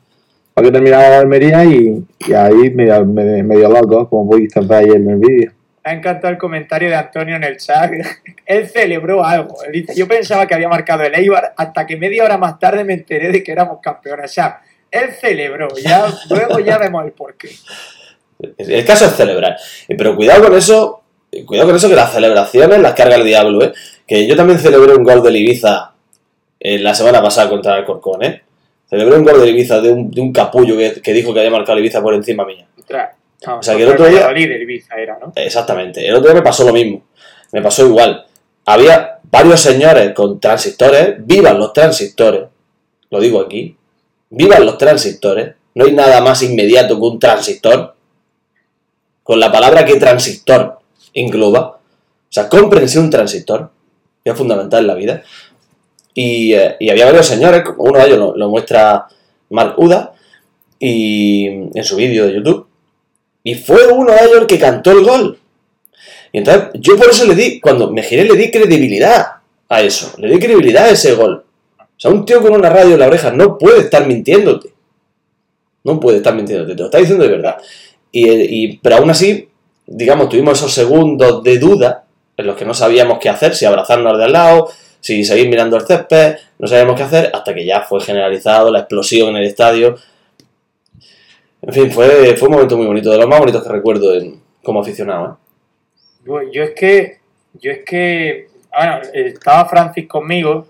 para 0.59 0.67
que 0.67 0.73
terminara 0.73 1.09
la 1.09 1.19
Almería 1.19 1.63
y, 1.63 2.03
y 2.27 2.33
ahí 2.33 2.69
medio, 2.71 3.05
medio, 3.05 3.43
medio 3.45 3.69
loco, 3.69 4.09
como 4.09 4.29
pudiste 4.29 4.59
ver 4.59 4.79
ahí 4.79 4.89
en 4.89 5.09
el 5.09 5.17
vídeo. 5.17 5.51
Me 5.85 5.91
ha 5.91 5.93
encantado 5.93 6.33
el 6.33 6.37
comentario 6.37 6.89
de 6.89 6.95
Antonio 6.95 7.37
en 7.37 7.45
el 7.45 7.57
chat. 7.57 7.91
Él 8.45 8.67
celebró 8.67 9.23
algo. 9.23 9.63
Él 9.63 9.71
dice, 9.71 9.93
yo 9.95 10.05
pensaba 10.05 10.45
que 10.45 10.55
había 10.55 10.67
marcado 10.67 11.03
el 11.03 11.15
Eibar 11.15 11.53
hasta 11.55 11.87
que 11.87 11.95
media 11.95 12.25
hora 12.25 12.37
más 12.37 12.59
tarde 12.59 12.83
me 12.83 12.93
enteré 12.93 13.31
de 13.31 13.41
que 13.41 13.53
éramos 13.53 13.79
campeones. 13.81 14.31
O 14.31 14.33
sea, 14.33 14.59
él 14.91 15.11
celebró. 15.13 15.69
Ya, 15.81 16.07
luego 16.29 16.59
ya 16.59 16.77
vemos 16.77 17.05
el 17.05 17.11
porqué. 17.13 17.49
El 18.57 18.83
caso 18.83 19.05
es 19.05 19.13
celebrar. 19.13 19.55
Eh, 19.87 19.95
Pero 19.95 20.15
cuidado 20.15 20.43
con 20.43 20.57
eso, 20.57 21.03
eh, 21.31 21.45
cuidado 21.45 21.69
con 21.69 21.77
eso 21.77 21.87
que 21.87 21.95
las 21.95 22.11
celebraciones 22.11 22.79
las 22.79 22.93
carga 22.93 23.15
el 23.15 23.23
diablo, 23.23 23.63
¿eh? 23.63 23.73
Que 24.05 24.27
yo 24.27 24.35
también 24.35 24.59
celebré 24.59 24.93
un 24.93 25.03
gol 25.03 25.23
del 25.23 25.37
Ibiza 25.37 25.93
eh, 26.59 26.79
la 26.79 26.93
semana 26.93 27.21
pasada 27.21 27.49
contra 27.49 27.77
el 27.77 27.85
Corcón, 27.85 28.23
¿eh? 28.23 28.41
Celebré 28.89 29.17
un 29.17 29.23
gol 29.23 29.39
del 29.39 29.49
Ibiza 29.49 29.79
de 29.81 29.91
un, 29.91 30.09
de 30.11 30.19
un 30.21 30.33
capullo 30.33 30.75
que, 30.77 31.01
que 31.01 31.13
dijo 31.13 31.33
que 31.33 31.39
había 31.39 31.51
marcado 31.51 31.77
el 31.77 31.83
Ibiza 31.85 32.01
por 32.01 32.13
encima 32.13 32.45
mía. 32.45 32.67
No, 33.45 33.57
O 33.59 33.63
sea, 33.63 33.75
que 33.77 33.83
el 33.83 33.89
otro 33.89 34.07
día- 34.07 34.27
el 34.29 34.61
Ibiza 34.63 34.95
era, 34.95 35.17
¿no? 35.19 35.31
Exactamente. 35.35 36.05
El 36.07 36.15
otro 36.15 36.29
día 36.31 36.39
me 36.39 36.41
pasó 36.43 36.65
lo 36.65 36.73
mismo. 36.73 37.03
Me 37.51 37.61
pasó 37.61 37.85
igual. 37.85 38.25
Había 38.65 39.19
varios 39.31 39.61
señores 39.61 40.13
con 40.13 40.39
transistores. 40.39 41.15
¡Vivan 41.19 41.57
los 41.59 41.71
transistores! 41.73 42.41
Lo 43.11 43.19
digo 43.19 43.39
aquí. 43.41 43.75
¡Vivan 44.29 44.65
los 44.65 44.77
transistores! 44.77 45.53
No 45.75 45.85
hay 45.85 45.93
nada 45.93 46.19
más 46.21 46.41
inmediato 46.43 46.95
que 46.95 47.01
un 47.05 47.19
transistor. 47.19 47.95
Con 49.23 49.39
la 49.39 49.51
palabra 49.51 49.85
que 49.85 49.95
transistor 49.95 50.79
engloba. 51.13 51.61
O 51.61 51.79
sea, 52.31 52.49
cómprense 52.49 52.99
un 52.99 53.09
transistor. 53.09 53.71
Que 54.23 54.31
es 54.31 54.37
fundamental 54.37 54.81
en 54.81 54.87
la 54.87 54.95
vida. 54.95 55.23
Y, 56.21 56.53
eh, 56.53 56.75
y 56.81 56.89
había 56.89 57.05
varios 57.05 57.27
señores, 57.27 57.63
uno 57.77 57.97
de 57.97 58.05
ellos 58.07 58.33
lo, 58.35 58.49
muestra 58.49 59.07
Mark 59.51 59.75
Uda, 59.77 60.11
y 60.77 61.45
en 61.47 61.83
su 61.85 61.95
vídeo 61.95 62.25
de 62.27 62.33
YouTube. 62.33 62.67
Y 63.41 63.55
fue 63.55 63.87
uno 63.87 64.11
de 64.11 64.25
ellos 64.25 64.41
el 64.41 64.45
que 64.45 64.59
cantó 64.59 64.91
el 64.91 65.05
gol. 65.05 65.39
Y 66.33 66.39
entonces, 66.39 66.71
yo 66.73 66.97
por 66.97 67.09
eso 67.09 67.25
le 67.25 67.35
di, 67.35 67.61
cuando 67.61 67.89
me 67.89 68.03
giré, 68.03 68.25
le 68.25 68.35
di 68.35 68.51
credibilidad 68.51 69.27
a 69.69 69.81
eso. 69.81 70.11
Le 70.17 70.27
di 70.29 70.39
credibilidad 70.39 70.87
a 70.87 70.89
ese 70.89 71.13
gol. 71.13 71.45
O 71.79 71.85
sea, 71.95 72.11
un 72.11 72.25
tío 72.25 72.41
con 72.41 72.51
una 72.53 72.69
radio 72.69 72.95
en 72.95 72.99
la 72.99 73.07
oreja 73.07 73.31
no 73.31 73.57
puede 73.57 73.79
estar 73.79 74.05
mintiéndote. 74.05 74.73
No 75.85 76.01
puede 76.01 76.17
estar 76.17 76.35
mintiéndote, 76.35 76.73
te 76.73 76.79
lo 76.79 76.85
está 76.87 76.97
diciendo 76.97 77.23
de 77.23 77.31
verdad. 77.31 77.55
Y, 78.11 78.29
y- 78.29 78.77
pero 78.83 78.97
aún 78.97 79.09
así, 79.09 79.47
digamos, 79.87 80.27
tuvimos 80.27 80.57
esos 80.57 80.73
segundos 80.73 81.43
de 81.43 81.57
duda 81.59 82.03
en 82.35 82.45
los 82.45 82.57
que 82.57 82.65
no 82.65 82.73
sabíamos 82.73 83.19
qué 83.19 83.29
hacer, 83.29 83.55
si 83.55 83.63
abrazarnos 83.63 84.17
de 84.17 84.25
al 84.25 84.33
lado, 84.33 84.69
si 85.01 85.23
seguir 85.23 85.49
mirando 85.49 85.77
el 85.77 85.85
césped, 85.85 86.37
no 86.57 86.67
sabíamos 86.67 86.95
qué 86.95 87.03
hacer, 87.03 87.31
hasta 87.33 87.53
que 87.53 87.65
ya 87.65 87.81
fue 87.81 88.01
generalizado 88.01 88.71
la 88.71 88.79
explosión 88.79 89.29
en 89.29 89.37
el 89.37 89.43
estadio. 89.45 89.95
En 91.61 91.73
fin, 91.73 91.91
fue, 91.91 92.35
un 92.41 92.51
momento 92.51 92.77
muy 92.77 92.85
bonito, 92.85 93.11
de 93.11 93.17
los 93.17 93.27
más 93.27 93.39
bonitos 93.39 93.63
que 93.63 93.69
recuerdo 93.69 94.11
como 94.63 94.81
aficionado. 94.81 95.39
¿eh? 96.25 96.49
Yo, 96.51 96.63
es 96.63 96.71
que, 96.71 97.17
yo 97.53 97.71
es 97.71 97.79
que, 97.85 98.47
bueno, 98.75 98.99
estaba 99.13 99.67
Francis 99.67 100.07
conmigo, 100.07 100.67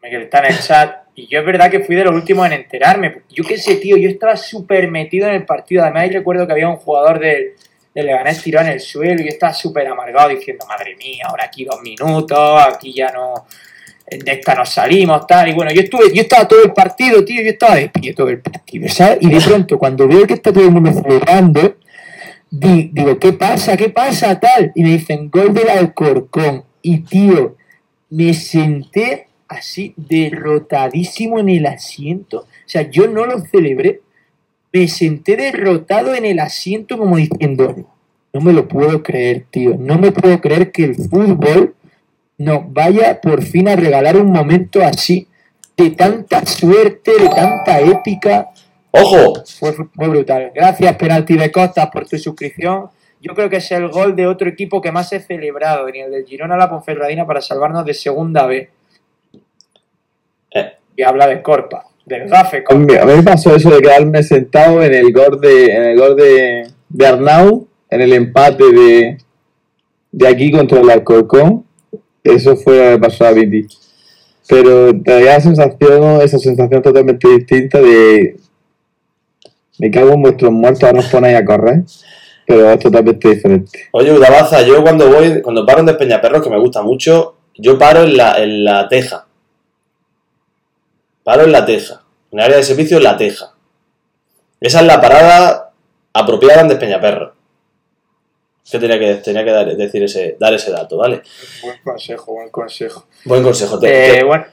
que 0.00 0.22
está 0.22 0.40
en 0.40 0.46
el 0.46 0.58
chat, 0.58 1.02
Y 1.14 1.28
yo 1.28 1.40
es 1.40 1.46
verdad 1.46 1.70
que 1.70 1.80
fui 1.80 1.94
de 1.94 2.04
los 2.04 2.14
últimos 2.14 2.46
en 2.46 2.54
enterarme. 2.54 3.22
Yo 3.28 3.44
qué 3.44 3.58
sé, 3.58 3.76
tío, 3.76 3.96
yo 3.96 4.08
estaba 4.08 4.36
súper 4.36 4.90
metido 4.90 5.28
en 5.28 5.34
el 5.34 5.44
partido. 5.44 5.82
Además, 5.82 6.12
recuerdo 6.12 6.46
que 6.46 6.52
había 6.52 6.68
un 6.68 6.76
jugador 6.76 7.18
del, 7.20 7.52
del 7.94 8.06
Leganés 8.06 8.42
tirado 8.42 8.66
en 8.66 8.72
el 8.72 8.80
suelo 8.80 9.22
y 9.22 9.28
estaba 9.28 9.52
súper 9.52 9.86
amargado 9.86 10.30
diciendo, 10.30 10.64
madre 10.66 10.96
mía, 10.96 11.26
ahora 11.28 11.44
aquí 11.44 11.64
dos 11.64 11.80
minutos, 11.82 12.62
aquí 12.66 12.92
ya 12.92 13.10
no... 13.12 13.46
De 14.10 14.32
esta 14.32 14.54
nos 14.54 14.68
salimos, 14.68 15.26
tal. 15.26 15.48
Y 15.48 15.52
bueno, 15.54 15.70
yo 15.72 15.80
estuve, 15.80 16.12
yo 16.12 16.20
estaba 16.20 16.46
todo 16.46 16.62
el 16.62 16.72
partido, 16.72 17.24
tío, 17.24 17.40
yo 17.40 17.48
estaba 17.50 17.76
de 17.76 17.88
pie 17.88 18.12
todo 18.12 18.28
el 18.28 18.40
partido, 18.40 18.86
¿sabes? 18.88 19.18
Y 19.22 19.28
de 19.30 19.40
pronto, 19.40 19.78
cuando 19.78 20.06
veo 20.06 20.26
que 20.26 20.34
está 20.34 20.52
todo 20.52 20.64
el 20.64 20.70
mundo 20.70 20.92
celebrando, 20.92 21.76
di- 22.50 22.90
digo, 22.92 23.18
¿qué 23.18 23.32
pasa? 23.32 23.74
¿Qué 23.74 23.88
pasa? 23.88 24.38
Tal. 24.38 24.70
Y 24.74 24.82
me 24.82 24.90
dicen, 24.90 25.30
gol 25.30 25.54
del 25.54 25.70
Alcorcón. 25.70 26.64
Y 26.82 26.98
tío, 27.04 27.56
me 28.10 28.34
senté 28.34 29.28
así 29.48 29.94
derrotadísimo 29.96 31.38
en 31.38 31.48
el 31.48 31.64
asiento. 31.64 32.40
O 32.40 32.68
sea, 32.68 32.82
yo 32.82 33.06
no 33.06 33.24
lo 33.24 33.40
celebré. 33.40 34.00
Me 34.72 34.88
senté 34.88 35.36
derrotado 35.36 36.14
en 36.14 36.24
el 36.24 36.38
asiento 36.40 36.96
como 36.96 37.16
diciendo, 37.16 37.76
no 38.32 38.40
me 38.40 38.52
lo 38.52 38.68
puedo 38.68 39.02
creer, 39.02 39.46
tío. 39.50 39.76
No 39.78 39.98
me 39.98 40.12
puedo 40.12 40.40
creer 40.40 40.72
que 40.72 40.84
el 40.84 40.94
fútbol 40.94 41.74
nos 42.38 42.72
vaya 42.72 43.20
por 43.20 43.42
fin 43.42 43.68
a 43.68 43.76
regalar 43.76 44.16
un 44.16 44.32
momento 44.32 44.82
así, 44.82 45.28
de 45.76 45.90
tanta 45.90 46.46
suerte, 46.46 47.12
de 47.18 47.28
tanta 47.28 47.80
épica. 47.80 48.50
¡Ojo! 48.90 49.42
Fue, 49.58 49.72
fue 49.72 50.08
brutal. 50.08 50.52
Gracias, 50.54 50.96
Penalti 50.96 51.36
de 51.36 51.52
Costas, 51.52 51.88
por 51.90 52.08
tu 52.08 52.16
suscripción. 52.18 52.88
Yo 53.20 53.34
creo 53.34 53.48
que 53.48 53.58
es 53.58 53.70
el 53.70 53.88
gol 53.88 54.16
de 54.16 54.26
otro 54.26 54.48
equipo 54.48 54.80
que 54.80 54.90
más 54.90 55.12
he 55.12 55.20
celebrado, 55.20 55.88
ni 55.88 56.00
el 56.00 56.10
del 56.10 56.26
Girona 56.26 56.56
a 56.56 56.58
la 56.58 56.68
Ponferradina 56.68 57.24
para 57.24 57.40
salvarnos 57.40 57.84
de 57.84 57.94
segunda 57.94 58.46
B. 58.46 58.70
Eh. 60.50 60.72
Y 60.96 61.02
habla 61.02 61.28
de 61.28 61.40
Corpa, 61.40 61.86
del 62.04 62.28
Gafe 62.28 62.64
A 62.68 62.74
mí, 62.74 62.94
a 62.94 63.04
mí 63.04 63.12
me 63.14 63.22
pasó 63.22 63.54
eso 63.54 63.70
de 63.70 63.80
quedarme 63.80 64.22
sentado 64.22 64.82
en 64.82 64.94
el 64.94 65.12
gol 65.12 65.40
de, 65.40 65.66
en 65.66 65.82
el 65.84 65.98
gol 65.98 66.16
de, 66.16 66.66
de 66.88 67.06
Arnau, 67.06 67.68
en 67.90 68.00
el 68.00 68.12
empate 68.12 68.72
de, 68.72 69.18
de 70.10 70.28
aquí 70.28 70.50
contra 70.50 70.80
el 70.80 70.90
Alcorcón. 70.90 71.64
Eso 72.24 72.56
fue 72.56 72.78
lo 72.78 72.96
que 72.96 72.98
pasó 72.98 73.26
a 73.26 73.32
Viti. 73.32 73.66
Pero 74.48 74.92
traía 75.02 75.34
la 75.34 75.40
sensación, 75.40 76.20
esa 76.20 76.38
sensación 76.38 76.82
totalmente 76.82 77.28
distinta 77.28 77.80
de 77.80 78.36
me 79.78 79.90
cago 79.90 80.12
en 80.12 80.22
vuestros 80.22 80.52
muertos, 80.52 80.84
ahora 80.84 81.00
os 81.00 81.06
ponéis 81.06 81.36
a 81.36 81.44
correr. 81.44 81.82
Pero 82.46 82.70
es 82.70 82.78
totalmente 82.78 83.28
diferente. 83.28 83.80
Oye, 83.92 84.12
Udabaza, 84.12 84.62
yo 84.62 84.82
cuando 84.82 85.08
voy, 85.08 85.40
cuando 85.42 85.64
paro 85.64 85.80
en 85.80 85.86
Despeñaperros, 85.86 86.42
que 86.42 86.50
me 86.50 86.58
gusta 86.58 86.82
mucho, 86.82 87.36
yo 87.56 87.78
paro 87.78 88.02
en 88.02 88.16
la, 88.16 88.36
en 88.42 88.64
la 88.64 88.88
teja. 88.88 89.26
Paro 91.24 91.44
en 91.44 91.52
la 91.52 91.64
teja. 91.64 92.02
En 92.30 92.38
el 92.38 92.44
área 92.46 92.56
de 92.56 92.62
servicio, 92.62 92.96
en 92.98 93.04
la 93.04 93.16
teja. 93.16 93.54
Esa 94.60 94.80
es 94.80 94.86
la 94.86 95.00
parada 95.00 95.72
apropiada 96.12 96.62
en 96.62 96.68
Despeñaperros. 96.68 97.32
Que 98.70 98.78
tenía 98.78 98.98
que, 98.98 99.14
tenía 99.16 99.44
que 99.44 99.50
dar, 99.50 99.76
decir 99.76 100.02
ese, 100.04 100.36
dar 100.40 100.54
ese 100.54 100.70
dato, 100.70 100.96
¿vale? 100.96 101.22
Buen 101.62 101.78
consejo, 101.82 102.32
buen 102.32 102.48
consejo. 102.50 103.06
Buen 103.24 103.42
consejo. 103.42 103.78
Te, 103.78 103.88
Eh, 103.88 104.18
te- 104.18 104.24
bueno, 104.24 104.44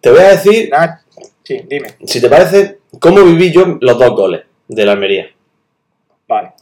te 0.00 0.10
voy 0.10 0.20
a 0.20 0.28
decir, 0.30 0.68
nada, 0.70 1.04
sí, 1.44 1.60
dime. 1.68 1.94
si 2.04 2.20
te 2.20 2.28
parece, 2.28 2.80
cómo 2.98 3.22
viví 3.22 3.52
yo 3.52 3.78
los 3.80 3.98
dos 3.98 4.10
goles 4.16 4.42
de 4.66 4.84
la 4.84 4.92
Almería. 4.92 5.26
Vale. 6.26 6.54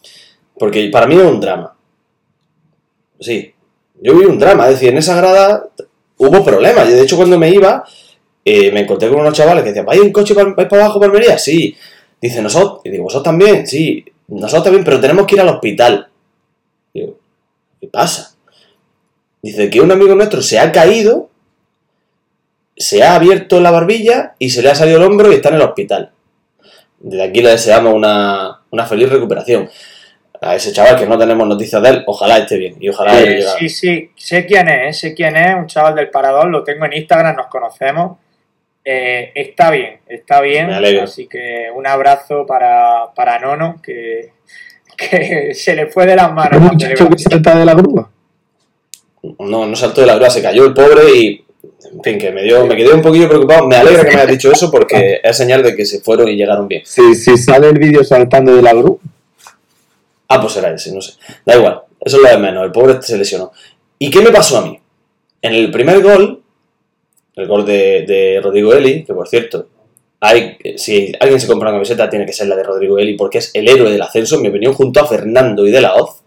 Porque 0.58 0.88
para 0.92 1.06
mí 1.06 1.14
es 1.14 1.22
un 1.22 1.40
drama. 1.40 1.74
Sí, 3.20 3.54
yo 4.02 4.14
vi 4.18 4.24
un 4.26 4.38
drama. 4.38 4.64
Es 4.66 4.72
decir, 4.74 4.90
en 4.90 4.98
esa 4.98 5.16
grada 5.16 5.68
hubo 6.18 6.44
problemas. 6.44 6.88
Yo, 6.88 6.96
de 6.96 7.02
hecho, 7.02 7.16
cuando 7.16 7.38
me 7.38 7.50
iba, 7.50 7.84
me 8.72 8.80
encontré 8.80 9.08
con 9.08 9.20
unos 9.20 9.34
chavales 9.34 9.64
que 9.64 9.70
decían, 9.70 9.86
¿vais 9.86 10.00
en 10.00 10.12
coche 10.12 10.34
para, 10.34 10.54
para 10.54 10.84
abajo, 10.84 11.00
para 11.00 11.10
Almería? 11.10 11.36
Sí. 11.36 11.76
Dice, 12.20 12.40
nosotros. 12.40 12.80
Y 12.84 12.90
digo, 12.90 13.04
¿vosotros 13.04 13.24
también? 13.24 13.66
Sí. 13.66 14.04
Nosotros 14.28 14.64
también, 14.64 14.84
pero 14.84 15.00
tenemos 15.00 15.26
que 15.26 15.34
ir 15.34 15.40
al 15.40 15.48
hospital. 15.48 16.08
Digo, 16.94 17.18
¿qué 17.80 17.88
pasa? 17.88 18.36
Dice 19.42 19.68
que 19.68 19.80
un 19.80 19.90
amigo 19.90 20.14
nuestro 20.14 20.42
se 20.42 20.58
ha 20.58 20.72
caído, 20.72 21.28
se 22.76 23.02
ha 23.02 23.14
abierto 23.14 23.60
la 23.60 23.70
barbilla 23.70 24.34
y 24.38 24.50
se 24.50 24.62
le 24.62 24.70
ha 24.70 24.74
salido 24.74 24.98
el 24.98 25.04
hombro 25.04 25.30
y 25.30 25.36
está 25.36 25.48
en 25.50 25.56
el 25.56 25.62
hospital. 25.62 26.12
Desde 26.98 27.22
aquí 27.22 27.42
le 27.42 27.50
deseamos 27.50 27.94
una, 27.94 28.62
una 28.70 28.86
feliz 28.86 29.08
recuperación 29.08 29.68
a 30.40 30.54
ese 30.54 30.72
chaval 30.72 30.96
que 30.96 31.06
no 31.06 31.18
tenemos 31.18 31.46
noticias 31.46 31.82
de 31.82 31.88
él, 31.88 32.04
ojalá 32.06 32.38
esté 32.38 32.58
bien 32.58 32.76
y 32.78 32.88
ojalá 32.88 33.20
Eh, 33.20 33.42
sí, 33.58 33.68
sí, 33.68 34.10
sé 34.16 34.46
quién 34.46 34.68
es, 34.68 34.98
sé 34.98 35.14
quién 35.14 35.36
es, 35.36 35.54
un 35.54 35.66
chaval 35.66 35.94
del 35.94 36.10
Parador, 36.10 36.46
lo 36.46 36.62
tengo 36.62 36.84
en 36.86 36.94
Instagram, 36.94 37.36
nos 37.36 37.46
conocemos. 37.46 38.18
Eh, 38.88 39.32
está 39.34 39.72
bien, 39.72 39.98
está 40.06 40.40
bien, 40.40 40.68
Me 40.68 40.74
alegro. 40.74 41.02
así 41.02 41.26
que 41.26 41.66
un 41.74 41.88
abrazo 41.88 42.46
para, 42.46 43.12
para 43.16 43.36
Nono, 43.40 43.80
que, 43.82 44.30
que 44.96 45.52
se 45.56 45.74
le 45.74 45.88
fue 45.88 46.06
de 46.06 46.14
las 46.14 46.32
manos. 46.32 46.60
¿Un 46.60 46.68
muchacho 46.68 47.08
que 47.08 47.18
celebración. 47.18 47.30
salta 47.32 47.58
de 47.58 47.64
la 47.64 47.74
grúa? 47.74 48.10
No, 49.40 49.66
no 49.66 49.74
saltó 49.74 50.02
de 50.02 50.06
la 50.06 50.14
grúa, 50.14 50.30
se 50.30 50.40
cayó 50.40 50.64
el 50.64 50.72
pobre 50.72 51.02
y. 51.16 51.44
En 51.92 52.02
fin, 52.02 52.16
que 52.16 52.30
me 52.30 52.44
dio, 52.44 52.64
me 52.64 52.76
quedé 52.76 52.92
un 52.92 53.02
poquillo 53.02 53.28
preocupado. 53.28 53.66
Me 53.66 53.74
alegra 53.74 54.04
que 54.04 54.10
me 54.10 54.22
hayas 54.22 54.30
dicho 54.30 54.52
eso 54.52 54.70
porque 54.70 55.20
es 55.24 55.36
señal 55.36 55.64
de 55.64 55.74
que 55.74 55.84
se 55.84 56.00
fueron 56.00 56.28
y 56.28 56.36
llegaron 56.36 56.68
bien. 56.68 56.82
Si, 56.84 57.16
si 57.16 57.36
sale 57.36 57.68
el 57.68 57.78
vídeo 57.80 58.04
saltando 58.04 58.54
de 58.54 58.62
la 58.62 58.72
grúa. 58.72 58.98
Ah, 60.28 60.40
pues 60.40 60.56
era 60.58 60.72
ese, 60.72 60.92
no 60.92 61.00
sé. 61.00 61.14
Da 61.44 61.56
igual, 61.56 61.82
eso 62.00 62.18
es 62.18 62.22
lo 62.22 62.28
de 62.28 62.38
menos. 62.38 62.64
El 62.64 62.70
pobre 62.70 63.02
se 63.02 63.18
lesionó. 63.18 63.50
¿Y 63.98 64.10
qué 64.10 64.20
me 64.20 64.30
pasó 64.30 64.58
a 64.58 64.62
mí? 64.62 64.78
En 65.42 65.54
el 65.54 65.70
primer 65.72 66.02
gol, 66.02 66.35
el 67.36 67.46
gol 67.46 67.64
de, 67.64 68.04
de 68.06 68.40
Rodrigo 68.42 68.72
Eli, 68.74 69.04
que 69.04 69.14
por 69.14 69.28
cierto, 69.28 69.68
hay, 70.20 70.56
si 70.76 71.12
alguien 71.20 71.38
se 71.40 71.46
compra 71.46 71.68
una 71.68 71.76
camiseta, 71.76 72.08
tiene 72.08 72.26
que 72.26 72.32
ser 72.32 72.48
la 72.48 72.56
de 72.56 72.62
Rodrigo 72.64 72.98
Eli 72.98 73.14
porque 73.14 73.38
es 73.38 73.50
el 73.54 73.68
héroe 73.68 73.90
del 73.90 74.02
ascenso, 74.02 74.36
en 74.36 74.42
mi 74.42 74.48
opinión, 74.48 74.72
junto 74.72 75.00
a 75.00 75.06
Fernando 75.06 75.66
y 75.66 75.70
De 75.70 75.80
La 75.80 75.94
Hoz. 75.94 76.22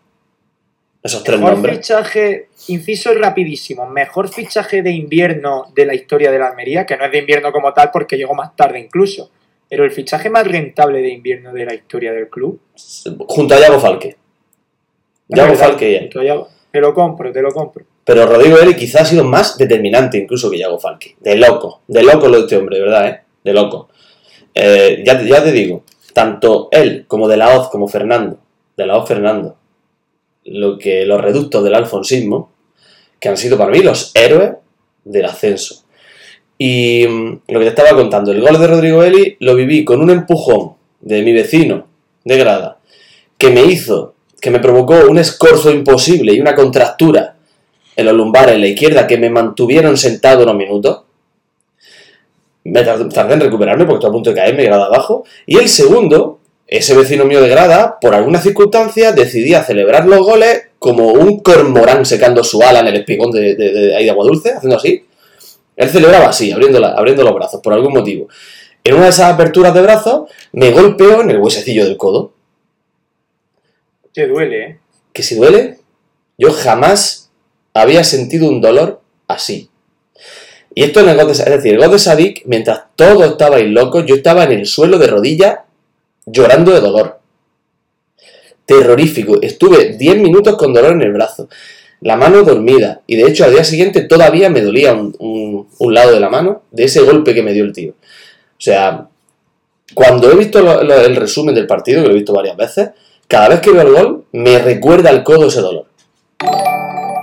Esos 1.01 1.23
tres 1.23 1.39
Mejor 1.39 1.53
nombres. 1.53 1.77
fichaje, 1.77 2.49
inciso 2.67 3.13
rapidísimo, 3.13 3.87
mejor 3.87 4.27
fichaje 4.29 4.81
de 4.83 4.91
invierno 4.91 5.71
de 5.73 5.85
la 5.85 5.95
historia 5.95 6.29
de 6.29 6.37
la 6.39 6.47
Almería, 6.47 6.85
que 6.85 6.97
no 6.97 7.05
es 7.05 7.11
de 7.11 7.19
invierno 7.19 7.51
como 7.51 7.73
tal 7.73 7.89
porque 7.91 8.17
llegó 8.17 8.35
más 8.35 8.55
tarde 8.55 8.79
incluso, 8.79 9.31
pero 9.69 9.85
el 9.85 9.91
fichaje 9.91 10.29
más 10.29 10.45
rentable 10.45 11.01
de 11.01 11.09
invierno 11.09 11.53
de 11.53 11.65
la 11.65 11.73
historia 11.73 12.11
del 12.11 12.27
club. 12.29 12.59
Junto 13.27 13.55
a 13.55 13.59
Yago 13.59 13.79
Falque. 13.79 14.17
Yago 15.29 15.55
Falque 15.55 15.89
y 15.89 15.95
él. 15.95 16.01
junto 16.01 16.19
a 16.19 16.23
Yago. 16.25 16.47
Te 16.71 16.81
lo 16.81 16.93
compro, 16.93 17.31
te 17.31 17.41
lo 17.41 17.51
compro. 17.51 17.85
Pero 18.09 18.25
Rodrigo 18.25 18.57
Eli 18.57 18.75
quizás 18.75 19.01
ha 19.03 19.05
sido 19.05 19.23
más 19.23 19.55
determinante 19.55 20.17
incluso 20.17 20.49
que 20.49 20.57
Yago 20.57 20.79
Falque. 20.79 21.15
De 21.19 21.35
loco. 21.35 21.81
De 21.87 22.01
loco 22.01 22.27
lo 22.27 22.37
de 22.37 22.41
este 22.41 22.57
hombre, 22.57 22.79
verdad, 22.79 23.07
¿eh? 23.07 23.19
De 23.43 23.53
loco. 23.53 23.89
Eh, 24.51 25.03
ya, 25.05 25.15
te- 25.19 25.27
ya 25.27 25.43
te 25.43 25.51
digo, 25.51 25.83
tanto 26.11 26.69
él 26.71 27.05
como 27.07 27.27
De 27.27 27.37
La 27.37 27.55
Hoz 27.55 27.69
como 27.69 27.87
Fernando, 27.87 28.39
De 28.75 28.87
La 28.87 28.97
Hoz 28.97 29.07
Fernando, 29.07 29.57
lo 30.45 30.79
que, 30.79 31.05
los 31.05 31.21
reductos 31.21 31.63
del 31.63 31.75
alfonsismo, 31.75 32.51
que 33.19 33.29
han 33.29 33.37
sido 33.37 33.59
para 33.59 33.69
mí 33.69 33.83
los 33.83 34.11
héroes 34.15 34.53
del 35.05 35.25
ascenso. 35.25 35.83
Y 36.57 37.05
mm, 37.07 37.41
lo 37.49 37.59
que 37.59 37.65
te 37.65 37.79
estaba 37.79 37.95
contando, 37.95 38.31
el 38.31 38.41
gol 38.41 38.57
de 38.59 38.65
Rodrigo 38.65 39.03
Eli 39.03 39.37
lo 39.39 39.53
viví 39.53 39.85
con 39.85 40.01
un 40.01 40.09
empujón 40.09 40.73
de 40.99 41.21
mi 41.21 41.31
vecino 41.31 41.85
de 42.23 42.37
grada, 42.39 42.79
que 43.37 43.51
me 43.51 43.61
hizo, 43.65 44.15
que 44.41 44.49
me 44.49 44.57
provocó 44.59 44.95
un 45.07 45.19
escorzo 45.19 45.69
imposible 45.69 46.33
y 46.33 46.41
una 46.41 46.55
contractura 46.55 47.35
en 47.99 48.05
los 48.05 48.15
lumbares 48.15 48.55
en 48.55 48.61
la 48.61 48.67
izquierda 48.67 49.07
que 49.07 49.17
me 49.17 49.29
mantuvieron 49.29 49.97
sentado 49.97 50.43
unos 50.43 50.55
minutos. 50.55 51.01
Me 52.63 52.83
tardé, 52.83 53.33
en 53.33 53.39
recuperarme 53.41 53.85
porque 53.85 53.95
estoy 53.97 54.09
a 54.09 54.13
punto 54.13 54.29
de 54.31 54.35
caerme 54.35 54.63
grada 54.63 54.85
abajo. 54.85 55.23
Y 55.45 55.57
el 55.57 55.69
segundo, 55.69 56.39
ese 56.67 56.95
vecino 56.95 57.25
mío 57.25 57.41
de 57.41 57.49
grada, 57.49 57.97
por 57.99 58.13
alguna 58.13 58.39
circunstancia, 58.41 59.11
decidía 59.11 59.63
celebrar 59.63 60.05
los 60.05 60.19
goles 60.19 60.67
como 60.77 61.07
un 61.13 61.39
cormorán 61.39 62.05
secando 62.05 62.43
su 62.43 62.61
ala 62.61 62.79
en 62.81 62.87
el 62.87 62.95
espigón 62.97 63.31
de, 63.31 63.55
de, 63.55 63.71
de, 63.71 63.95
ahí 63.95 64.05
de 64.05 64.11
agua 64.11 64.25
dulce, 64.25 64.53
haciendo 64.53 64.77
así. 64.77 65.05
Él 65.75 65.89
celebraba 65.89 66.27
así, 66.29 66.51
abriendo, 66.51 66.79
la- 66.79 66.91
abriendo 66.93 67.23
los 67.23 67.33
brazos, 67.33 67.61
por 67.61 67.73
algún 67.73 67.93
motivo. 67.93 68.27
En 68.83 68.93
una 68.95 69.05
de 69.05 69.09
esas 69.09 69.33
aperturas 69.33 69.73
de 69.73 69.81
brazos, 69.81 70.29
me 70.51 70.71
golpeó 70.71 71.21
en 71.21 71.31
el 71.31 71.37
huesecillo 71.39 71.85
del 71.85 71.97
codo. 71.97 72.33
Te 74.13 74.27
duele, 74.27 74.63
¿eh? 74.65 74.79
que 75.13 75.23
si 75.23 75.35
duele, 75.35 75.79
yo 76.37 76.51
jamás 76.51 77.28
había 77.81 78.03
sentido 78.03 78.47
un 78.47 78.61
dolor 78.61 79.01
así. 79.27 79.69
Y 80.75 80.83
esto 80.83 81.01
en 81.01 81.09
el 81.09 81.17
God 81.17 81.27
de, 81.27 81.31
es 81.31 81.45
decir, 81.45 81.73
el 81.73 81.79
God 81.79 81.91
de 81.91 81.99
Sadik, 81.99 82.43
mientras 82.45 82.83
todos 82.95 83.31
estabais 83.31 83.67
locos, 83.67 84.05
yo 84.05 84.15
estaba 84.15 84.43
en 84.43 84.51
el 84.51 84.65
suelo 84.65 84.97
de 84.97 85.07
rodillas 85.07 85.59
llorando 86.25 86.71
de 86.71 86.79
dolor. 86.79 87.19
Terrorífico. 88.65 89.41
Estuve 89.41 89.97
10 89.97 90.17
minutos 90.19 90.55
con 90.55 90.73
dolor 90.73 90.93
en 90.93 91.01
el 91.01 91.11
brazo. 91.11 91.49
La 92.01 92.15
mano 92.15 92.43
dormida. 92.43 93.01
Y 93.07 93.17
de 93.17 93.27
hecho 93.27 93.43
al 93.43 93.51
día 93.51 93.63
siguiente 93.63 94.01
todavía 94.01 94.49
me 94.49 94.61
dolía 94.61 94.93
un, 94.93 95.67
lado 95.79 96.13
de 96.13 96.19
la 96.19 96.29
mano 96.29 96.61
de 96.71 96.85
ese 96.85 97.01
golpe 97.01 97.33
que 97.33 97.43
me 97.43 97.53
dio 97.53 97.63
el 97.63 97.73
tío. 97.73 97.91
O 97.91 98.61
sea, 98.61 99.07
cuando 99.93 100.31
he 100.31 100.35
visto 100.35 100.59
el 100.81 101.15
resumen 101.15 101.55
del 101.55 101.67
partido, 101.67 102.01
que 102.01 102.07
lo 102.07 102.13
he 102.13 102.17
visto 102.17 102.33
varias 102.33 102.55
veces, 102.55 102.91
cada 103.27 103.49
vez 103.49 103.59
que 103.59 103.71
veo 103.71 103.81
el 103.81 103.91
gol, 103.91 104.25
me 104.31 104.59
recuerda 104.59 105.09
al 105.09 105.23
codo 105.23 105.47
ese 105.47 105.61
dolor. 105.61 105.88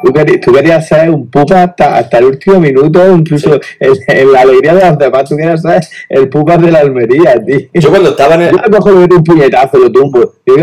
Tú 0.05 0.13
querías, 0.13 0.41
tú 0.41 0.53
querías 0.53 0.87
ser 0.87 1.11
un 1.11 1.29
pupa 1.31 1.63
hasta, 1.65 1.99
hasta 1.99 2.19
el 2.19 2.25
último 2.27 2.61
minuto, 2.61 3.01
incluso 3.15 3.55
en, 3.81 3.93
en 4.09 4.33
la 4.33 4.41
alegría 4.43 4.75
de 4.75 4.89
los 4.89 4.99
demás, 4.99 5.29
tú 5.29 5.37
querías 5.37 5.63
ser 5.63 5.81
el 6.09 6.29
pupa 6.29 6.57
de 6.59 6.71
la 6.71 6.81
Almería, 6.81 7.35
tío. 7.45 7.61
Yo 7.75 7.91
cuando 7.91 8.11
estaba 8.11 8.35
en 8.37 8.43
el... 8.43 8.51
Yo 8.71 8.81
a 8.81 8.91
le 8.91 9.15
un 9.17 9.25
puñetazo, 9.25 9.79
lo 9.79 9.91
tumbo. 9.93 10.35
Yo, 10.45 10.55
que- 10.57 10.63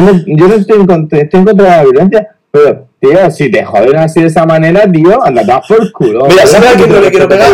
no- 0.00 0.22
yo 0.26 0.48
no 0.48 0.54
estoy 0.54 0.80
en, 0.80 0.86
contra, 0.86 1.18
estoy 1.20 1.40
en 1.40 1.46
contra 1.46 1.64
de 1.70 1.76
la 1.76 1.82
violencia, 1.84 2.28
pero, 2.50 2.86
tío, 3.00 3.30
si 3.30 3.50
te 3.50 3.64
joden 3.64 3.96
así 3.96 4.20
de 4.20 4.26
esa 4.28 4.46
manera, 4.46 4.90
tío, 4.90 5.24
anda 5.24 5.42
más 5.44 5.66
por 5.66 5.90
culo. 5.92 6.26
Mira, 6.28 6.46
¿sabes 6.46 6.70
a 6.70 6.76
quién 6.76 6.90
no 6.92 7.00
le 7.00 7.10
quiero 7.10 7.24
a 7.26 7.28
pegar? 7.28 7.48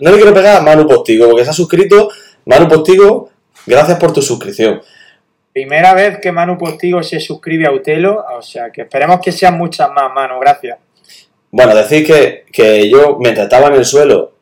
No 0.00 0.10
le 0.10 0.16
quiero 0.16 0.34
pegar 0.34 0.56
a 0.56 0.62
Manu 0.62 0.86
Postigo, 0.86 1.28
porque 1.28 1.44
se 1.44 1.50
ha 1.50 1.54
suscrito. 1.54 2.08
Manu 2.46 2.66
Postigo, 2.68 3.28
gracias 3.66 3.98
por 3.98 4.12
tu 4.12 4.22
suscripción. 4.22 4.80
Primera 5.58 5.92
vez 5.92 6.20
que 6.20 6.30
Manu 6.30 6.56
Postigo 6.56 7.02
se 7.02 7.18
suscribe 7.18 7.66
a 7.66 7.72
Utelo, 7.72 8.24
o 8.32 8.40
sea 8.40 8.70
que 8.70 8.82
esperemos 8.82 9.18
que 9.20 9.32
sean 9.32 9.58
muchas 9.58 9.90
más, 9.90 10.14
Manu, 10.14 10.38
gracias. 10.38 10.78
Bueno, 11.50 11.74
decir 11.74 12.06
que, 12.06 12.44
que 12.52 12.88
yo, 12.88 13.16
mientras 13.18 13.46
estaba 13.46 13.66
en 13.66 13.74
el 13.74 13.84
suelo, 13.84 14.34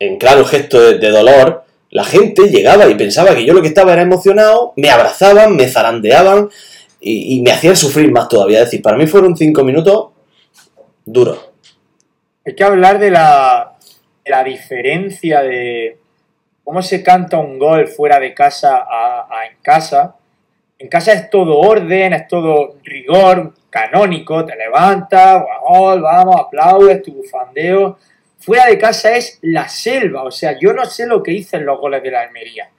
en 0.00 0.18
claro 0.18 0.44
gesto 0.44 0.80
de, 0.80 0.98
de 0.98 1.10
dolor, 1.10 1.62
la 1.90 2.02
gente 2.02 2.48
llegaba 2.48 2.88
y 2.88 2.96
pensaba 2.96 3.32
que 3.32 3.44
yo 3.44 3.54
lo 3.54 3.62
que 3.62 3.68
estaba 3.68 3.92
era 3.92 4.02
emocionado, 4.02 4.72
me 4.74 4.90
abrazaban, 4.90 5.54
me 5.54 5.68
zarandeaban 5.68 6.50
y, 6.98 7.36
y 7.36 7.42
me 7.42 7.52
hacían 7.52 7.76
sufrir 7.76 8.10
más 8.10 8.26
todavía. 8.28 8.58
Es 8.58 8.64
decir, 8.64 8.82
para 8.82 8.96
mí 8.96 9.06
fueron 9.06 9.36
cinco 9.36 9.62
minutos 9.62 10.08
duros. 11.04 11.48
Hay 12.44 12.56
que 12.56 12.64
hablar 12.64 12.98
de 12.98 13.12
la, 13.12 13.76
de 14.24 14.30
la 14.32 14.42
diferencia 14.42 15.42
de 15.42 15.96
cómo 16.64 16.82
se 16.82 17.04
canta 17.04 17.38
un 17.38 17.56
gol 17.56 17.86
fuera 17.86 18.18
de 18.18 18.34
casa 18.34 18.78
a, 18.78 19.28
a 19.30 19.46
en 19.46 19.58
casa. 19.62 20.16
En 20.78 20.88
casa 20.88 21.12
es 21.12 21.30
todo 21.30 21.58
orden, 21.58 22.12
es 22.12 22.28
todo 22.28 22.76
rigor 22.82 23.54
canónico, 23.70 24.44
te 24.44 24.56
levantas, 24.56 25.42
gol, 25.62 26.02
vamos, 26.02 26.36
aplaudes, 26.38 27.02
tu 27.02 27.14
bufandeo. 27.14 27.98
Fuera 28.38 28.66
de 28.66 28.78
casa 28.78 29.16
es 29.16 29.38
la 29.42 29.68
selva, 29.68 30.22
o 30.22 30.30
sea, 30.30 30.58
yo 30.58 30.72
no 30.72 30.84
sé 30.84 31.06
lo 31.06 31.22
que 31.22 31.32
hice 31.32 31.56
en 31.56 31.66
los 31.66 31.78
goles 31.78 32.02
de 32.02 32.10
la 32.10 32.22
Almería. 32.22 32.70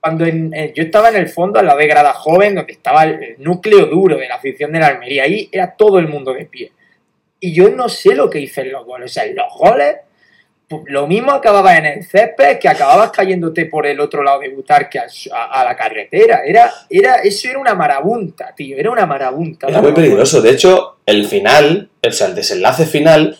Cuando 0.00 0.26
yo 0.26 0.82
estaba 0.82 1.10
en 1.10 1.16
el 1.16 1.28
fondo, 1.28 1.58
al 1.58 1.66
lado 1.66 1.78
de 1.78 1.86
Grada 1.86 2.14
Joven, 2.14 2.54
donde 2.54 2.72
estaba 2.72 3.04
el, 3.04 3.36
núcleo 3.38 3.86
duro 3.86 4.16
de 4.16 4.28
la 4.28 4.36
afición 4.36 4.72
de 4.72 4.80
la 4.80 4.86
Almería, 4.86 5.24
ahí 5.24 5.48
era 5.52 5.76
todo 5.76 5.98
el 5.98 6.08
mundo 6.08 6.32
de 6.32 6.46
pie. 6.46 6.72
Y 7.38 7.52
yo 7.52 7.68
no 7.68 7.88
sé 7.88 8.14
lo 8.14 8.30
que 8.30 8.40
hice 8.40 8.62
en 8.62 8.72
los 8.72 8.86
goles. 8.86 9.10
O 9.10 9.12
sea, 9.12 9.24
en 9.24 9.36
los 9.36 9.52
goles, 9.52 9.96
lo 10.86 11.06
mismo 11.08 11.32
acababas 11.32 11.78
en 11.78 11.86
el 11.86 12.04
césped 12.04 12.58
que 12.58 12.68
acababas 12.68 13.10
cayéndote 13.10 13.66
por 13.66 13.86
el 13.86 13.98
otro 13.98 14.22
lado 14.22 14.40
de 14.40 14.50
Butarque 14.50 15.00
a, 15.00 15.64
la 15.64 15.76
carretera. 15.76 16.42
Era, 16.46 16.72
era, 16.88 17.16
eso 17.16 17.48
era 17.48 17.58
una 17.58 17.74
marabunta, 17.74 18.54
tío. 18.54 18.76
Era 18.76 18.90
una 18.90 19.04
marabunta. 19.04 19.66
Era 19.66 19.82
muy 19.82 19.92
peligroso. 19.92 20.40
De 20.40 20.50
hecho, 20.50 20.98
el 21.06 21.26
final, 21.26 21.90
o 22.06 22.12
sea, 22.12 22.28
el 22.28 22.36
desenlace 22.36 22.86
final, 22.86 23.36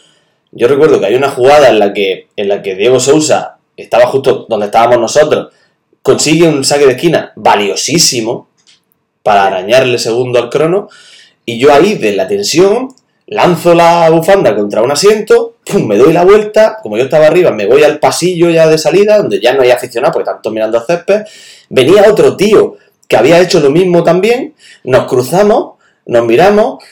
yo 0.51 0.66
recuerdo 0.66 0.99
que 0.99 1.07
hay 1.07 1.14
una 1.14 1.31
jugada 1.31 1.68
en 1.68 1.78
la 1.78 1.93
que, 1.93 2.28
en 2.35 2.49
la 2.49 2.62
que 2.62 2.74
Diego 2.74 2.99
Sousa 2.99 3.59
estaba 3.76 4.07
justo 4.07 4.47
donde 4.49 4.66
estábamos 4.66 4.99
nosotros, 4.99 5.55
consigue 6.03 6.49
un 6.49 6.64
saque 6.64 6.87
de 6.87 6.93
esquina 6.93 7.33
valiosísimo 7.37 8.49
para 9.22 9.47
arañarle 9.47 9.99
segundo 9.99 10.41
al 10.41 10.51
crono, 10.51 10.89
y 11.45 11.59
yo 11.59 11.72
ahí, 11.72 11.95
de 11.95 12.12
la 12.16 12.26
tensión, 12.26 12.89
lanzo 13.31 13.74
la 13.74 14.11
bufanda 14.11 14.55
contra 14.57 14.83
un 14.83 14.91
asiento, 14.91 15.55
me 15.87 15.97
doy 15.97 16.12
la 16.12 16.24
vuelta, 16.24 16.78
como 16.83 16.97
yo 16.97 17.05
estaba 17.05 17.28
arriba, 17.28 17.51
me 17.53 17.66
voy 17.66 17.83
al 17.85 17.99
pasillo 17.99 18.51
ya 18.51 18.68
de 18.68 18.76
salida, 18.76 19.18
donde 19.18 19.41
ya 19.41 19.55
no 19.55 19.62
hay 19.62 19.70
aficionado, 19.70 20.12
porque 20.12 20.31
todos 20.43 20.53
mirando 20.53 20.78
a 20.78 20.85
césped, 20.85 21.22
venía 21.68 22.11
otro 22.11 22.37
tío 22.37 22.76
que 23.09 23.16
había 23.16 23.41
hecho 23.41 23.61
lo 23.61 23.70
mismo 23.70 24.03
también, 24.03 24.55
nos 24.85 25.05
cruzamos, 25.05 25.74
nos 26.07 26.24
miramos, 26.26 26.83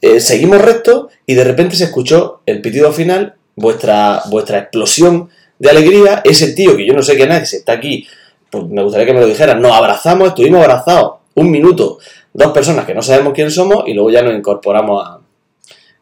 eh, 0.00 0.20
seguimos 0.20 0.60
recto 0.60 1.08
y 1.26 1.34
de 1.34 1.44
repente 1.44 1.76
se 1.76 1.84
escuchó 1.84 2.42
el 2.46 2.60
pitido 2.60 2.92
final, 2.92 3.34
vuestra, 3.56 4.22
vuestra 4.30 4.58
explosión 4.58 5.28
de 5.58 5.70
alegría, 5.70 6.22
ese 6.24 6.52
tío 6.52 6.76
que 6.76 6.86
yo 6.86 6.94
no 6.94 7.02
sé 7.02 7.16
quién 7.16 7.32
es, 7.32 7.50
que 7.50 7.56
está 7.56 7.72
aquí, 7.72 8.06
pues 8.50 8.64
me 8.66 8.82
gustaría 8.84 9.06
que 9.06 9.14
me 9.14 9.20
lo 9.20 9.26
dijeran, 9.26 9.60
nos 9.60 9.72
abrazamos, 9.72 10.28
estuvimos 10.28 10.62
abrazados 10.62 11.14
un 11.34 11.50
minuto, 11.50 11.98
dos 12.32 12.52
personas 12.52 12.84
que 12.84 12.94
no 12.94 13.02
sabemos 13.02 13.32
quién 13.32 13.50
somos 13.50 13.84
y 13.86 13.94
luego 13.94 14.10
ya 14.10 14.22
nos 14.22 14.34
incorporamos 14.34 15.04
a, 15.04 15.17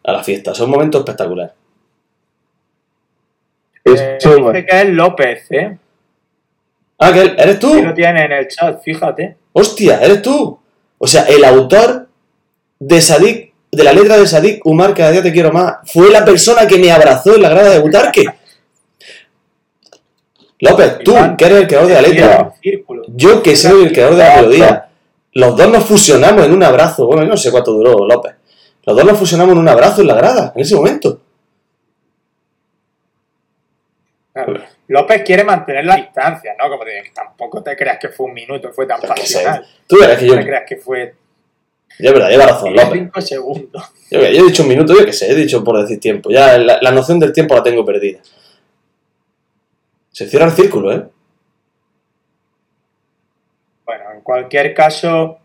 a 0.07 0.13
la 0.13 0.23
fiesta. 0.23 0.53
Es 0.53 0.61
un 0.61 0.71
momento 0.71 0.99
espectacular. 0.99 1.53
Eh, 3.85 4.19
dice 4.19 4.67
que 4.67 4.81
es 4.81 4.89
López, 4.89 5.47
¿eh? 5.51 5.79
Ah, 6.99 7.13
que 7.13 7.35
eres 7.37 7.59
tú. 7.59 7.75
Sí 7.75 7.83
lo 7.83 7.93
tiene 7.93 8.25
en 8.25 8.33
el 8.33 8.49
chat, 8.49 8.83
fíjate. 8.83 9.37
Hostia, 9.53 10.01
eres 10.01 10.23
tú. 10.23 10.59
O 10.99 11.07
sea, 11.07 11.25
el 11.25 11.45
autor 11.45 12.09
de 12.79 13.01
Sadik, 13.01 13.53
de 13.71 13.85
la 13.85 13.93
letra 13.93 14.17
de 14.17 14.27
Sadik 14.27 14.65
Umar, 14.65 14.95
cada 14.95 15.11
día 15.11 15.23
te 15.23 15.33
quiero 15.33 15.53
más, 15.53 15.77
fue 15.93 16.11
la 16.11 16.25
persona 16.25 16.67
que 16.67 16.79
me 16.79 16.91
abrazó 16.91 17.35
en 17.35 17.43
la 17.43 17.51
grada 17.51 17.71
de 17.71 17.81
Butarque. 17.81 18.25
López, 20.61 20.99
tú, 21.05 21.15
que 21.37 21.45
eres 21.45 21.59
el 21.59 21.67
creador 21.67 21.89
de 21.89 21.95
la 21.95 22.03
letra. 22.03 22.55
Yo, 23.09 23.43
que 23.43 23.57
soy 23.57 23.85
el 23.85 23.93
creador 23.93 24.15
de 24.15 24.25
la 24.25 24.37
melodía. 24.37 24.89
Los 25.33 25.55
dos 25.57 25.69
nos 25.69 25.85
fusionamos 25.85 26.47
en 26.47 26.53
un 26.53 26.63
abrazo. 26.63 27.07
Bueno, 27.07 27.25
yo 27.25 27.29
no 27.29 27.37
sé 27.37 27.51
cuánto 27.51 27.73
duró 27.73 28.07
López. 28.07 28.36
Los 28.87 28.97
dos 28.97 29.05
nos 29.05 29.19
fusionamos 29.19 29.53
en 29.53 29.59
un 29.59 29.69
abrazo 29.69 30.01
en 30.01 30.07
la 30.07 30.15
grada, 30.15 30.53
en 30.55 30.63
ese 30.63 30.75
momento. 30.77 31.21
López 34.89 35.23
quiere 35.25 35.45
mantener 35.45 35.85
la 35.85 35.97
distancia, 35.97 36.55
¿no? 36.59 36.69
Como 36.69 36.85
te 36.85 36.91
digo, 36.91 37.07
tampoco 37.15 37.63
te 37.63 37.75
creas 37.77 37.99
que 37.99 38.11
fue 38.11 38.27
un 38.27 38.35
minuto, 38.35 38.73
fue 38.73 38.87
tan 38.87 39.01
pasional. 39.01 39.67
Tú 39.87 39.97
verás 39.99 40.19
que 40.19 40.27
yo. 40.27 40.35
No 40.35 40.41
te 40.41 40.47
creas 40.47 40.65
que 40.69 40.77
fue 40.77 41.15
Ya 41.99 42.09
es 42.09 42.13
verdad, 42.13 42.29
lleva 42.29 42.47
razón, 42.47 42.75
López. 42.77 42.93
cinco 42.93 43.21
segundos. 43.21 43.83
Yo, 44.11 44.21
yo 44.21 44.27
he 44.27 44.43
dicho 44.43 44.63
un 44.63 44.69
minuto, 44.69 44.95
yo 44.97 45.05
qué 45.07 45.13
sé, 45.13 45.33
he 45.33 45.35
dicho 45.35 45.65
por 45.65 45.81
decir 45.81 45.99
tiempo. 45.99 46.31
Ya 46.31 46.59
la, 46.59 46.79
la 46.81 46.91
noción 46.93 47.19
del 47.19 47.33
tiempo 47.33 47.55
la 47.55 47.63
tengo 47.63 47.85
perdida. 47.85 48.21
Se 50.13 50.29
cierra 50.29 50.47
el 50.47 50.53
círculo, 50.53 50.93
¿eh? 50.93 51.07
Bueno, 53.85 54.05
en 54.15 54.21
cualquier 54.21 54.75
caso, 54.75 55.39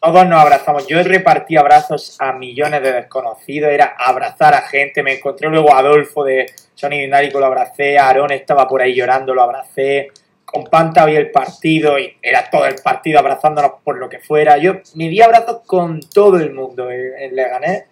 todos 0.00 0.26
nos 0.26 0.40
abrazamos. 0.40 0.86
Yo 0.86 1.02
repartí 1.02 1.56
abrazos 1.56 2.16
a 2.20 2.32
millones 2.32 2.82
de 2.82 2.92
desconocidos, 2.92 3.70
era 3.70 3.94
abrazar 3.98 4.54
a 4.54 4.62
gente. 4.62 5.02
Me 5.02 5.14
encontré 5.14 5.48
luego 5.48 5.74
a 5.74 5.78
Adolfo 5.78 6.24
de 6.24 6.46
Sony 6.74 6.90
Dinárico, 6.90 7.40
lo 7.40 7.46
abracé. 7.46 7.98
Aarón 7.98 8.32
estaba 8.32 8.68
por 8.68 8.82
ahí 8.82 8.94
llorando, 8.94 9.34
lo 9.34 9.42
abracé. 9.42 10.08
Con 10.44 10.64
Panta 10.64 11.02
había 11.02 11.18
el 11.18 11.30
partido 11.30 11.98
y 11.98 12.16
era 12.22 12.48
todo 12.48 12.66
el 12.66 12.76
partido 12.76 13.18
abrazándonos 13.18 13.72
por 13.84 13.98
lo 13.98 14.08
que 14.08 14.20
fuera. 14.20 14.56
Yo 14.56 14.74
me 14.94 15.08
di 15.08 15.20
abrazos 15.20 15.60
con 15.66 16.00
todo 16.00 16.38
el 16.38 16.52
mundo 16.52 16.90
en, 16.90 17.34
Leganés 17.34 17.84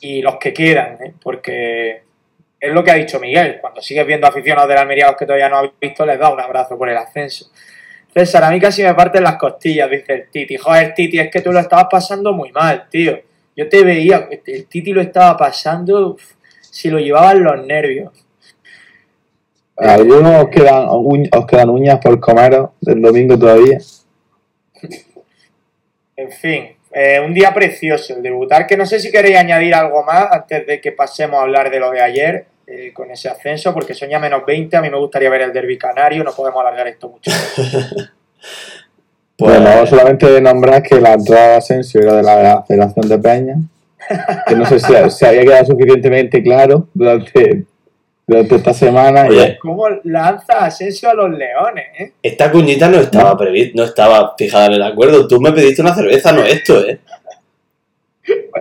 y 0.00 0.20
los 0.20 0.36
que 0.36 0.52
quedan, 0.52 0.98
¿eh? 1.02 1.14
porque 1.22 2.02
es 2.58 2.72
lo 2.72 2.84
que 2.84 2.90
ha 2.90 2.94
dicho 2.94 3.18
Miguel. 3.18 3.58
Cuando 3.60 3.80
sigues 3.80 4.06
viendo 4.06 4.26
aficionados 4.26 4.68
del 4.68 4.78
Almería 4.78 5.06
los 5.06 5.16
que 5.16 5.24
todavía 5.24 5.48
no 5.48 5.58
habéis 5.58 5.72
visto, 5.80 6.04
les 6.04 6.18
da 6.18 6.30
un 6.30 6.40
abrazo 6.40 6.76
por 6.76 6.90
el 6.90 6.98
ascenso. 6.98 7.50
César, 8.12 8.42
a 8.44 8.50
mí 8.50 8.58
casi 8.58 8.82
me 8.82 8.94
parten 8.94 9.22
las 9.22 9.36
costillas, 9.36 9.88
dice 9.88 10.12
el 10.12 10.30
Titi. 10.30 10.56
Joder, 10.56 10.94
Titi, 10.94 11.18
es 11.18 11.30
que 11.30 11.40
tú 11.40 11.52
lo 11.52 11.60
estabas 11.60 11.86
pasando 11.90 12.32
muy 12.32 12.50
mal, 12.50 12.88
tío. 12.90 13.18
Yo 13.56 13.68
te 13.68 13.84
veía, 13.84 14.28
el 14.46 14.66
Titi 14.66 14.92
lo 14.92 15.00
estaba 15.00 15.36
pasando, 15.36 16.14
uf, 16.14 16.22
si 16.60 16.90
lo 16.90 16.98
llevaban 16.98 17.44
los 17.44 17.66
nervios. 17.66 18.12
Algunos 19.76 20.44
os 20.44 20.50
quedan, 20.50 20.86
os 20.88 21.46
quedan 21.46 21.70
uñas 21.70 21.98
por 22.00 22.18
comeros 22.20 22.70
del 22.80 23.00
domingo 23.00 23.38
todavía. 23.38 23.78
En 26.16 26.30
fin, 26.32 26.76
eh, 26.92 27.20
un 27.24 27.32
día 27.32 27.54
precioso 27.54 28.14
el 28.14 28.22
debutar, 28.22 28.66
que 28.66 28.76
no 28.76 28.84
sé 28.84 28.98
si 28.98 29.10
queréis 29.10 29.38
añadir 29.38 29.74
algo 29.74 30.02
más 30.04 30.26
antes 30.32 30.66
de 30.66 30.80
que 30.80 30.92
pasemos 30.92 31.38
a 31.38 31.42
hablar 31.42 31.70
de 31.70 31.80
lo 31.80 31.90
de 31.92 32.00
ayer 32.00 32.46
eh, 32.70 32.92
con 32.94 33.10
ese 33.10 33.28
ascenso, 33.28 33.74
porque 33.74 33.94
son 33.94 34.08
ya 34.08 34.18
menos 34.20 34.46
20, 34.46 34.76
a 34.76 34.80
mí 34.80 34.88
me 34.90 34.96
gustaría 34.98 35.28
ver 35.28 35.42
el 35.42 35.52
derbi 35.52 35.76
canario, 35.76 36.22
no 36.22 36.32
podemos 36.32 36.60
alargar 36.60 36.86
esto 36.88 37.08
mucho. 37.08 37.30
Pues, 39.36 39.58
Bueno, 39.58 39.86
solamente 39.86 40.40
nombrar 40.42 40.82
que 40.82 41.00
la 41.00 41.14
entrada 41.14 41.48
de 41.52 41.54
Asensio 41.56 42.02
era 42.02 42.16
de 42.16 42.22
la 42.22 42.62
Federación 42.62 43.08
de 43.08 43.18
Peña, 43.18 43.54
que 44.46 44.54
no 44.54 44.66
sé 44.66 44.78
si 44.78 44.92
se 45.10 45.26
había 45.26 45.42
quedado 45.42 45.64
suficientemente 45.64 46.42
claro 46.42 46.88
durante, 46.92 47.64
durante 48.26 48.56
esta 48.56 48.74
semana. 48.74 49.26
y- 49.26 49.30
Oye, 49.30 49.58
¿Cómo 49.58 49.86
lanza 50.04 50.66
Asensio 50.66 51.08
a 51.08 51.14
los 51.14 51.30
leones, 51.30 51.86
eh? 51.98 52.12
esta 52.22 52.52
cuñita 52.52 52.88
no 52.90 52.98
estaba 53.00 53.34
prevista, 53.38 53.72
no 53.76 53.84
estaba 53.84 54.34
fijada 54.36 54.66
en 54.66 54.72
el 54.74 54.82
acuerdo. 54.82 55.26
Tú 55.26 55.40
me 55.40 55.52
pediste 55.52 55.80
una 55.80 55.94
cerveza, 55.94 56.32
no 56.32 56.42
esto, 56.44 56.86
¿eh? 56.86 57.00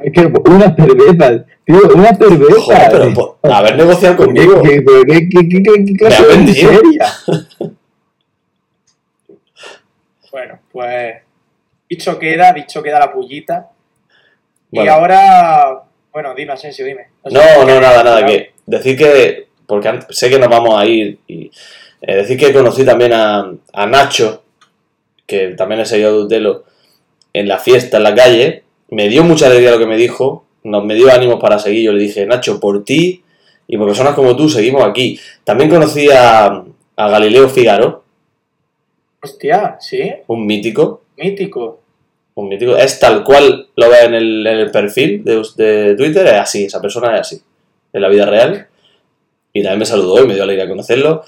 Es 0.04 0.14
que 0.14 0.22
una 0.50 0.76
cerveza, 0.76 1.46
tío, 1.66 1.80
una 1.96 2.16
cerveza. 2.16 2.62
Joder, 2.62 2.88
pero 2.92 3.08
tío. 3.14 3.38
por 3.42 3.52
haber 3.52 3.76
negociado 3.78 4.18
¿Qué, 4.18 4.26
conmigo. 4.26 4.62
qué, 4.64 4.84
qué, 4.84 5.06
qué, 5.06 5.50
qué, 5.50 5.64
qué- 5.64 5.86
qué 5.86 5.94
clase 5.94 6.24
de 6.24 6.30
vendido. 6.36 6.72
miseria? 6.72 7.08
Bueno, 10.32 10.60
pues 10.72 11.16
dicho 11.90 12.20
queda, 12.20 12.54
dicho 12.54 12.84
queda 12.84 13.00
la 13.00 13.12
pullita. 13.12 13.70
Y 14.72 14.88
ahora, 14.88 15.82
bueno, 16.14 16.36
dime 16.36 16.54
Asensio, 16.54 16.86
dime. 16.86 17.08
No, 17.26 17.66
no, 17.66 17.82
nada, 17.82 18.04
nada. 18.04 18.26
Que 18.26 18.52
decir 18.66 18.96
que, 18.98 19.48
porque 19.66 20.00
sé 20.10 20.30
que 20.30 20.38
nos 20.38 20.50
vamos 20.50 20.80
a 20.80 20.86
ir, 20.86 21.20
y 21.28 21.50
eh, 22.02 22.16
decir 22.18 22.38
que 22.38 22.54
conocí 22.54 22.86
también 22.86 23.14
a, 23.14 23.52
a 23.74 23.86
Nacho, 23.88 24.44
que 25.26 25.50
también 25.58 25.82
es 25.82 25.90
seguidor 25.90 26.14
de 26.14 26.20
Utelo, 26.26 26.64
en 27.34 27.48
la 27.48 27.58
fiesta, 27.58 27.98
en 27.98 28.04
la 28.04 28.14
calle. 28.14 28.64
Me 28.92 29.08
dio 29.10 29.24
mucha 29.24 29.48
alegría 29.48 29.72
lo 29.72 29.80
que 29.80 29.86
me 29.86 29.98
dijo, 29.98 30.46
nos 30.64 30.84
me 30.84 30.96
dio 30.96 31.12
ánimos 31.12 31.40
para 31.40 31.60
seguir. 31.60 31.84
Yo 31.84 31.94
le 31.94 32.02
dije, 32.04 32.26
Nacho, 32.26 32.60
por 32.60 32.84
ti 32.84 33.24
y 33.68 33.78
por 33.78 33.88
personas 33.88 34.16
como 34.16 34.36
tú 34.36 34.50
seguimos 34.50 34.84
aquí. 34.84 35.20
También 35.44 35.70
conocí 35.70 36.10
a, 36.12 36.64
a 36.96 37.10
Galileo 37.10 37.50
Figaro, 37.50 38.04
Hostia, 39.22 39.78
sí, 39.80 40.12
un 40.28 40.46
mítico. 40.46 41.02
mítico. 41.18 41.82
Un 42.36 42.48
mítico. 42.48 42.78
Es 42.78 43.00
tal 43.00 43.24
cual 43.24 43.68
lo 43.76 43.90
ve 43.90 44.04
en 44.06 44.14
el, 44.14 44.48
en 44.48 44.58
el 44.60 44.72
perfil 44.72 45.24
de, 45.26 45.44
de 45.58 45.96
Twitter, 45.96 46.26
es 46.28 46.34
así, 46.34 46.66
esa 46.66 46.82
persona 46.82 47.16
es 47.16 47.22
así, 47.22 47.42
en 47.92 48.02
la 48.02 48.08
vida 48.08 48.26
real. 48.26 48.68
Y 49.52 49.62
también 49.62 49.80
me 49.80 49.86
saludó 49.86 50.24
y 50.24 50.28
me 50.28 50.36
dio 50.36 50.44
alegría 50.44 50.70
conocerlo. 50.70 51.24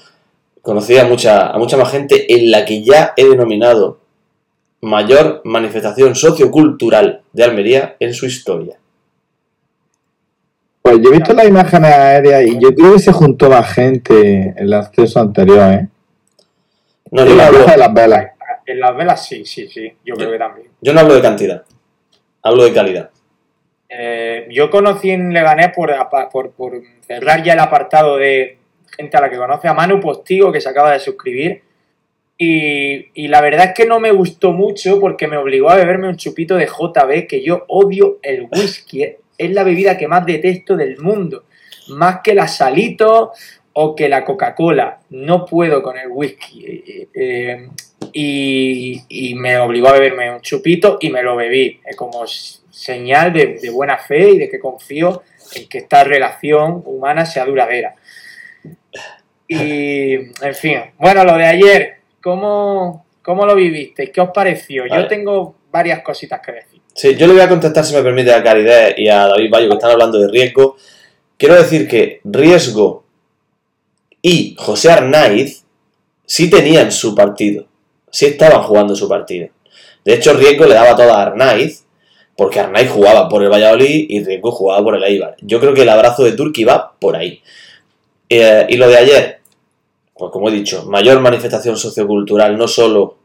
Conocí 0.62 0.96
a 0.96 1.04
mucha, 1.04 1.48
a 1.48 1.58
mucha 1.58 1.76
más 1.76 1.90
gente 1.90 2.32
en 2.32 2.50
la 2.50 2.64
que 2.64 2.82
ya 2.82 3.12
he 3.16 3.24
denominado 3.28 3.98
mayor 4.82 5.40
manifestación 5.44 6.14
sociocultural 6.14 7.22
de 7.32 7.44
Almería 7.44 7.96
en 8.00 8.12
su 8.12 8.26
historia. 8.26 8.76
Pues 10.82 10.98
yo 11.00 11.10
he 11.10 11.12
visto 11.12 11.32
las 11.32 11.46
imágenes 11.46 11.92
aéreas 11.92 12.42
y 12.44 12.58
yo 12.58 12.74
creo 12.74 12.94
que 12.94 12.98
se 12.98 13.12
juntó 13.12 13.48
más 13.48 13.72
gente 13.72 14.14
en 14.20 14.54
el 14.58 14.72
acceso 14.74 15.20
anterior, 15.20 15.72
¿eh? 15.72 15.88
No, 17.12 17.22
En 17.22 17.36
la 17.36 17.46
hablo, 17.46 17.64
de 17.64 17.76
las 17.76 17.94
velas. 17.94 18.26
En 18.66 18.80
las 18.80 18.96
velas 18.96 19.24
sí, 19.24 19.44
sí, 19.44 19.68
sí, 19.68 19.92
yo 20.04 20.16
creo 20.16 20.32
que 20.32 20.38
también. 20.38 20.68
yo 20.80 20.92
no 20.92 21.00
hablo 21.00 21.14
de 21.14 21.22
cantidad, 21.22 21.62
hablo 22.42 22.64
de 22.64 22.72
calidad. 22.72 23.10
Eh, 23.88 24.48
yo 24.50 24.70
conocí 24.70 25.10
en 25.10 25.32
Leganés 25.32 25.72
por, 25.74 25.92
por, 26.32 26.50
por 26.52 26.82
cerrar 27.06 27.42
ya 27.42 27.52
el 27.52 27.60
apartado 27.60 28.16
de 28.16 28.58
gente 28.96 29.16
a 29.16 29.20
la 29.20 29.30
que 29.30 29.36
conoce, 29.36 29.68
a 29.68 29.74
Manu 29.74 30.00
Postigo, 30.00 30.50
que 30.50 30.60
se 30.60 30.68
acaba 30.68 30.92
de 30.92 31.00
suscribir. 31.00 31.62
Y, 32.44 33.28
la 33.28 33.40
verdad 33.40 33.66
es 33.66 33.74
que 33.74 33.86
no 33.86 34.00
me 34.00 34.10
gustó 34.10 34.50
mucho 34.50 34.98
porque 34.98 35.28
me 35.28 35.36
obligó 35.36 35.70
a 35.70 35.76
beberme 35.76 36.08
un 36.08 36.16
chupito 36.16 36.56
de 36.56 36.66
JB, 36.66 37.28
que 37.28 37.40
yo 37.44 37.64
odio 37.68 38.18
el 38.20 38.48
whisky. 38.50 39.04
¿eh? 39.04 39.18
Es 39.38 39.52
la 39.52 39.62
bebida 39.62 39.96
que 39.96 40.08
más 40.08 40.26
detesto 40.26 40.76
del 40.76 40.98
mundo. 40.98 41.44
Más 41.90 42.18
que 42.20 42.34
la 42.34 42.48
salito 42.48 43.30
o 43.74 43.94
que 43.94 44.08
la 44.08 44.24
Coca-Cola. 44.24 45.02
No 45.10 45.46
puedo 45.46 45.84
con 45.84 45.96
el 45.96 46.08
whisky. 46.08 46.66
Eh, 46.66 47.08
eh, 47.14 47.68
y, 48.12 49.34
me 49.36 49.58
obligó 49.58 49.88
a 49.88 49.92
beberme 49.92 50.34
un 50.34 50.40
chupito 50.40 50.98
y 51.00 51.10
me 51.10 51.22
lo 51.22 51.36
bebí. 51.36 51.80
Es 51.84 51.94
como 51.94 52.26
señal 52.26 53.32
de, 53.32 53.58
de 53.62 53.70
buena 53.70 53.98
fe 53.98 54.30
y 54.30 54.38
de 54.38 54.48
que 54.48 54.58
confío 54.58 55.22
en 55.54 55.68
que 55.68 55.78
esta 55.78 56.02
relación 56.02 56.82
humana 56.84 57.24
sea 57.24 57.44
duradera. 57.44 57.94
Y, 59.46 60.14
en 60.14 60.54
fin, 60.54 60.80
bueno, 60.98 61.24
lo 61.24 61.36
de 61.36 61.46
ayer, 61.46 62.01
¿cómo, 62.22 63.06
cómo 63.22 63.44
lo 63.44 63.54
vivisteis? 63.54 64.10
¿Qué 64.10 64.20
os 64.20 64.30
pareció? 64.30 64.84
Vale. 64.88 65.02
Yo 65.02 65.08
tengo 65.08 65.54
varias 65.70 66.02
cositas 66.02 66.40
que 66.40 66.52
decir. 66.52 66.80
Sí, 66.94 67.16
yo 67.16 67.26
le 67.26 67.32
voy 67.32 67.42
a 67.42 67.48
contestar, 67.48 67.84
si 67.84 67.94
me 67.94 68.02
permite, 68.02 68.32
a 68.32 68.42
Caridad 68.42 68.90
y 68.96 69.08
a 69.08 69.26
David 69.26 69.50
Bayo, 69.50 69.68
que 69.68 69.74
están 69.74 69.90
hablando 69.90 70.18
de 70.18 70.28
riesgo. 70.28 70.76
Quiero 71.36 71.54
decir 71.56 71.88
que 71.88 72.20
Riesgo 72.24 73.04
y 74.20 74.54
José 74.58 74.90
Arnaiz 74.90 75.64
sí 76.24 76.48
tenían 76.48 76.92
su 76.92 77.14
partido. 77.14 77.66
Sí 78.10 78.26
estaban 78.26 78.62
jugando 78.62 78.94
su 78.94 79.08
partido. 79.08 79.48
De 80.04 80.14
hecho, 80.14 80.34
Riesgo 80.34 80.66
le 80.66 80.74
daba 80.74 80.94
toda 80.94 81.18
a 81.18 81.22
Arnaiz, 81.22 81.84
porque 82.36 82.60
Arnaiz 82.60 82.90
jugaba 82.90 83.28
por 83.28 83.42
el 83.42 83.50
Valladolid 83.50 84.06
y 84.08 84.22
Riesgo 84.22 84.52
jugaba 84.52 84.84
por 84.84 84.96
el 84.96 85.04
Eibar. 85.04 85.36
Yo 85.40 85.58
creo 85.60 85.74
que 85.74 85.82
el 85.82 85.88
abrazo 85.88 86.24
de 86.24 86.32
Turki 86.32 86.64
va 86.64 86.92
por 86.98 87.16
ahí. 87.16 87.42
Eh, 88.28 88.66
y 88.68 88.76
lo 88.76 88.88
de 88.88 88.96
ayer, 88.96 89.40
como 90.14 90.48
he 90.48 90.52
dicho, 90.52 90.84
mayor 90.86 91.20
manifestación 91.20 91.76
sociocultural, 91.76 92.56
no 92.56 92.68
solo 92.68 93.16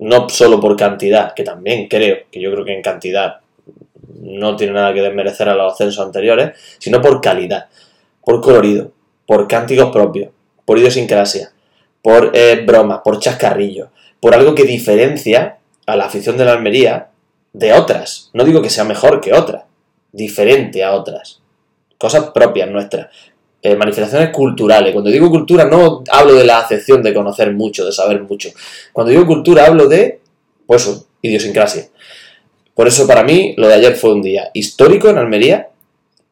no 0.00 0.28
solo 0.30 0.58
por 0.58 0.76
cantidad, 0.76 1.34
que 1.34 1.44
también 1.44 1.86
creo, 1.86 2.20
que 2.30 2.40
yo 2.40 2.50
creo 2.50 2.64
que 2.64 2.74
en 2.74 2.82
cantidad 2.82 3.40
no 4.22 4.56
tiene 4.56 4.72
nada 4.72 4.94
que 4.94 5.02
desmerecer 5.02 5.48
a 5.48 5.54
los 5.54 5.74
ascensos 5.74 6.04
anteriores, 6.04 6.58
sino 6.78 7.02
por 7.02 7.20
calidad, 7.20 7.68
por 8.24 8.40
colorido, 8.40 8.92
por 9.26 9.46
cánticos 9.46 9.90
propios, 9.90 10.30
por 10.64 10.78
idiosincrasia, 10.78 11.52
por 12.02 12.30
eh, 12.34 12.62
bromas, 12.66 13.00
por 13.04 13.20
chascarrillos, 13.20 13.90
por 14.20 14.34
algo 14.34 14.54
que 14.54 14.64
diferencia 14.64 15.58
a 15.84 15.96
la 15.96 16.06
afición 16.06 16.38
de 16.38 16.46
la 16.46 16.52
Almería 16.52 17.10
de 17.52 17.74
otras. 17.74 18.30
No 18.32 18.44
digo 18.44 18.62
que 18.62 18.70
sea 18.70 18.84
mejor 18.84 19.20
que 19.20 19.34
otras, 19.34 19.64
diferente 20.12 20.82
a 20.82 20.92
otras. 20.92 21.42
Cosas 21.98 22.30
propias 22.30 22.70
nuestras. 22.70 23.08
Eh, 23.62 23.76
manifestaciones 23.76 24.30
culturales. 24.30 24.92
Cuando 24.92 25.10
digo 25.10 25.28
cultura 25.28 25.66
no 25.66 26.02
hablo 26.10 26.34
de 26.34 26.44
la 26.44 26.60
acepción 26.60 27.02
de 27.02 27.12
conocer 27.12 27.52
mucho, 27.52 27.84
de 27.84 27.92
saber 27.92 28.22
mucho. 28.22 28.48
Cuando 28.90 29.10
digo 29.10 29.26
cultura 29.26 29.66
hablo 29.66 29.86
de, 29.86 30.20
pues 30.66 31.06
idiosincrasia. 31.20 31.88
Por 32.74 32.88
eso 32.88 33.06
para 33.06 33.22
mí 33.22 33.54
lo 33.58 33.68
de 33.68 33.74
ayer 33.74 33.96
fue 33.96 34.14
un 34.14 34.22
día 34.22 34.50
histórico 34.54 35.10
en 35.10 35.18
Almería, 35.18 35.68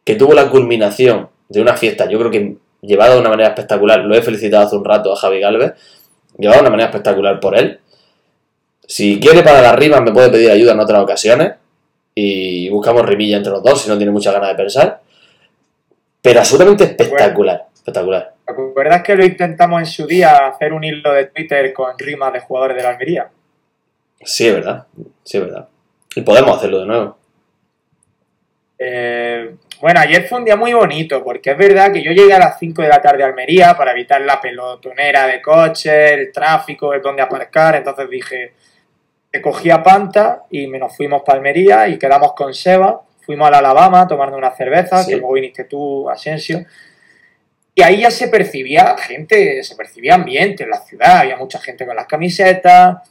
que 0.04 0.14
tuvo 0.14 0.32
la 0.32 0.48
culminación 0.48 1.28
de 1.50 1.60
una 1.60 1.76
fiesta, 1.76 2.08
yo 2.08 2.18
creo 2.18 2.30
que 2.30 2.56
llevada 2.80 3.14
de 3.14 3.20
una 3.20 3.28
manera 3.28 3.50
espectacular. 3.50 4.00
Lo 4.00 4.14
he 4.14 4.22
felicitado 4.22 4.66
hace 4.66 4.76
un 4.76 4.84
rato 4.86 5.12
a 5.12 5.16
Javi 5.16 5.40
Galvez, 5.40 5.74
llevada 6.38 6.58
de 6.58 6.62
una 6.62 6.70
manera 6.70 6.88
espectacular 6.88 7.40
por 7.40 7.58
él. 7.58 7.80
Si 8.86 9.20
quiere 9.20 9.42
para 9.42 9.60
las 9.60 9.76
rimas 9.76 10.00
me 10.00 10.12
puede 10.12 10.30
pedir 10.30 10.50
ayuda 10.50 10.72
en 10.72 10.80
otras 10.80 11.02
ocasiones 11.02 11.52
y 12.14 12.70
buscamos 12.70 13.04
rimilla 13.04 13.36
entre 13.36 13.52
los 13.52 13.62
dos 13.62 13.82
si 13.82 13.90
no 13.90 13.98
tiene 13.98 14.12
mucha 14.12 14.32
ganas 14.32 14.48
de 14.48 14.54
pensar. 14.54 15.02
Pero 16.22 16.40
absolutamente 16.40 16.84
espectacular, 16.84 17.66
espectacular. 17.72 18.34
¿Te 18.44 18.52
acuerdas 18.52 19.02
que 19.02 19.14
lo 19.14 19.24
intentamos 19.24 19.80
en 19.80 19.86
su 19.86 20.06
día 20.06 20.48
hacer 20.48 20.72
un 20.72 20.84
hilo 20.84 21.12
de 21.12 21.26
Twitter 21.26 21.72
con 21.72 21.98
rimas 21.98 22.32
de 22.32 22.40
jugadores 22.40 22.76
de 22.76 22.82
la 22.82 22.90
Almería? 22.90 23.28
Sí, 24.22 24.48
es 24.48 24.54
verdad, 24.54 24.86
sí, 25.22 25.38
es 25.38 25.44
verdad. 25.44 25.68
Y 26.14 26.22
podemos 26.22 26.56
hacerlo 26.56 26.80
de 26.80 26.86
nuevo. 26.86 27.18
Eh, 28.78 29.54
bueno, 29.80 30.00
ayer 30.00 30.26
fue 30.26 30.38
un 30.38 30.44
día 30.44 30.56
muy 30.56 30.72
bonito, 30.72 31.22
porque 31.22 31.50
es 31.50 31.58
verdad 31.58 31.92
que 31.92 32.02
yo 32.02 32.12
llegué 32.12 32.32
a 32.32 32.38
las 32.38 32.58
5 32.58 32.82
de 32.82 32.88
la 32.88 33.02
tarde 33.02 33.22
a 33.22 33.26
Almería 33.26 33.76
para 33.76 33.92
evitar 33.92 34.20
la 34.20 34.40
pelotonera 34.40 35.26
de 35.26 35.42
coches, 35.42 36.12
el 36.12 36.32
tráfico, 36.32 36.92
el 36.94 37.02
donde 37.02 37.22
aparcar, 37.22 37.76
entonces 37.76 38.08
dije, 38.08 38.54
que 39.32 39.42
cogía 39.42 39.82
Panta 39.82 40.44
y 40.50 40.66
me 40.66 40.78
nos 40.78 40.96
fuimos 40.96 41.22
para 41.22 41.38
Almería 41.38 41.88
y 41.88 41.98
quedamos 41.98 42.32
con 42.34 42.54
Seba, 42.54 43.02
fuimos 43.28 43.46
a 43.46 43.50
la 43.50 43.58
Alabama 43.58 44.00
a 44.00 44.08
tomarnos 44.08 44.38
una 44.38 44.52
cerveza, 44.52 45.02
Sí. 45.02 45.10
que 45.10 45.16
luego 45.18 45.34
viniste 45.34 45.64
tú, 45.64 46.08
Asensio, 46.08 46.64
y 47.74 47.82
ahí 47.82 48.00
ya 48.00 48.10
se 48.10 48.28
percibía 48.28 48.96
gente, 48.96 49.62
se 49.62 49.76
percibía 49.76 50.14
ambiente 50.14 50.62
en 50.64 50.70
la 50.70 50.80
ciudad, 50.80 51.18
había 51.18 51.36
mucha 51.36 51.58
gente 51.58 51.84
con 51.84 51.94
las 51.94 52.06
camisetas, 52.06 53.06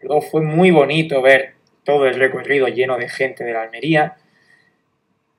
luego 0.00 0.22
fue 0.22 0.40
muy 0.40 0.72
bonito 0.72 1.22
ver 1.22 1.54
todo 1.84 2.06
el 2.06 2.16
recorrido 2.16 2.66
lleno 2.66 2.98
de 2.98 3.08
gente 3.08 3.44
de 3.44 3.52
la 3.52 3.62
Almería. 3.62 4.16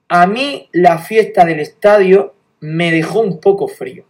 A 0.07 0.25
mí 0.27 0.69
la 0.71 0.97
fiesta 0.99 1.43
del 1.43 1.59
estadio 1.59 2.33
me 2.61 2.89
dejó 2.89 3.19
un 3.19 3.41
poco 3.41 3.67
frío. 3.67 4.05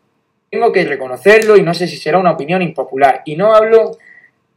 Tengo 0.52 0.72
que 0.72 0.86
reconocerlo 0.86 1.58
y 1.58 1.64
no 1.64 1.74
sé 1.74 1.88
si 1.88 1.98
será 1.98 2.20
una 2.20 2.34
opinión 2.34 2.62
impopular. 2.62 3.24
Y 3.26 3.36
no 3.36 3.56
hablo 3.56 3.98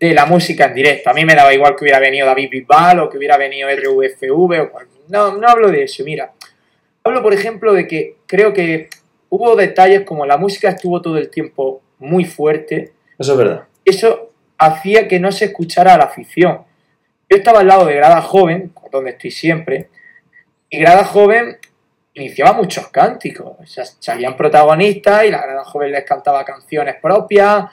de 0.08 0.14
la 0.14 0.26
música 0.26 0.66
en 0.66 0.74
directo. 0.74 1.10
A 1.10 1.14
mí 1.14 1.24
me 1.24 1.34
daba 1.34 1.52
igual 1.54 1.74
que 1.76 1.84
hubiera 1.84 1.98
venido 1.98 2.26
David 2.26 2.50
Bisbal 2.50 3.00
o 3.00 3.08
que 3.10 3.18
hubiera 3.18 3.36
venido 3.36 3.68
RVFV. 3.68 4.60
O 4.60 4.70
cual- 4.70 4.86
no, 5.08 5.36
no 5.36 5.48
hablo 5.48 5.70
de 5.70 5.84
eso. 5.84 6.02
Mira, 6.04 6.32
hablo 7.02 7.22
por 7.22 7.32
ejemplo 7.34 7.72
de 7.72 7.86
que 7.86 8.16
creo 8.26 8.52
que 8.52 8.88
hubo 9.28 9.56
detalles 9.56 10.02
como 10.02 10.24
la 10.26 10.36
música 10.36 10.70
estuvo 10.70 11.00
todo 11.02 11.18
el 11.18 11.30
tiempo 11.30 11.82
muy 11.98 12.24
fuerte. 12.24 12.92
Eso 13.18 13.32
es 13.32 13.38
verdad. 13.38 13.64
Eso 13.84 14.30
hacía 14.58 15.08
que 15.08 15.20
no 15.20 15.30
se 15.32 15.46
escuchara 15.46 15.94
a 15.94 15.98
la 15.98 16.04
afición. 16.04 16.60
Yo 17.28 17.36
estaba 17.36 17.60
al 17.60 17.66
lado 17.68 17.86
de 17.86 17.94
Grada 17.94 18.20
Joven, 18.22 18.72
donde 18.92 19.10
estoy 19.10 19.30
siempre, 19.30 19.88
y 20.70 20.78
Grada 20.78 21.04
Joven 21.04 21.58
iniciaba 22.14 22.52
muchos 22.52 22.88
cánticos. 22.88 23.56
O 23.58 23.66
sea, 23.66 23.84
salían 23.84 24.36
protagonistas 24.36 25.24
y 25.24 25.30
la 25.30 25.42
Grada 25.42 25.64
Joven 25.64 25.90
les 25.92 26.04
cantaba 26.04 26.44
canciones 26.44 26.96
propias, 27.02 27.64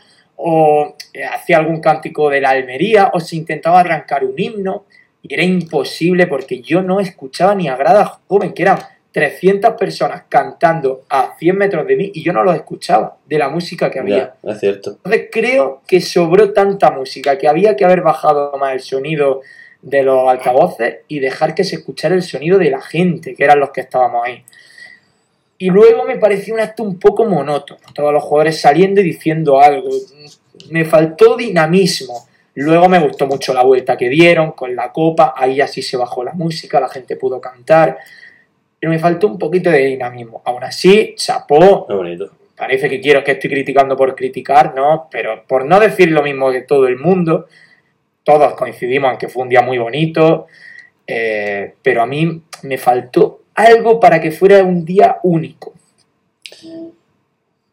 o 0.43 0.95
eh, 1.13 1.23
hacía 1.23 1.57
algún 1.57 1.79
cántico 1.79 2.29
de 2.29 2.41
la 2.41 2.49
Almería, 2.49 3.11
o 3.13 3.19
se 3.19 3.35
intentaba 3.35 3.79
arrancar 3.79 4.23
un 4.23 4.33
himno, 4.37 4.85
y 5.21 5.33
era 5.33 5.43
imposible 5.43 6.25
porque 6.25 6.61
yo 6.61 6.81
no 6.81 6.99
escuchaba 6.99 7.53
ni 7.53 7.67
a 7.67 7.75
Grada 7.75 8.19
Joven, 8.27 8.53
que 8.53 8.63
eran 8.63 8.79
300 9.11 9.73
personas 9.73 10.23
cantando 10.29 11.03
a 11.09 11.35
100 11.37 11.57
metros 11.57 11.85
de 11.85 11.95
mí, 11.95 12.11
y 12.13 12.23
yo 12.23 12.33
no 12.33 12.43
los 12.43 12.55
escuchaba 12.55 13.17
de 13.25 13.37
la 13.37 13.49
música 13.49 13.91
que 13.91 13.99
había. 13.99 14.35
Ya, 14.41 14.51
es 14.51 14.59
cierto. 14.59 14.91
Entonces 14.91 15.29
creo 15.31 15.83
que 15.87 16.01
sobró 16.01 16.53
tanta 16.53 16.89
música 16.91 17.37
que 17.37 17.47
había 17.47 17.75
que 17.75 17.85
haber 17.85 18.01
bajado 18.01 18.57
más 18.57 18.73
el 18.73 18.79
sonido 18.79 19.41
de 19.81 20.03
los 20.03 20.27
altavoces 20.27 20.99
y 21.07 21.19
dejar 21.19 21.53
que 21.53 21.63
se 21.63 21.75
escuchara 21.75 22.15
el 22.15 22.23
sonido 22.23 22.57
de 22.57 22.69
la 22.71 22.81
gente, 22.81 23.35
que 23.35 23.43
eran 23.43 23.59
los 23.59 23.71
que 23.71 23.81
estábamos 23.81 24.23
ahí. 24.25 24.43
Y 25.62 25.70
luego 25.70 26.05
me 26.05 26.16
pareció 26.16 26.55
un 26.55 26.59
acto 26.59 26.82
un 26.82 26.97
poco 26.97 27.24
monótono, 27.24 27.82
todos 27.93 28.12
los 28.12 28.24
jugadores 28.24 28.59
saliendo 28.59 28.99
y 28.99 29.03
diciendo 29.03 29.62
algo. 29.62 29.91
Me 30.72 30.86
faltó 30.86 31.38
dinamismo. 31.38 32.26
Luego 32.55 32.89
me 32.89 32.97
gustó 32.97 33.28
mucho 33.28 33.53
la 33.53 33.62
vuelta 33.62 33.95
que 33.95 34.09
dieron 34.09 34.53
con 34.53 34.76
la 34.76 34.91
copa, 34.91 35.36
ahí 35.38 35.62
así 35.62 35.84
se 35.84 35.97
bajó 35.97 36.24
la 36.24 36.34
música, 36.34 36.80
la 36.80 36.89
gente 36.89 37.16
pudo 37.16 37.39
cantar, 37.39 37.99
pero 38.80 38.91
me 38.91 38.97
faltó 38.97 39.28
un 39.28 39.38
poquito 39.38 39.70
de 39.70 39.86
dinamismo. 39.86 40.41
Aún 40.45 40.64
así, 40.64 41.14
chapó, 41.16 41.86
bonito. 41.88 42.32
parece 42.57 42.89
que 42.89 42.99
quiero 42.99 43.24
que 43.24 43.34
estoy 43.34 43.51
criticando 43.51 43.95
por 43.95 44.16
criticar, 44.16 44.74
¿no? 44.74 45.09
Pero 45.12 45.43
por 45.45 45.66
no 45.66 45.80
decir 45.80 46.09
lo 46.09 46.24
mismo 46.24 46.51
que 46.51 46.62
todo 46.62 46.88
el 46.88 46.97
mundo, 46.97 47.45
todos 48.24 48.55
coincidimos 48.55 49.12
en 49.12 49.20
que 49.20 49.30
fue 49.30 49.43
un 49.43 49.49
día 49.49 49.62
muy 49.62 49.78
bonito, 49.78 50.47
eh, 51.05 51.76
pero 51.84 52.01
a 52.01 52.07
mí 52.07 52.41
me 52.64 52.80
faltó 52.80 53.40
algo 53.55 53.99
para 53.99 54.19
que 54.21 54.31
fuera 54.31 54.63
un 54.63 54.85
día 54.85 55.17
único. 55.23 55.73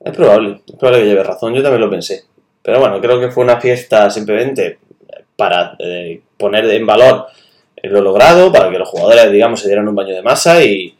Es 0.00 0.12
probable, 0.16 0.60
es 0.66 0.76
probable 0.76 1.02
que 1.02 1.08
lleve 1.08 1.22
razón, 1.22 1.54
yo 1.54 1.62
también 1.62 1.80
lo 1.80 1.90
pensé. 1.90 2.24
Pero 2.62 2.80
bueno, 2.80 3.00
creo 3.00 3.20
que 3.20 3.30
fue 3.30 3.44
una 3.44 3.60
fiesta 3.60 4.10
simplemente 4.10 4.78
para 5.36 5.76
eh, 5.78 6.20
poner 6.36 6.64
en 6.66 6.86
valor 6.86 7.26
lo 7.82 8.00
logrado, 8.00 8.50
para 8.52 8.70
que 8.70 8.78
los 8.78 8.88
jugadores, 8.88 9.30
digamos, 9.30 9.60
se 9.60 9.68
dieran 9.68 9.88
un 9.88 9.94
baño 9.94 10.14
de 10.14 10.22
masa 10.22 10.62
y, 10.64 10.94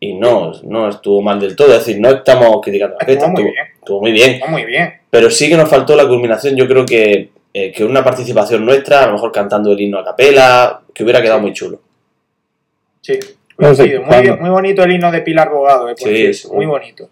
y 0.00 0.14
no, 0.14 0.52
no 0.62 0.88
estuvo 0.88 1.20
mal 1.22 1.38
del 1.38 1.54
todo. 1.54 1.72
Es 1.72 1.86
decir, 1.86 2.00
no 2.00 2.10
estamos 2.10 2.60
criticando 2.62 2.96
la 2.98 3.04
fiesta, 3.04 3.26
Estuvo 3.26 3.30
muy 3.30 3.42
estuvo, 3.42 3.52
bien. 3.52 3.66
estuvo 3.78 4.00
muy 4.00 4.12
bien. 4.12 4.30
Está 4.32 4.46
muy 4.48 4.64
bien. 4.64 4.92
Pero 5.10 5.30
sí 5.30 5.48
que 5.48 5.56
nos 5.56 5.68
faltó 5.68 5.94
la 5.96 6.06
culminación, 6.06 6.56
yo 6.56 6.66
creo 6.66 6.84
que, 6.86 7.30
eh, 7.52 7.72
que 7.72 7.84
una 7.84 8.04
participación 8.04 8.64
nuestra, 8.64 9.04
a 9.04 9.06
lo 9.06 9.14
mejor 9.14 9.32
cantando 9.32 9.72
el 9.72 9.80
himno 9.80 9.98
a 9.98 10.04
capela, 10.04 10.82
que 10.94 11.02
hubiera 11.04 11.22
quedado 11.22 11.40
muy 11.40 11.52
chulo. 11.52 11.80
Sí. 13.00 13.18
No 13.58 13.74
sé, 13.74 13.82
coincido. 13.82 14.02
muy, 14.04 14.22
bien- 14.22 14.40
muy 14.40 14.50
bonito 14.50 14.82
el 14.84 14.92
himno 14.92 15.10
de 15.12 15.20
Pilar 15.20 15.50
Bogado, 15.50 15.88
eh, 15.88 15.94
por 15.98 16.08
Sí, 16.08 16.32
sí. 16.34 16.48
muy 16.52 16.66
bonito. 16.66 17.08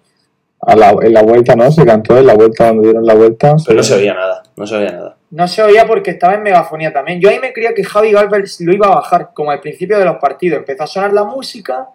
A 0.61 0.75
la- 0.75 0.97
en 1.03 1.13
la 1.13 1.23
vuelta, 1.23 1.55
¿no? 1.55 1.71
Se 1.71 1.85
cantó 1.85 2.17
en 2.19 2.27
la 2.27 2.35
vuelta, 2.35 2.65
cuando 2.65 2.83
dieron 2.83 3.05
la 3.05 3.15
vuelta. 3.15 3.57
Pero 3.67 3.77
no 3.77 3.83
se 3.83 3.95
oía 3.95 4.15
nada, 4.15 4.43
no 4.57 4.67
se 4.67 4.77
oía 4.77 4.93
nada. 4.93 5.17
No 5.31 5.47
se 5.49 5.63
oía 5.63 5.87
porque 5.87 6.13
estaba 6.13 6.35
en 6.35 6.43
megafonía 6.43 6.93
también. 6.93 7.21
Yo 7.21 7.29
ahí 7.29 7.39
me 7.41 7.53
creía 7.53 7.75
que 7.75 7.85
Javi 7.85 8.13
Galvez 8.13 8.61
lo 8.61 8.73
iba 8.73 8.87
a 8.87 8.95
bajar, 8.97 9.31
como 9.35 9.51
al 9.51 9.61
principio 9.61 9.99
de 9.99 10.05
los 10.05 10.17
partidos. 10.17 10.59
Empezó 10.61 10.85
a 10.85 10.87
sonar 10.87 11.13
la 11.13 11.25
música 11.25 11.89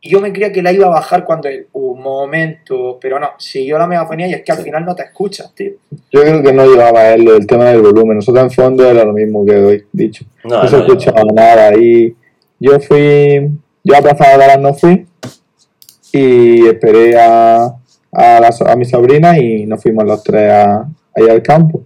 y 0.00 0.10
yo 0.10 0.20
me 0.20 0.32
creía 0.32 0.52
que 0.52 0.62
la 0.62 0.70
iba 0.72 0.86
a 0.86 0.90
bajar 0.90 1.24
cuando 1.24 1.48
él, 1.48 1.66
un 1.72 2.00
momento, 2.00 2.98
pero 3.00 3.18
no, 3.18 3.30
siguió 3.38 3.78
la 3.78 3.86
megafonía 3.86 4.28
y 4.28 4.34
es 4.34 4.42
que 4.42 4.52
al 4.52 4.58
Sí. 4.58 4.64
final 4.64 4.84
no 4.84 4.94
te 4.94 5.02
escuchas, 5.02 5.52
tío. 5.54 5.72
Yo 6.12 6.20
creo 6.22 6.42
que 6.42 6.52
no 6.52 6.66
llevaba 6.66 7.08
él 7.08 7.24
del 7.24 7.46
tema 7.46 7.64
del 7.64 7.80
volumen. 7.82 8.16
Nosotros 8.16 8.44
en 8.44 8.50
fondo 8.52 8.88
era 8.88 9.02
lo 9.04 9.12
mismo 9.12 9.44
que 9.44 9.52
he 9.74 9.84
dicho. 9.92 10.24
No, 10.44 10.62
No, 10.62 10.68
se 10.68 10.76
no, 10.76 10.82
escuchaba 10.84 11.22
nada. 11.34 11.74
Y 11.76 12.14
yo 12.60 12.78
fui, 12.80 13.50
yo 13.88 13.96
a 13.96 14.02
Plaza 14.02 14.32
de 14.32 14.38
Dallas 14.38 14.60
no 14.60 14.74
fui 14.74 15.06
y 16.12 16.66
esperé 16.66 17.18
a, 17.18 17.74
a, 18.12 18.76
mi 18.76 18.84
sobrina 18.84 19.38
y 19.38 19.64
nos 19.64 19.82
fuimos 19.82 20.04
los 20.04 20.22
tres 20.22 20.52
a, 20.52 20.86
allá 21.14 21.32
al 21.32 21.42
campo. 21.42 21.84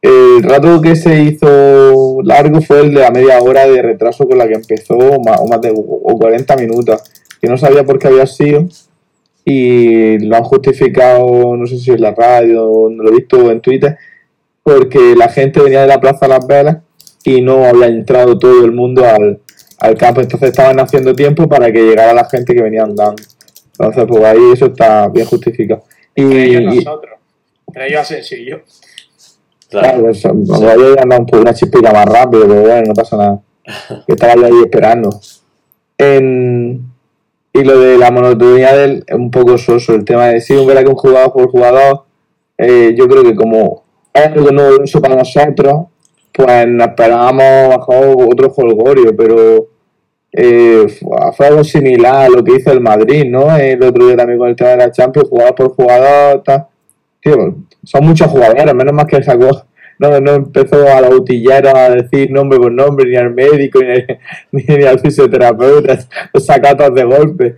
El 0.00 0.42
rato 0.42 0.80
que 0.80 0.94
se 0.94 1.20
hizo 1.22 2.22
largo 2.22 2.62
fue 2.62 2.80
el 2.80 2.94
de 2.94 3.00
la 3.00 3.10
media 3.10 3.40
hora 3.40 3.66
de 3.66 3.82
retraso 3.82 4.26
con 4.26 4.38
la 4.38 4.46
que 4.46 4.54
empezó, 4.54 4.96
o 4.96 5.48
más, 5.48 5.60
de 5.60 5.72
o 5.74 6.16
40 6.18 6.56
minutos, 6.56 7.02
que 7.40 7.48
no 7.48 7.58
sabía 7.58 7.84
por 7.84 7.98
qué 7.98 8.06
había 8.06 8.26
sido 8.26 8.68
y 9.44 10.18
lo 10.20 10.36
han 10.36 10.44
justificado, 10.44 11.56
no 11.56 11.66
sé 11.66 11.78
si 11.78 11.90
en 11.90 12.02
la 12.02 12.12
radio, 12.12 12.88
no 12.88 13.02
lo 13.02 13.10
he 13.10 13.16
visto 13.16 13.50
en 13.50 13.60
Twitter, 13.60 13.98
porque 14.62 15.16
la 15.16 15.28
gente 15.28 15.60
venía 15.60 15.80
de 15.80 15.88
la 15.88 16.00
Plaza 16.00 16.28
Las 16.28 16.46
Velas 16.46 16.78
y 17.24 17.40
no 17.40 17.64
había 17.64 17.86
entrado 17.86 18.38
todo 18.38 18.64
el 18.64 18.72
mundo 18.72 19.04
al, 19.04 19.40
al 19.80 19.96
campo, 19.96 20.20
entonces 20.20 20.50
estaban 20.50 20.78
haciendo 20.78 21.14
tiempo 21.14 21.48
para 21.48 21.72
que 21.72 21.82
llegara 21.82 22.12
la 22.12 22.24
gente 22.28 22.54
que 22.54 22.62
venía 22.62 22.82
andando. 22.82 23.22
Entonces, 23.72 24.04
pues 24.06 24.24
ahí 24.24 24.52
eso 24.52 24.66
está 24.66 25.08
bien 25.08 25.26
justificado. 25.26 25.82
Y, 26.14 26.22
Entre 26.22 26.44
ellos 26.44 26.74
y- 26.74 26.84
nosotros. 26.84 27.14
Entre 27.66 27.86
ellos 27.88 28.00
Asensio 28.00 28.38
y 28.38 28.50
yo. 28.50 28.56
Claro. 29.70 29.88
claro, 29.88 30.02
pues, 30.02 30.24
nos 30.34 30.62
había 30.62 31.02
andado 31.02 31.20
un 31.20 31.26
poco 31.26 31.42
una 31.42 31.54
chispita 31.54 31.92
más 31.92 32.04
rápido, 32.06 32.42
pero 32.48 32.60
bueno, 32.62 32.82
no 32.88 32.94
pasa 32.94 33.16
nada. 33.16 33.40
Que 34.06 34.12
estaba 34.14 34.34
yo 34.34 34.46
ahí 34.46 34.60
esperando. 34.64 35.20
En- 35.96 36.90
y 37.52 37.64
lo 37.64 37.80
de 37.80 37.98
la 37.98 38.10
monotonía 38.10 38.74
del 38.76 39.04
es 39.06 39.14
un 39.16 39.30
poco 39.30 39.58
soso, 39.58 39.94
el 39.94 40.04
tema 40.04 40.28
de 40.28 40.40
si 40.40 40.52
un 40.54 40.66
verdad 40.66 40.82
que 40.82 40.88
un 40.88 40.94
jugador 40.94 41.32
por 41.32 41.50
jugador, 41.50 42.04
eh, 42.58 42.94
yo 42.96 43.08
creo 43.08 43.22
que 43.24 43.34
como 43.34 43.82
es 44.12 44.26
algo 44.26 44.50
novedoso 44.50 45.00
para 45.00 45.16
nosotros, 45.16 45.86
pues 46.32 46.68
nos 46.68 46.88
esperábamos 46.88 47.68
bajo 47.68 47.92
otro 48.30 48.50
jolgorio, 48.50 49.16
pero 49.16 49.66
eh, 50.32 50.86
fue 51.36 51.46
algo 51.46 51.64
similar 51.64 52.26
a 52.26 52.28
lo 52.28 52.42
que 52.44 52.56
hizo 52.56 52.70
el 52.72 52.80
Madrid, 52.80 53.24
¿no? 53.28 53.56
El 53.56 53.82
otro 53.82 54.06
día 54.06 54.16
también 54.16 54.38
con 54.38 54.48
el 54.48 54.56
tema 54.56 54.70
de 54.70 54.76
la 54.76 54.92
Champions, 54.92 55.28
jugador 55.28 55.54
por 55.54 55.74
jugador, 55.74 56.42
tal. 56.42 56.66
Tío, 57.20 57.54
son 57.84 58.04
muchos 58.06 58.28
jugadores, 58.28 58.74
menos 58.74 58.94
más 58.94 59.04
que 59.06 59.22
sacó, 59.22 59.64
no, 59.98 60.18
no 60.20 60.32
empezó 60.32 60.88
a 60.88 61.00
los 61.02 61.14
utilleros 61.14 61.74
a 61.74 61.90
decir 61.90 62.30
nombre 62.30 62.58
por 62.58 62.72
nombre, 62.72 63.08
ni 63.10 63.16
al 63.16 63.34
médico, 63.34 63.80
ni, 63.82 63.90
al- 63.90 64.18
ni, 64.52 64.62
ni 64.64 64.84
al 64.84 64.98
fisioterapeuta, 65.00 65.98
los 66.32 66.46
sacatos 66.46 66.94
de 66.94 67.04
golpe. 67.04 67.56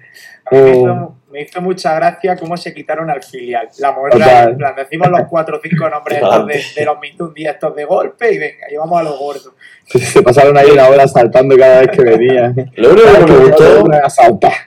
A 0.51 0.55
mí 0.55 0.61
me, 0.62 0.70
hizo, 0.70 1.14
me 1.33 1.43
hizo 1.43 1.62
mucha 1.62 1.95
gracia 1.95 2.37
cómo 2.37 2.57
se 2.57 2.74
quitaron 2.74 3.11
al 3.11 3.22
filial. 3.22 3.68
La 3.78 3.93
moral, 3.93 4.51
en 4.51 4.59
plan, 4.59 4.74
decimos 4.76 5.09
los 5.09 5.22
cuatro 5.28 5.57
o 5.57 5.61
cinco 5.62 5.89
nombres 5.89 6.18
estos 6.18 6.47
de, 6.47 6.85
los 6.85 7.01
Mintundi 7.01 7.47
estos 7.47 7.74
de 7.74 7.85
golpe 7.85 8.35
y 8.35 8.39
venga, 8.39 8.66
y 8.70 8.76
vamos 8.76 9.01
a 9.01 9.03
lo 9.03 9.16
gordo. 9.16 9.55
Se, 9.87 10.22
pasaron 10.22 10.57
ahí 10.59 10.70
una 10.70 10.89
hora 10.89 11.09
saltando 11.09 11.57
cada 11.57 11.80
vez 11.80 11.91
que 11.91 12.03
venían. 12.03 12.70
Lo 12.76 12.91
único 12.91 13.12
que 13.12 13.18
no 13.20 13.26
me 13.26 13.47
gustó, 13.47 13.85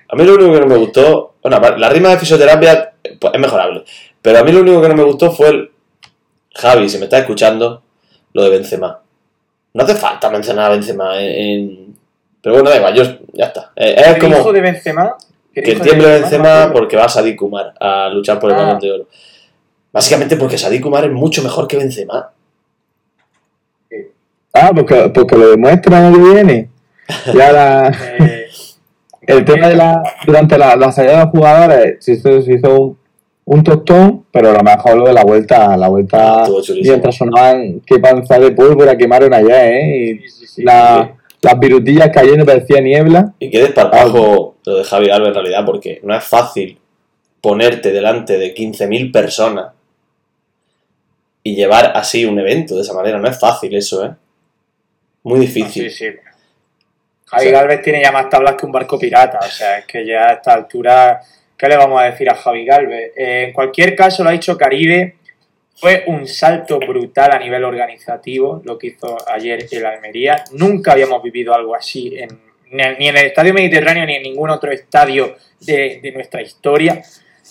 a 0.08 0.16
mí 0.16 0.24
lo 0.24 0.34
único 0.34 0.54
que 0.54 0.60
no 0.60 0.68
me 0.68 0.78
gustó, 0.78 1.36
bueno, 1.42 1.60
la 1.78 1.90
rima 1.90 2.10
de 2.10 2.18
fisioterapia 2.18 2.94
pues, 3.20 3.34
es 3.34 3.40
mejorable, 3.40 3.86
pero 4.22 4.40
a 4.40 4.44
mí 4.44 4.52
lo 4.52 4.62
único 4.62 4.82
que 4.82 4.90
no 4.90 4.96
me 4.96 5.04
gustó 5.04 5.32
fue 5.32 5.50
el 5.50 5.72
Javi, 6.56 6.90
si 6.90 6.98
me 6.98 7.04
estás 7.06 7.22
escuchando, 7.22 7.84
lo 8.34 8.44
de 8.44 8.50
Benzema. 8.50 9.02
No 9.74 9.84
hace 9.84 9.96
falta 9.96 10.30
mencionar 10.30 10.72
a 10.72 10.74
Benzema 10.74 11.22
en, 11.22 11.32
en- 11.32 11.96
pero 12.42 12.56
bueno, 12.56 12.70
da 12.70 12.78
igual, 12.78 12.94
yo 12.94 13.04
ya 13.34 13.46
está. 13.46 13.72
Eh, 13.76 13.96
es 13.98 14.14
¿Qué 14.16 14.22
como 14.22 14.38
hijo 14.38 14.54
de 14.54 14.62
Benzema? 14.62 15.16
¿Qué 15.56 15.62
que 15.64 15.76
de 15.76 15.80
tiemble 15.82 16.08
Benzema 16.08 16.70
porque 16.74 16.96
va 16.98 17.08
Sadik 17.10 17.36
Kumar 17.38 17.74
a 17.80 18.10
luchar 18.10 18.40
por 18.40 18.52
el 18.52 18.58
Ah. 18.58 18.64
balón 18.64 18.80
de 18.80 18.92
oro. 18.92 19.08
Básicamente 19.92 20.36
porque 20.36 20.58
Sadik 20.58 20.82
Kumar 20.84 21.06
es 21.06 21.12
mucho 21.12 21.42
mejor 21.42 21.68
que 21.68 21.78
Benzema. 21.78 22.30
Ah, 24.54 24.72
porque, 24.74 25.10
porque 25.14 25.36
lo 25.38 25.50
demuestra 25.52 26.08
el 26.08 26.14
que 26.16 26.20
viene. 26.34 26.70
Ya 27.34 27.52
la, 27.52 27.88
Eh, 28.20 28.48
el 29.28 29.46
tema 29.46 29.68
de 29.70 29.76
la. 29.76 30.02
Durante 30.26 30.58
la, 30.58 30.76
la 30.76 30.92
salida 30.92 31.14
de 31.20 31.24
los 31.26 31.30
jugadores 31.32 32.04
se 32.04 32.14
hizo, 32.14 32.42
se 32.42 32.54
hizo 32.54 32.80
un, 32.80 32.98
un 33.46 33.64
tostón, 33.64 34.26
pero 34.32 34.52
lo 34.54 34.62
mejor 34.64 34.98
lo 34.98 35.06
de 35.06 35.14
la 35.14 35.24
vuelta. 35.24 35.76
La 35.78 35.88
vuelta. 35.88 36.46
Chulísimo. 36.46 36.82
Mientras 36.82 37.16
sonaban 37.16 37.82
qué 37.86 38.00
panza 38.00 38.40
de 38.40 38.52
pólvora 38.52 38.98
quemaron 38.98 39.34
allá, 39.34 39.68
¿eh? 39.68 39.98
Y 40.24 40.30
sí, 40.30 40.40
sí, 40.40 40.48
sí. 40.48 40.64
la- 40.64 41.16
las 41.42 41.60
virutillas 41.60 42.10
cayendo 42.12 42.44
parecía 42.46 42.82
niebla. 42.82 43.34
Y 43.40 43.52
qué 43.52 43.60
desparpajo 43.62 44.55
lo 44.66 44.78
de 44.78 44.84
Javi 44.84 45.08
Galvez 45.08 45.30
en 45.30 45.34
realidad, 45.36 45.66
porque 45.66 46.00
no 46.04 46.16
es 46.16 46.24
fácil 46.24 46.80
ponerte 47.42 47.92
delante 47.92 48.38
de 48.38 48.56
15.000 48.56 49.12
personas 49.12 49.74
y 51.44 51.56
llevar 51.56 51.92
así 51.96 52.26
un 52.26 52.40
evento 52.40 52.76
de 52.76 52.82
esa 52.82 52.94
manera. 52.94 53.20
No 53.20 53.28
es 53.30 53.40
fácil 53.40 53.76
eso, 53.76 54.06
¿eh? 54.06 54.12
Muy 55.24 55.36
No, 55.40 55.42
difícil. 55.42 55.92
sí, 55.92 56.12
sí. 56.12 56.20
Javi. 57.26 57.52
Galvez 57.52 57.82
tiene 57.82 58.02
ya 58.02 58.12
más 58.12 58.30
tablas 58.30 58.56
que 58.56 58.66
un 58.66 58.72
barco 58.72 58.98
pirata. 59.00 59.40
O 59.40 59.50
sea, 59.50 59.80
es 59.80 59.86
que 59.86 60.06
ya 60.06 60.30
a 60.30 60.34
esta 60.34 60.54
altura, 60.54 61.22
¿qué 61.58 61.68
le 61.68 61.78
vamos 61.78 62.02
a 62.02 62.06
decir 62.06 62.30
a 62.30 62.36
Javi 62.36 62.66
Galvez? 62.66 63.14
Eh, 63.16 63.46
en 63.48 63.54
cualquier 63.54 63.96
caso, 63.96 64.24
lo 64.24 64.30
ha 64.30 64.34
dicho 64.34 64.58
Caribe. 64.58 65.18
Fue 65.76 66.06
un 66.08 66.26
salto 66.26 66.80
brutal 66.80 67.32
a 67.34 67.40
nivel 67.40 67.64
organizativo 67.64 68.62
lo 68.64 68.78
que 68.78 68.88
hizo 68.88 69.18
ayer 69.28 69.68
el 69.70 69.86
Almería. 69.86 70.44
Nunca 70.54 70.94
habíamos 70.94 71.22
vivido 71.22 71.54
algo 71.54 71.76
así 71.76 72.16
en, 72.18 72.45
ni 72.76 73.08
en- 73.08 73.18
el 73.18 73.26
Estadio 73.28 73.54
Mediterráneo 73.54 74.06
ni 74.06 74.16
en 74.16 74.24
ningún 74.24 74.50
otro 74.50 74.72
estadio 74.72 75.36
de, 75.60 76.00
de 76.02 76.12
nuestra 76.12 76.42
historia. 76.42 77.02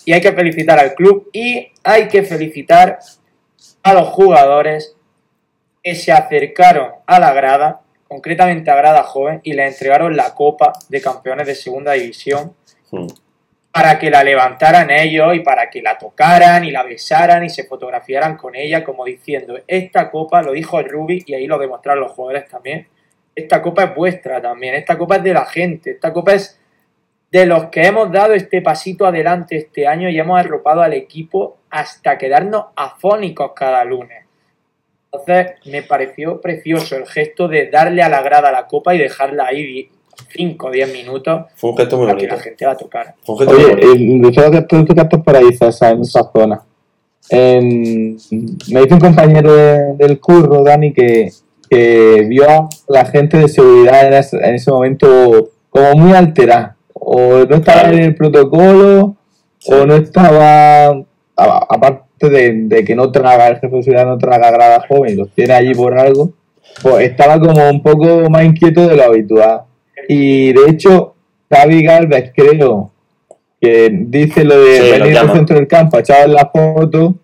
Y 0.05 0.13
hay 0.13 0.21
que 0.21 0.31
felicitar 0.33 0.79
al 0.79 0.93
club 0.93 1.29
y 1.33 1.71
hay 1.83 2.07
que 2.07 2.23
felicitar 2.23 2.99
a 3.83 3.93
los 3.93 4.07
jugadores 4.09 4.95
que 5.83 5.95
se 5.95 6.11
acercaron 6.11 6.91
a 7.05 7.19
la 7.19 7.33
grada, 7.33 7.81
concretamente 8.07 8.69
a 8.71 8.75
grada 8.75 9.03
joven, 9.03 9.39
y 9.43 9.53
le 9.53 9.65
entregaron 9.67 10.15
la 10.15 10.33
Copa 10.33 10.73
de 10.89 11.01
Campeones 11.01 11.47
de 11.47 11.55
Segunda 11.55 11.93
División 11.93 12.53
Hmm. 12.91 13.07
para 13.71 13.97
que 13.99 14.09
la 14.11 14.23
levantaran 14.23 14.89
ellos 14.91 15.35
y 15.35 15.39
para 15.39 15.69
que 15.71 15.81
la 15.81 15.97
tocaran 15.97 16.63
y 16.63 16.71
la 16.71 16.83
besaran 16.83 17.43
y 17.43 17.49
se 17.49 17.63
fotografiaran 17.65 18.37
con 18.37 18.55
ella, 18.55 18.83
como 18.83 19.03
diciendo, 19.05 19.59
esta 19.67 20.09
copa, 20.11 20.41
lo 20.43 20.51
dijo 20.53 20.79
el 20.79 20.87
Rubi 20.87 21.23
y 21.25 21.33
ahí 21.33 21.45
lo 21.47 21.57
demostraron 21.57 22.03
los 22.03 22.11
jugadores 22.13 22.47
también, 22.47 22.87
esta 23.35 23.61
copa 23.61 23.83
es 23.85 23.95
vuestra 23.95 24.41
también, 24.41 24.75
esta 24.75 24.97
copa 24.97 25.17
es 25.17 25.23
de 25.23 25.33
la 25.33 25.45
gente, 25.45 25.91
esta 25.91 26.13
copa 26.13 26.33
es 26.33 26.57
de 27.31 27.45
los 27.45 27.65
que 27.65 27.85
hemos 27.85 28.11
dado 28.11 28.33
este 28.33 28.61
pasito 28.61 29.05
adelante 29.05 29.57
este 29.57 29.85
año 29.87 30.09
y 30.09 30.17
hemos 30.17 30.39
arropado 30.39 30.81
al 30.81 30.93
equipo 30.93 31.57
hasta 31.69 32.17
quedarnos 32.17 32.65
afónicos 32.75 33.51
cada 33.53 33.83
lunes. 33.83 34.23
Entonces 35.11 35.53
me 35.65 35.81
pareció 35.83 36.39
precioso 36.39 36.95
el 36.95 37.05
gesto 37.07 37.47
de 37.47 37.69
darle 37.69 38.03
a 38.03 38.09
la 38.09 38.21
grada 38.21 38.51
la 38.51 38.67
copa 38.67 38.95
y 38.95 38.99
dejarla 38.99 39.47
ahí 39.47 39.89
5 40.29 40.67
o 40.67 40.71
10 40.71 40.93
minutos 40.93 41.45
Fue 41.55 41.71
un 41.71 41.77
gesto 41.77 41.97
muy 41.97 42.05
para 42.07 42.17
que 42.17 42.25
bonito. 42.27 42.35
la 42.37 42.41
gente 42.43 42.65
la 42.65 42.77
tocara. 42.77 43.15
Fue 43.23 43.35
un 43.35 43.39
gesto 43.39 43.53
muy 43.53 43.63
Oye, 43.63 43.73
bonito. 43.75 43.91
el, 43.93 44.21
de 44.21 44.31
todos 44.31 44.55
estos 44.55 44.97
estos 44.97 45.21
paraísos 45.23 45.81
en 45.81 46.01
esa 46.01 46.31
zona. 46.31 46.61
En- 47.29 48.17
me 48.71 48.81
dice 48.81 48.93
un 48.93 48.99
compañero 48.99 49.53
de- 49.55 49.93
del 49.95 50.19
curro, 50.19 50.63
Dani, 50.63 50.93
que, 50.93 51.29
que 51.69 52.25
vio 52.27 52.49
a 52.49 52.69
la 52.87 53.05
gente 53.05 53.37
de 53.37 53.47
seguridad 53.47 54.07
en 54.07 54.13
ese, 54.13 54.37
en 54.37 54.55
ese 54.55 54.71
momento 54.71 55.49
como 55.69 55.93
muy 55.95 56.13
alterada. 56.13 56.75
O 56.93 57.45
no 57.45 57.55
estaba 57.55 57.89
en 57.89 57.99
el 57.99 58.15
protocolo, 58.15 59.15
Sí. 59.57 59.73
o 59.73 59.85
no 59.85 59.95
estaba. 59.95 60.95
aparte 61.35 62.29
de, 62.29 62.53
de 62.65 62.85
que 62.85 62.95
no 62.95 63.11
traga, 63.11 63.47
el 63.47 63.55
jefe 63.59 63.75
de 63.75 63.83
seguridad 63.83 64.05
no 64.05 64.17
traga 64.17 64.51
grada 64.51 64.85
joven 64.87 65.13
y 65.13 65.15
los 65.15 65.29
tiene 65.31 65.53
allí 65.53 65.73
por 65.73 65.97
algo, 65.97 66.31
pues 66.81 67.09
estaba 67.09 67.39
como 67.39 67.69
un 67.69 67.81
poco 67.81 68.29
más 68.29 68.43
inquieto 68.45 68.87
de 68.87 68.95
lo 68.95 69.03
habitual. 69.03 69.61
Y 70.07 70.53
de 70.53 70.69
hecho, 70.69 71.15
Xavi 71.51 71.83
Galvez, 71.83 72.31
creo, 72.35 72.91
que 73.59 73.89
dice 73.91 74.43
lo 74.43 74.59
de 74.63 74.77
Sí, 74.81 74.91
venir 74.99 75.17
al 75.17 75.31
centro 75.31 75.55
del 75.57 75.67
campo, 75.67 75.97
echar 75.97 76.29
la 76.29 76.45
foto, 76.53 77.15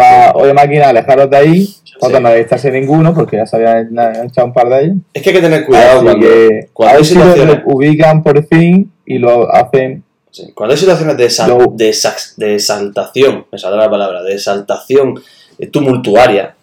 para, 0.00 0.32
oye 0.32 0.52
máquina, 0.54 0.88
alejaros 0.88 1.28
de 1.30 1.36
ahí, 1.36 1.74
fotos 2.00 2.20
no 2.20 2.28
avistarse 2.28 2.70
ninguno, 2.70 3.14
porque 3.14 3.36
ya 3.36 3.46
se 3.46 3.56
habían 3.56 3.90
echado 4.26 4.46
un 4.46 4.52
par 4.52 4.68
de 4.68 4.84
ellos. 4.84 4.96
Es 5.12 5.22
que 5.22 5.30
hay 5.30 5.36
que 5.36 5.42
tener 5.42 5.64
cuidado 5.66 5.96
Así 5.98 6.04
cuando, 6.04 6.26
que 6.26 6.68
cuando 6.72 6.88
a 6.90 6.92
hay 6.92 6.96
ver 6.98 7.06
si 7.06 7.14
lo 7.14 7.20
situaciones. 7.22 7.62
ubican 7.66 8.22
por 8.22 8.46
fin 8.46 8.92
y 9.06 9.18
lo 9.18 9.52
hacen 9.54 10.02
Sí, 10.32 10.52
Cuando 10.54 10.74
hay 10.74 10.78
situaciones 10.78 11.16
de, 11.16 11.28
No. 11.48 11.58
de, 11.76 11.92
de 12.36 12.54
exaltación, 12.54 13.46
me 13.50 13.58
saldrá 13.58 13.82
la 13.82 13.90
palabra, 13.90 14.22
de 14.22 14.34
exaltación 14.34 15.20
eh, 15.58 15.66
tumultuaria, 15.66 16.54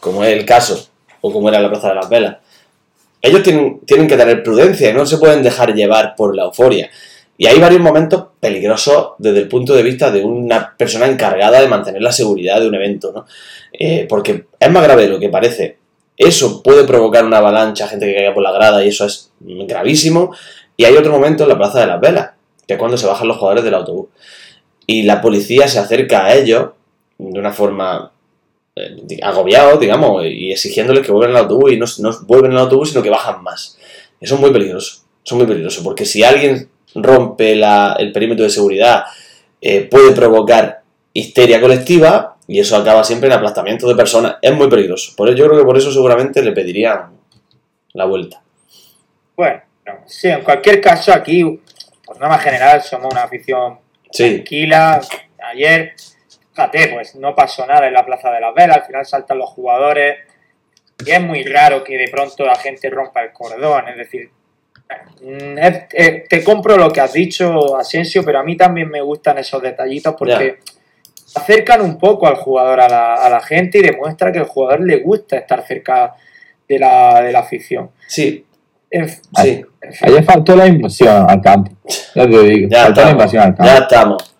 como 0.00 0.24
es 0.24 0.32
el 0.32 0.46
caso, 0.46 0.88
o 1.20 1.30
como 1.30 1.50
era 1.50 1.60
la 1.60 1.68
Plaza 1.68 1.90
de 1.90 1.94
las 1.94 2.08
Velas, 2.08 2.36
ellos 3.20 3.42
tienen, 3.42 3.80
tienen 3.84 4.06
que 4.08 4.16
tener 4.16 4.42
prudencia 4.42 4.88
y 4.88 4.94
no 4.94 5.04
se 5.04 5.18
pueden 5.18 5.42
dejar 5.42 5.74
llevar 5.74 6.14
por 6.16 6.34
la 6.34 6.44
euforia. 6.44 6.88
Y 7.38 7.46
hay 7.46 7.58
varios 7.58 7.82
momentos 7.82 8.24
peligrosos 8.40 9.12
desde 9.18 9.40
el 9.40 9.48
punto 9.48 9.74
de 9.74 9.82
vista 9.82 10.10
de 10.10 10.24
una 10.24 10.74
persona 10.76 11.06
encargada 11.06 11.60
de 11.60 11.68
mantener 11.68 12.00
la 12.00 12.12
seguridad 12.12 12.60
de 12.60 12.68
un 12.68 12.74
evento, 12.74 13.12
¿no? 13.14 13.26
Eh, 13.72 14.06
porque 14.08 14.46
es 14.58 14.70
más 14.70 14.82
grave 14.82 15.02
de 15.02 15.08
lo 15.08 15.18
que 15.18 15.28
parece. 15.28 15.78
Eso 16.16 16.62
puede 16.62 16.84
provocar 16.84 17.24
una 17.24 17.38
avalancha, 17.38 17.88
gente 17.88 18.06
que 18.06 18.14
caiga 18.14 18.32
por 18.32 18.42
la 18.42 18.52
grada, 18.52 18.82
y 18.84 18.88
eso 18.88 19.04
es 19.04 19.32
gravísimo. 19.40 20.34
Y 20.76 20.84
hay 20.84 20.96
otro 20.96 21.12
momento 21.12 21.42
en 21.42 21.50
la 21.50 21.58
Plaza 21.58 21.80
de 21.80 21.86
las 21.86 22.00
Velas, 22.00 22.30
que 22.66 22.74
es 22.74 22.78
cuando 22.78 22.96
se 22.96 23.06
bajan 23.06 23.28
los 23.28 23.36
jugadores 23.36 23.64
del 23.64 23.74
autobús. 23.74 24.08
Y 24.86 25.02
la 25.02 25.20
policía 25.20 25.68
se 25.68 25.78
acerca 25.78 26.24
a 26.24 26.34
ellos 26.34 26.70
de 27.18 27.38
una 27.38 27.52
forma 27.52 28.12
eh, 28.76 29.18
agobiado, 29.22 29.76
digamos, 29.78 30.24
y 30.24 30.52
exigiéndoles 30.52 31.04
que 31.04 31.12
vuelvan 31.12 31.36
al 31.36 31.42
autobús 31.42 31.72
y 31.72 31.76
no, 31.76 31.86
no 31.98 32.18
vuelven 32.26 32.52
al 32.52 32.58
autobús, 32.58 32.90
sino 32.90 33.02
que 33.02 33.10
bajan 33.10 33.42
más. 33.42 33.76
Eso 34.20 34.36
es 34.36 34.40
muy 34.40 34.52
peligroso. 34.52 35.02
Eso 35.22 35.34
es 35.34 35.38
muy 35.38 35.46
peligroso, 35.46 35.82
porque 35.82 36.06
si 36.06 36.22
alguien 36.22 36.70
rompe 36.96 37.54
la- 37.54 37.96
el 37.98 38.12
perímetro 38.12 38.44
de 38.44 38.50
seguridad, 38.50 39.04
eh, 39.60 39.82
puede 39.82 40.12
provocar 40.12 40.82
histeria 41.12 41.60
colectiva 41.60 42.36
y 42.46 42.60
eso 42.60 42.76
acaba 42.76 43.02
siempre 43.04 43.28
en 43.28 43.34
aplastamiento 43.34 43.88
de 43.88 43.94
personas. 43.94 44.36
Es 44.42 44.54
muy 44.54 44.68
peligroso. 44.68 45.12
Por 45.16 45.28
eso, 45.28 45.36
yo 45.38 45.46
creo 45.46 45.58
que 45.58 45.64
por 45.64 45.76
eso 45.76 45.90
seguramente 45.92 46.42
le 46.42 46.52
pedirían 46.52 47.10
la 47.94 48.04
vuelta. 48.04 48.42
Bueno, 49.36 49.60
no, 49.86 49.92
sí, 50.06 50.28
en 50.28 50.42
cualquier 50.42 50.80
caso 50.80 51.12
aquí, 51.12 51.60
por 52.04 52.18
norma 52.20 52.38
general, 52.38 52.82
somos 52.82 53.12
una 53.12 53.24
afición 53.24 53.78
Sí, 54.10 54.34
tranquila. 54.34 55.00
Ayer, 55.52 55.94
fíjate, 56.52 56.88
pues 56.88 57.14
no 57.16 57.34
pasó 57.34 57.66
nada 57.66 57.86
en 57.86 57.92
la 57.94 58.04
Plaza 58.06 58.30
de 58.30 58.40
las 58.40 58.54
Velas, 58.54 58.78
al 58.78 58.84
final 58.84 59.04
saltan 59.06 59.38
los 59.38 59.50
jugadores. 59.50 60.18
Y 61.04 61.10
es 61.10 61.20
muy 61.20 61.42
raro 61.44 61.84
que 61.84 61.98
de 61.98 62.08
pronto 62.08 62.44
la 62.46 62.54
gente 62.56 62.88
rompa 62.88 63.22
el 63.22 63.32
cordón, 63.32 63.88
es 63.88 63.96
decir, 63.98 64.30
mm, 65.22 65.58
eh, 65.92 66.24
te 66.28 66.44
compro 66.44 66.76
lo 66.76 66.90
que 66.90 67.00
has 67.00 67.12
dicho, 67.12 67.76
Asensio, 67.76 68.22
pero 68.24 68.38
a 68.40 68.44
mí 68.44 68.56
también 68.56 68.88
me 68.88 69.00
gustan 69.00 69.38
esos 69.38 69.60
detallitos 69.62 70.14
porque 70.18 70.58
acercan 71.34 71.82
un 71.82 71.98
poco 71.98 72.26
al 72.26 72.36
jugador 72.36 72.80
a 72.80 72.88
la, 72.88 73.14
a 73.14 73.28
la 73.28 73.40
gente 73.40 73.78
y 73.78 73.82
demuestra 73.82 74.32
que 74.32 74.38
al 74.38 74.46
jugador 74.46 74.80
le 74.80 74.98
gusta 74.98 75.36
estar 75.36 75.66
cerca 75.66 76.14
de 76.68 76.78
la, 76.78 77.20
de 77.22 77.32
la 77.32 77.40
afición. 77.40 77.90
sí, 78.06 78.44
En, 78.90 79.08
sí. 79.08 79.64
Ayer 80.02 80.24
faltó 80.24 80.56
la 80.56 80.66
invasión 80.66 81.28
al 81.28 81.40
campo. 81.40 81.70
Ya 82.14 82.28
te 82.28 82.42
digo, 82.42 82.68
Ya 82.70 82.84
faltó 82.84 83.00
la 83.02 83.06
estamos. 83.08 83.12
invasión 83.12 83.42
al 83.42 83.54
campo. 83.54 83.64
Ya 83.72 83.78
estamos. 83.78 84.34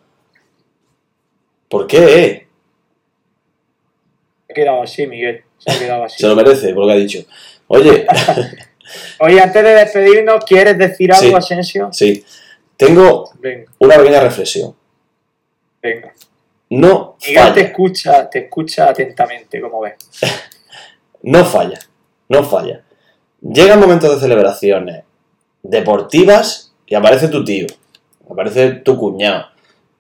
¿Por 1.69 1.87
qué? 1.87 2.47
se 4.47 4.53
ha 4.53 4.55
quedado 4.55 4.83
así, 4.83 5.07
Miguel. 5.07 5.43
Se 5.59 5.71
ha 5.73 5.79
quedado 5.79 6.05
así. 6.05 6.19
Se 6.19 6.27
lo 6.29 6.37
merece, 6.37 6.73
por 6.73 6.83
lo 6.85 6.87
que 6.89 6.93
ha 6.95 6.97
dicho. 6.97 7.19
Oye, 7.69 8.07
Oye, 9.21 9.41
antes 9.41 9.63
de 9.63 9.71
despedirnos, 9.71 10.45
¿quieres 10.45 10.77
decir 10.79 11.13
algo, 11.13 11.29
Sí. 11.29 11.35
Asensio? 11.35 11.89
sí, 11.93 12.25
tengo 12.77 13.31
Venga, 13.41 13.71
una 13.79 13.97
pequeña 13.97 14.21
reflexión. 14.21 14.75
venga. 15.83 16.13
No 16.69 17.17
Miguel 17.25 17.45
te 17.45 17.51
falla, 17.51 17.61
escucha, 17.69 18.31
te 18.31 18.39
escucha 18.41 18.89
atentamente, 18.91 19.61
como 19.61 19.81
ves. 19.81 19.95
no 21.23 21.45
falla, 21.45 21.79
no 22.29 22.43
falla. 22.43 22.83
Llegan 23.41 23.79
momentos 23.79 24.15
de 24.15 24.21
celebraciones 24.21 25.05
deportivas 25.63 26.73
y 26.87 26.95
aparece 26.95 27.29
tu 27.29 27.45
tío, 27.45 27.67
aparece 28.31 28.71
tu 28.85 28.97
cuñado, 28.99 29.47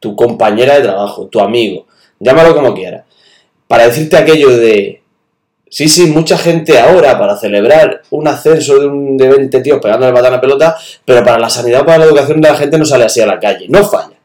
tu 0.00 0.16
compañera 0.16 0.74
de 0.76 0.82
trabajo, 0.82 1.26
tu 1.28 1.40
amigo, 1.40 1.86
llámalo 2.18 2.54
como 2.54 2.74
quieras, 2.74 3.04
para 3.68 3.86
decirte 3.86 4.16
aquello 4.16 4.56
de, 4.56 5.02
sí, 5.68 5.88
sí, 5.88 6.06
mucha 6.06 6.38
gente 6.38 6.78
ahora 6.78 7.18
para 7.18 7.36
celebrar 7.36 8.02
un 8.10 8.28
ascenso 8.28 8.78
de, 8.78 8.86
un, 8.86 9.16
de 9.16 9.28
20 9.28 9.60
tíos 9.60 9.80
pegando 9.80 10.06
el 10.06 10.12
batán 10.12 10.34
a 10.34 10.40
pelota, 10.40 10.76
pero 11.04 11.24
para 11.24 11.38
la 11.38 11.50
sanidad 11.50 11.84
para 11.84 11.98
la 11.98 12.04
educación 12.06 12.40
de 12.40 12.48
la 12.48 12.56
gente 12.56 12.78
no 12.78 12.84
sale 12.84 13.04
así 13.04 13.20
a 13.20 13.26
la 13.26 13.38
calle, 13.38 13.66
no 13.68 13.84
falla. 13.84 14.16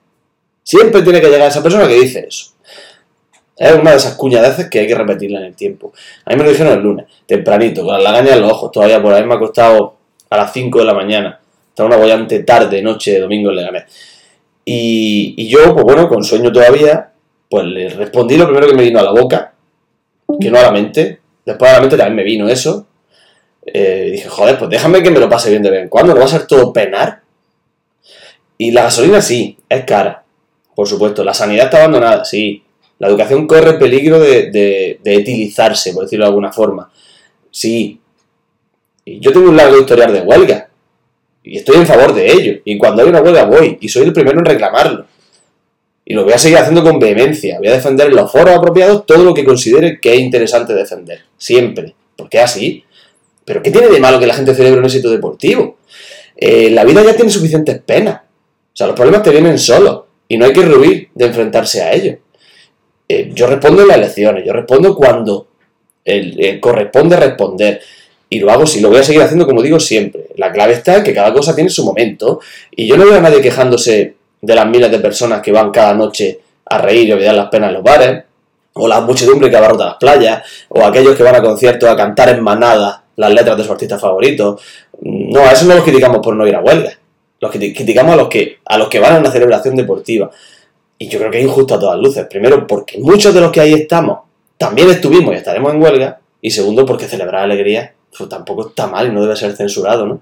Siempre 0.64 1.02
tiene 1.02 1.22
que 1.22 1.30
llegar 1.30 1.48
esa 1.50 1.64
persona 1.64 1.88
que 1.88 2.00
dice 2.00 2.26
eso. 2.28 2.52
Es 3.58 3.74
una 3.74 3.92
de 3.92 3.98
esas 3.98 4.16
cuñadeces 4.16 4.70
que 4.70 4.80
hay 4.80 4.88
que 4.88 4.96
repetirla 4.96 5.39
en 5.39 5.46
el 5.46 5.56
tiempo. 5.56 5.94
A 6.26 6.32
mí 6.32 6.38
me 6.38 6.44
lo 6.44 6.50
dijeron 6.50 6.74
el 6.74 6.80
lunes, 6.80 7.06
tempranito, 7.26 7.84
con 7.84 7.94
la 7.94 8.00
lagaña 8.00 8.34
en 8.34 8.42
los 8.42 8.52
ojos, 8.52 8.72
todavía 8.72 9.02
por 9.02 9.14
ahí 9.14 9.24
me 9.24 9.36
ha 9.36 9.39
costado 9.39 9.98
a 10.30 10.38
las 10.38 10.52
5 10.52 10.80
de 10.80 10.86
la 10.86 10.94
mañana. 10.94 11.39
Estaba 11.70 11.88
una 11.88 11.98
bollante 11.98 12.39
tarde, 12.44 12.82
noche, 12.82 13.20
domingo 13.20 13.50
en 13.50 13.56
Leganés. 13.58 13.84
Y, 14.66 15.36
y 15.38 15.48
yo, 15.48 15.74
pues 15.74 15.84
bueno, 15.84 16.08
con 16.08 16.24
sueño 16.24 16.52
todavía, 16.52 17.12
pues 17.50 17.66
le 17.66 17.89
respondí 17.89 18.38
lo 18.38 18.46
primero 18.46 18.68
que 18.68 18.74
me 18.74 18.84
vino 18.84 19.00
a 19.00 19.04
la 19.04 19.12
boca, 19.12 19.54
que 20.39 20.50
no 20.50 20.58
a 20.58 20.64
la 20.64 20.72
mente. 20.72 21.20
Después 21.52 21.72
a 21.72 21.76
la 21.76 21.82
mente 21.82 21.97
también 21.97 22.16
me 22.16 22.24
vino 22.24 22.47
eso. 22.47 22.88
Eh, 23.66 24.10
dije, 24.14 24.30
joder, 24.30 24.58
pues 24.58 24.70
déjame 24.70 25.04
que 25.04 25.12
me 25.12 25.20
lo 25.20 25.30
pase 25.30 25.49
bien 25.49 25.62
de 25.62 25.70
vez 25.70 25.84
en 25.84 25.89
cuando, 25.89 26.14
¿no 26.14 26.20
va 26.20 26.26
a 26.26 26.30
ser 26.30 26.47
todo 26.47 26.72
penar? 26.72 27.22
Y 28.58 28.72
la 28.72 28.84
gasolina 28.84 29.22
sí, 29.22 29.58
es 29.68 29.86
cara, 29.86 30.24
por 30.76 30.88
supuesto. 30.88 31.24
La 31.24 31.34
sanidad 31.34 31.66
está 31.66 31.80
abandonada, 31.80 32.24
sí. 32.24 32.64
La 32.99 33.08
educación 33.08 33.47
corre 33.47 33.74
peligro 33.80 34.20
de, 34.20 34.52
de, 34.52 34.99
de 35.04 35.16
etilizarse, 35.16 35.93
por 35.93 36.04
decirlo 36.04 36.26
de 36.26 36.30
alguna 36.30 36.52
forma. 36.52 36.91
Sí. 37.49 37.99
Y 39.04 39.20
yo 39.20 39.34
tengo 39.34 39.49
un 39.49 39.58
largo 39.58 39.78
historial 39.80 40.14
de 40.14 40.22
huelga. 40.22 40.70
Y 41.43 41.58
estoy 41.58 41.78
en 41.78 41.88
favor 41.88 42.14
de 42.14 42.32
ello. 42.32 42.62
Y 42.64 42.78
cuando 42.78 43.02
hay 43.02 43.10
una 43.10 43.22
huelga 43.22 43.45
voy. 43.45 43.78
Y 43.82 43.89
soy 43.89 44.04
el 44.04 44.14
primero 44.14 44.39
en 44.39 44.45
reclamarlo. 44.45 45.06
Y 46.12 46.14
lo 46.14 46.26
voy 46.26 46.34
a 46.34 46.38
seguir 46.38 46.57
haciendo 46.57 46.84
con 46.84 46.99
vehemencia. 46.99 47.57
Voy 47.57 47.70
a 47.70 47.72
defender 47.72 48.07
en 48.07 48.18
los 48.18 48.30
foros 48.30 48.53
apropiados 48.53 49.05
todo 49.05 49.24
lo 49.24 49.34
que 49.34 49.45
considere 49.45 49.97
que 50.01 50.14
es 50.14 50.20
interesante 50.20 50.74
defender. 50.74 51.22
Siempre. 51.38 51.95
Porque 52.18 52.38
es 52.39 52.43
así. 52.43 52.84
Pero 53.45 53.64
¿qué 53.64 53.72
tiene 53.72 53.88
de 53.88 53.97
malo 53.97 54.20
que 54.20 54.28
la 54.28 54.34
gente 54.34 54.53
celebre 54.53 54.80
un 54.80 54.84
éxito 54.84 55.09
deportivo? 55.09 55.78
Eh, 56.36 56.70
la 56.70 56.84
vida 56.84 57.01
ya 57.01 57.16
tiene 57.16 57.32
suficientes 57.32 57.80
penas. 57.80 58.16
O 58.16 58.76
sea, 58.76 58.88
los 58.88 58.95
problemas 58.97 59.24
te 59.24 59.30
vienen 59.30 59.57
solos. 59.57 60.01
Y 60.28 60.38
no 60.38 60.43
hay 60.43 60.51
que 60.51 60.64
ruir 60.64 61.07
de 61.16 61.26
enfrentarse 61.28 61.82
a 61.82 61.93
ellos. 61.93 62.18
Eh, 63.07 63.32
yo 63.34 63.47
respondo 63.47 63.84
en 63.84 63.88
las 63.88 63.95
elecciones. 63.95 64.45
Yo 64.45 64.51
respondo 64.51 64.93
cuando 64.93 65.47
corresponde 66.59 67.16
responder. 67.16 67.80
Y 68.30 68.39
lo 68.39 68.51
hago, 68.51 68.68
sí, 68.68 68.82
lo 68.82 68.89
voy 68.89 68.99
a 68.99 69.03
seguir 69.03 69.22
haciendo 69.22 69.45
como 69.45 69.62
digo 69.62 69.80
siempre. 69.80 70.26
La 70.36 70.51
clave 70.51 70.74
está 70.74 70.97
en 70.97 71.05
que 71.05 71.14
cada 71.14 71.32
cosa 71.32 71.55
tiene 71.55 71.70
su 71.70 71.86
momento. 71.86 72.41
Y 72.70 72.86
yo 72.86 72.97
no 72.97 73.05
veo 73.05 73.16
a 73.16 73.22
nadie 73.22 73.39
quejándose 73.39 74.16
de 74.42 74.56
las 74.56 74.66
miles 74.68 74.92
de 74.92 75.00
personas 75.00 75.42
que 75.42 75.52
van 75.52 75.72
cada 75.72 75.94
noche 75.94 76.39
a 76.66 76.78
reír 76.80 77.10
y 77.10 77.12
olvidar 77.12 77.36
las 77.36 77.50
penas 77.50 77.70
en 77.70 77.76
los 77.76 77.84
bares, 77.84 78.24
o 78.74 78.88
la 78.88 79.02
muchedumbre 79.02 79.50
que 79.50 79.58
abarrota 79.58 79.86
las 79.86 79.96
playas, 79.96 80.44
o 80.70 80.84
aquellos 80.84 81.16
que 81.16 81.24
van 81.24 81.36
a 81.36 81.42
conciertos 81.42 81.89
a 81.89 81.96
cantar 81.96 82.30
en 82.30 82.42
manada 82.42 83.04
las 83.18 83.34
letras 83.34 83.58
de 83.58 83.64
su 83.64 83.72
artista 83.72 84.00
favorito. 84.00 84.58
No, 85.02 85.42
a 85.42 85.52
eso 85.52 85.66
no 85.66 85.76
los 85.76 85.84
criticamos 85.84 86.20
por 86.24 86.36
no 86.36 86.48
ir 86.48 86.56
a 86.56 86.62
huelga. 86.62 86.92
Los 87.39 87.52
criti- 87.52 87.76
criticamos 87.76 88.14
a 88.14 88.18
los 88.18 88.30
que, 88.30 88.60
a 88.66 88.78
los 88.78 88.88
que 88.88 89.00
van 89.00 89.16
a 89.16 89.20
una 89.20 89.32
celebración 89.32 89.76
deportiva. 89.76 90.32
Y 90.98 91.10
yo 91.10 91.20
creo 91.20 91.32
que 91.32 91.39
es 91.39 91.46
injusto 91.46 91.76
a 91.76 91.80
todas 91.80 92.00
luces. 92.00 92.26
Primero, 92.30 92.66
porque 92.66 93.00
muchos 93.00 93.34
de 93.34 93.42
los 93.42 93.52
que 93.52 93.60
ahí 93.60 93.74
estamos 93.74 94.20
también 94.58 94.89
estuvimos 94.89 95.34
y 95.34 95.38
estaremos 95.38 95.74
en 95.74 95.82
huelga. 95.82 96.20
Y 96.39 96.52
segundo, 96.52 96.86
porque 96.86 97.08
celebrar 97.08 97.44
alegría 97.44 97.94
pues, 98.18 98.30
tampoco 98.30 98.70
está 98.70 98.88
mal 98.88 99.08
y 99.08 99.12
no 99.12 99.22
debe 99.22 99.36
ser 99.36 99.56
censurado, 99.56 100.06
¿no? 100.06 100.22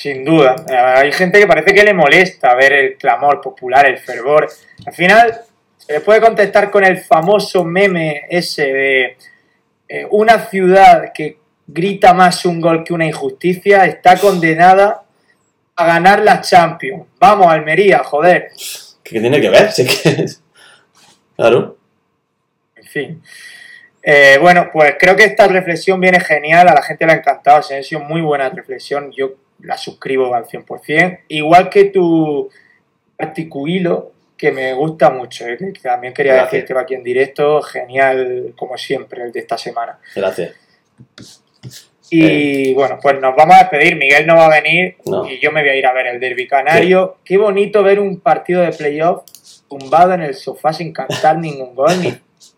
Sin 0.00 0.24
duda. 0.24 0.56
Hay 0.96 1.12
gente 1.12 1.38
que 1.38 1.46
parece 1.46 1.74
que 1.74 1.84
le 1.84 1.92
molesta 1.92 2.54
ver 2.54 2.72
el 2.72 2.96
clamor 2.96 3.38
popular, 3.42 3.84
el 3.84 3.98
fervor. 3.98 4.48
Al 4.86 4.94
final, 4.94 5.42
se 5.76 5.92
le 5.92 6.00
puede 6.00 6.22
contestar 6.22 6.70
con 6.70 6.84
el 6.84 7.02
famoso 7.02 7.66
meme 7.66 8.22
ese 8.30 8.72
de 8.72 9.16
eh, 9.86 10.06
una 10.10 10.38
ciudad 10.46 11.12
que 11.12 11.36
grita 11.66 12.14
más 12.14 12.46
un 12.46 12.62
gol 12.62 12.82
que 12.82 12.94
una 12.94 13.04
injusticia 13.04 13.84
está 13.84 14.16
condenada 14.16 15.02
a 15.76 15.86
ganar 15.86 16.20
la 16.20 16.40
Champions. 16.40 17.04
Vamos, 17.18 17.48
Almería, 17.48 17.98
joder. 17.98 18.52
¿Qué, 19.04 19.20
tiene 19.20 19.38
que 19.38 19.50
ver? 19.50 19.64
Es 19.76 20.02
que... 20.02 20.26
Claro. 21.36 21.76
En 22.74 22.84
fin. 22.84 23.22
Eh, 24.02 24.38
bueno, 24.40 24.70
pues 24.72 24.94
creo 24.98 25.14
que 25.14 25.24
esta 25.24 25.46
reflexión 25.46 26.00
viene 26.00 26.20
genial, 26.20 26.68
a 26.68 26.74
la 26.74 26.82
gente 26.82 27.04
le 27.04 27.12
ha 27.12 27.16
encantado, 27.16 27.58
Asensio, 27.58 28.00
muy 28.00 28.22
buena 28.22 28.48
reflexión, 28.48 29.12
yo 29.12 29.34
la 29.62 29.76
suscribo 29.78 30.34
al 30.34 30.44
100%, 30.46 31.20
igual 31.28 31.68
que 31.68 31.84
tu 31.86 32.48
articulilo, 33.18 34.12
que 34.36 34.52
me 34.52 34.72
gusta 34.72 35.10
mucho, 35.10 35.46
eh, 35.46 35.58
que 35.58 35.80
también 35.80 36.14
quería 36.14 36.32
Gracias. 36.34 36.62
decirte 36.62 36.80
aquí 36.80 36.94
en 36.94 37.02
directo, 37.02 37.60
genial 37.62 38.54
como 38.56 38.78
siempre 38.78 39.22
el 39.24 39.32
de 39.32 39.40
esta 39.40 39.58
semana. 39.58 39.98
Gracias. 40.16 40.54
Y 42.12 42.74
bueno, 42.74 42.98
pues 43.00 43.20
nos 43.20 43.36
vamos 43.36 43.54
a 43.54 43.58
despedir. 43.60 43.96
Miguel 43.96 44.26
no 44.26 44.34
va 44.36 44.46
a 44.46 44.60
venir 44.60 44.96
No. 45.06 45.30
y 45.30 45.38
yo 45.38 45.52
me 45.52 45.60
voy 45.60 45.70
a 45.70 45.76
ir 45.76 45.86
a 45.86 45.92
ver 45.92 46.08
el 46.08 46.18
Derby 46.20 46.48
Canario. 46.48 47.18
Qué 47.24 47.36
bonito 47.36 47.82
ver 47.82 48.00
un 48.00 48.18
partido 48.20 48.62
de 48.62 48.72
playoff 48.72 49.22
tumbado 49.68 50.14
en 50.14 50.22
el 50.22 50.34
sofá 50.34 50.72
sin 50.72 50.92
cantar 50.92 51.38
ningún 51.38 51.74
gol, 51.76 52.00
ni 52.00 52.12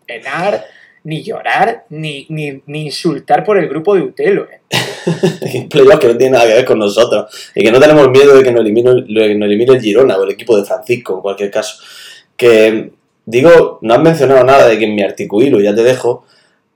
penar, 0.07 0.63
ni 1.03 1.23
llorar, 1.23 1.85
ni, 1.89 2.25
ni, 2.29 2.61
ni 2.65 2.85
insultar 2.85 3.43
por 3.43 3.57
el 3.57 3.67
grupo 3.67 3.95
de 3.95 4.01
Utelo. 4.01 4.47
¿eh? 4.49 4.61
Playoffs 5.69 5.99
que 5.99 6.07
no 6.07 6.17
tiene 6.17 6.31
nada 6.31 6.47
que 6.47 6.53
ver 6.53 6.65
con 6.65 6.79
nosotros 6.79 7.51
y 7.53 7.63
que 7.63 7.71
no 7.71 7.79
tenemos 7.79 8.09
miedo 8.09 8.35
de 8.35 8.43
que 8.43 8.51
nos 8.51 8.61
elimine, 8.61 9.03
que 9.05 9.35
nos 9.35 9.47
elimine 9.47 9.73
el 9.73 9.81
Girona 9.81 10.17
o 10.17 10.23
el 10.23 10.31
equipo 10.31 10.57
de 10.57 10.65
Francisco, 10.65 11.15
en 11.15 11.21
cualquier 11.21 11.51
caso. 11.51 11.83
Que, 12.37 12.91
digo, 13.25 13.79
no 13.81 13.93
has 13.93 14.01
mencionado 14.01 14.43
nada 14.43 14.67
de 14.67 14.77
que 14.79 14.85
en 14.85 14.95
mi 14.95 15.03
articulilo, 15.03 15.59
ya 15.59 15.75
te 15.75 15.83
dejo, 15.83 16.25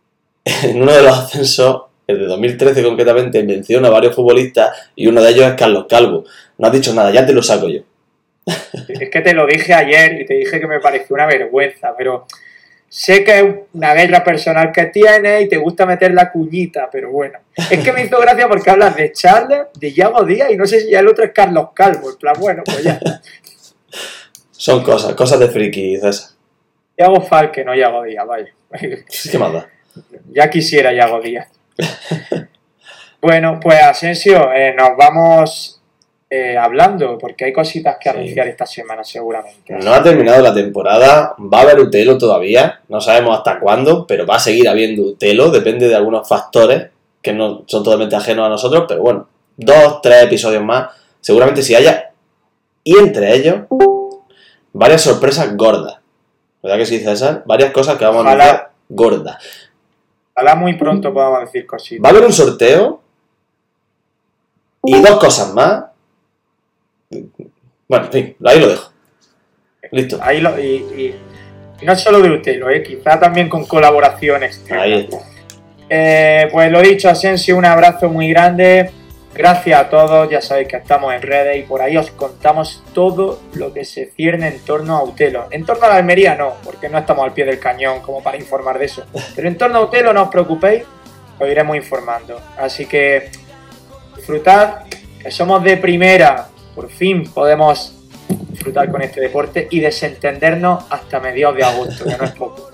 en 0.64 0.82
uno 0.82 0.94
de 0.94 1.04
los 1.04 1.18
ascensos, 1.18 1.84
el 2.06 2.20
de 2.20 2.26
2013 2.26 2.84
concretamente, 2.84 3.44
menciona 3.44 3.88
a 3.88 3.92
varios 3.92 4.16
futbolistas 4.16 4.76
y 4.96 5.08
uno 5.08 5.22
de 5.22 5.32
ellos 5.32 5.46
es 5.46 5.54
Carlos 5.54 5.86
Calvo. 5.90 6.26
No 6.58 6.68
has 6.68 6.74
dicho 6.74 6.94
nada, 6.94 7.12
ya 7.12 7.26
te 7.26 7.34
lo 7.34 7.42
saco 7.42 7.70
yo. 7.70 7.82
Es 8.88 9.10
que 9.10 9.22
te 9.22 9.34
lo 9.34 9.46
dije 9.46 9.74
ayer 9.74 10.22
y 10.22 10.26
te 10.26 10.36
dije 10.36 10.60
que 10.60 10.68
me 10.68 10.80
pareció 10.80 11.16
una 11.16 11.26
vergüenza, 11.26 11.94
pero 11.98 12.26
sé 12.90 13.24
que 13.24 13.40
es 13.40 13.46
una 13.74 13.94
guerra 13.94 14.24
personal 14.24 14.72
que 14.72 14.86
tienes 14.86 15.44
y 15.44 15.50
te 15.50 15.58
gusta 15.58 15.86
meter 15.86 16.14
la 16.14 16.32
cuñita, 16.32 16.90
pero 16.92 17.12
bueno. 17.12 17.40
Es 17.70 17.84
que 17.84 17.92
me 17.92 18.04
hizo 18.04 18.20
gracia 18.20 18.48
porque 18.48 18.70
hablas 18.70 18.96
de 18.96 19.12
Charles, 19.12 19.68
de 19.80 19.94
Yago 19.94 20.24
Díaz 20.24 20.52
y 20.52 20.58
no 20.58 20.66
sé 20.66 20.82
si 20.82 20.92
ya 20.92 21.00
el 21.00 21.08
otro 21.08 21.26
es 21.26 21.32
Carlos 21.32 21.70
Calvo. 21.74 22.10
En 22.10 22.18
plan, 22.18 22.36
bueno, 22.40 22.64
pues 22.66 22.84
ya. 22.84 23.00
Son 24.52 24.84
cosas, 24.84 25.14
cosas 25.14 25.40
de 25.40 25.50
friki, 25.50 25.98
César. 25.98 26.32
Yago 26.98 27.22
Falque, 27.22 27.64
no 27.64 27.76
Yago 27.76 28.04
Díaz, 28.04 28.26
vaya. 28.26 28.54
¿Qué 29.32 29.38
más 29.38 29.54
da? 29.54 29.70
Ya 30.32 30.50
quisiera 30.50 30.94
Yago 30.94 31.22
Díaz. 31.22 31.48
Bueno, 33.20 33.60
pues 33.60 33.82
Asensio, 33.82 34.54
eh, 34.54 34.76
nos 34.78 34.92
vamos 34.96 35.77
eh, 36.30 36.58
hablando 36.58 37.18
porque 37.18 37.46
hay 37.46 37.54
cositas 37.54 37.98
que 38.00 38.10
Sí. 38.10 38.16
anunciar 38.18 38.48
esta 38.48 38.66
semana 38.66 39.04
seguramente. 39.04 39.74
No 39.74 39.94
ha 39.94 40.04
terminado 40.04 40.42
la 40.42 40.54
temporada, 40.54 41.36
va 41.40 41.60
a 41.60 41.62
haber 41.62 41.80
Utelo 41.80 42.18
todavía, 42.18 42.82
no 42.90 43.00
sabemos 43.00 43.38
hasta 43.38 43.60
cuándo, 43.60 44.06
pero 44.06 44.26
va 44.26 44.36
a 44.36 44.40
seguir 44.40 44.68
habiendo 44.68 45.04
Utelo, 45.04 45.50
depende 45.52 45.88
de 45.88 45.96
algunos 45.96 46.28
factores 46.28 46.88
que 47.22 47.34
no 47.34 47.64
son 47.66 47.84
totalmente 47.84 48.16
ajenos 48.16 48.46
a 48.46 48.50
nosotros, 48.50 48.86
pero 48.88 49.02
bueno, 49.02 49.28
dos, 49.56 50.02
tres 50.02 50.24
episodios 50.24 50.64
más, 50.64 50.90
seguramente 51.22 51.62
si 51.62 51.76
haya, 51.76 52.12
y 52.84 52.98
entre 52.98 53.34
ellos, 53.36 53.62
varias 54.74 55.02
sorpresas 55.02 55.56
gordas. 55.56 55.98
¿Verdad 56.62 56.78
que 56.78 56.86
sí, 56.86 57.00
César? 57.00 57.44
Varias 57.46 57.72
cosas 57.72 57.98
que 57.98 58.06
vamos 58.06 58.26
a 58.26 58.32
anunciar 58.32 58.72
gordas. 58.90 59.38
Ojalá 60.36 60.56
muy 60.56 60.76
pronto 60.76 61.14
podamos 61.14 61.42
decir 61.42 61.66
cositas. 61.66 62.04
Va 62.04 62.10
a 62.10 62.12
haber 62.12 62.26
un 62.26 62.34
sorteo 62.34 63.02
y 64.84 65.02
dos 65.02 65.18
cosas 65.20 65.54
más. 65.54 65.86
Bueno, 67.88 68.06
en 68.06 68.12
fin, 68.12 68.36
ahí 68.46 68.60
lo 68.60 68.68
dejo. 68.70 68.92
Listo. 69.92 70.20
Ahí 70.22 70.42
lo- 70.42 70.60
y, 70.60 70.64
y- 70.66 71.16
y 71.82 71.86
no 71.86 71.96
solo 71.96 72.20
de 72.20 72.30
Utelo, 72.32 72.70
eh, 72.70 72.84
quizá 72.84 73.20
también 73.20 73.48
con 73.50 73.66
colaboraciones. 73.66 74.64
Ahí 74.72 74.94
está. 74.94 75.18
Eh, 75.90 76.50
pues 76.52 76.72
lo 76.72 76.82
dicho, 76.82 77.10
Asensio, 77.10 77.56
un 77.58 77.66
abrazo 77.66 78.10
muy 78.10 78.30
grande. 78.30 78.92
Gracias 79.34 79.80
a 79.80 79.90
todos, 79.90 80.30
ya 80.32 80.42
sabéis 80.42 80.68
que 80.68 80.78
estamos 80.78 81.14
en 81.14 81.22
redes 81.22 81.58
y 81.60 81.62
por 81.62 81.82
ahí 81.82 81.96
os 81.96 82.10
contamos 82.12 82.84
todo 82.94 83.40
lo 83.54 83.72
que 83.72 83.86
se 83.86 84.08
cierne 84.08 84.48
en 84.48 84.60
torno 84.62 84.98
a 84.98 85.04
Utelo. 85.04 85.46
En 85.52 85.64
torno 85.64 85.86
a 85.86 85.90
la 85.90 85.96
Almería 85.98 86.34
no, 86.36 86.56
porque 86.64 86.90
no 86.90 86.98
estamos 86.98 87.24
al 87.24 87.34
pie 87.34 87.46
del 87.46 87.60
cañón 87.60 88.02
como 88.02 88.24
para 88.24 88.36
informar 88.38 88.80
de 88.80 88.86
eso. 88.86 89.06
Pero 89.36 89.48
en 89.48 89.56
torno 89.58 89.78
a 89.78 89.82
Utelo 89.84 90.12
no 90.12 90.24
os 90.24 90.30
preocupéis, 90.30 90.84
os 91.40 91.48
iremos 91.48 91.78
informando. 91.78 92.42
Así 92.58 92.88
que 92.88 93.30
disfrutad, 94.16 94.80
que 95.22 95.30
somos 95.32 95.64
de 95.64 95.78
primera. 95.78 96.48
Por 96.78 96.92
fin 96.92 97.24
podemos 97.34 97.92
disfrutar 98.52 98.92
con 98.92 99.02
este 99.02 99.20
deporte 99.20 99.68
y 99.72 99.80
desentendernos 99.80 100.84
hasta 100.92 101.20
mediados 101.20 101.58
de 101.58 101.64
agosto, 101.64 102.06
que 102.06 102.16
no 102.16 102.24
es 102.24 102.32
poco. 102.34 102.70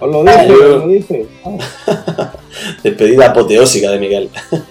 Os 0.00 0.10
lo 0.10 0.20
Adiós. 0.22 0.60
os 0.60 0.80
lo 0.80 0.88
dice. 0.88 1.26
Ah. 1.44 2.32
Despedida 2.82 3.26
apoteósica 3.26 3.90
de 3.90 3.98
Miguel. 3.98 4.30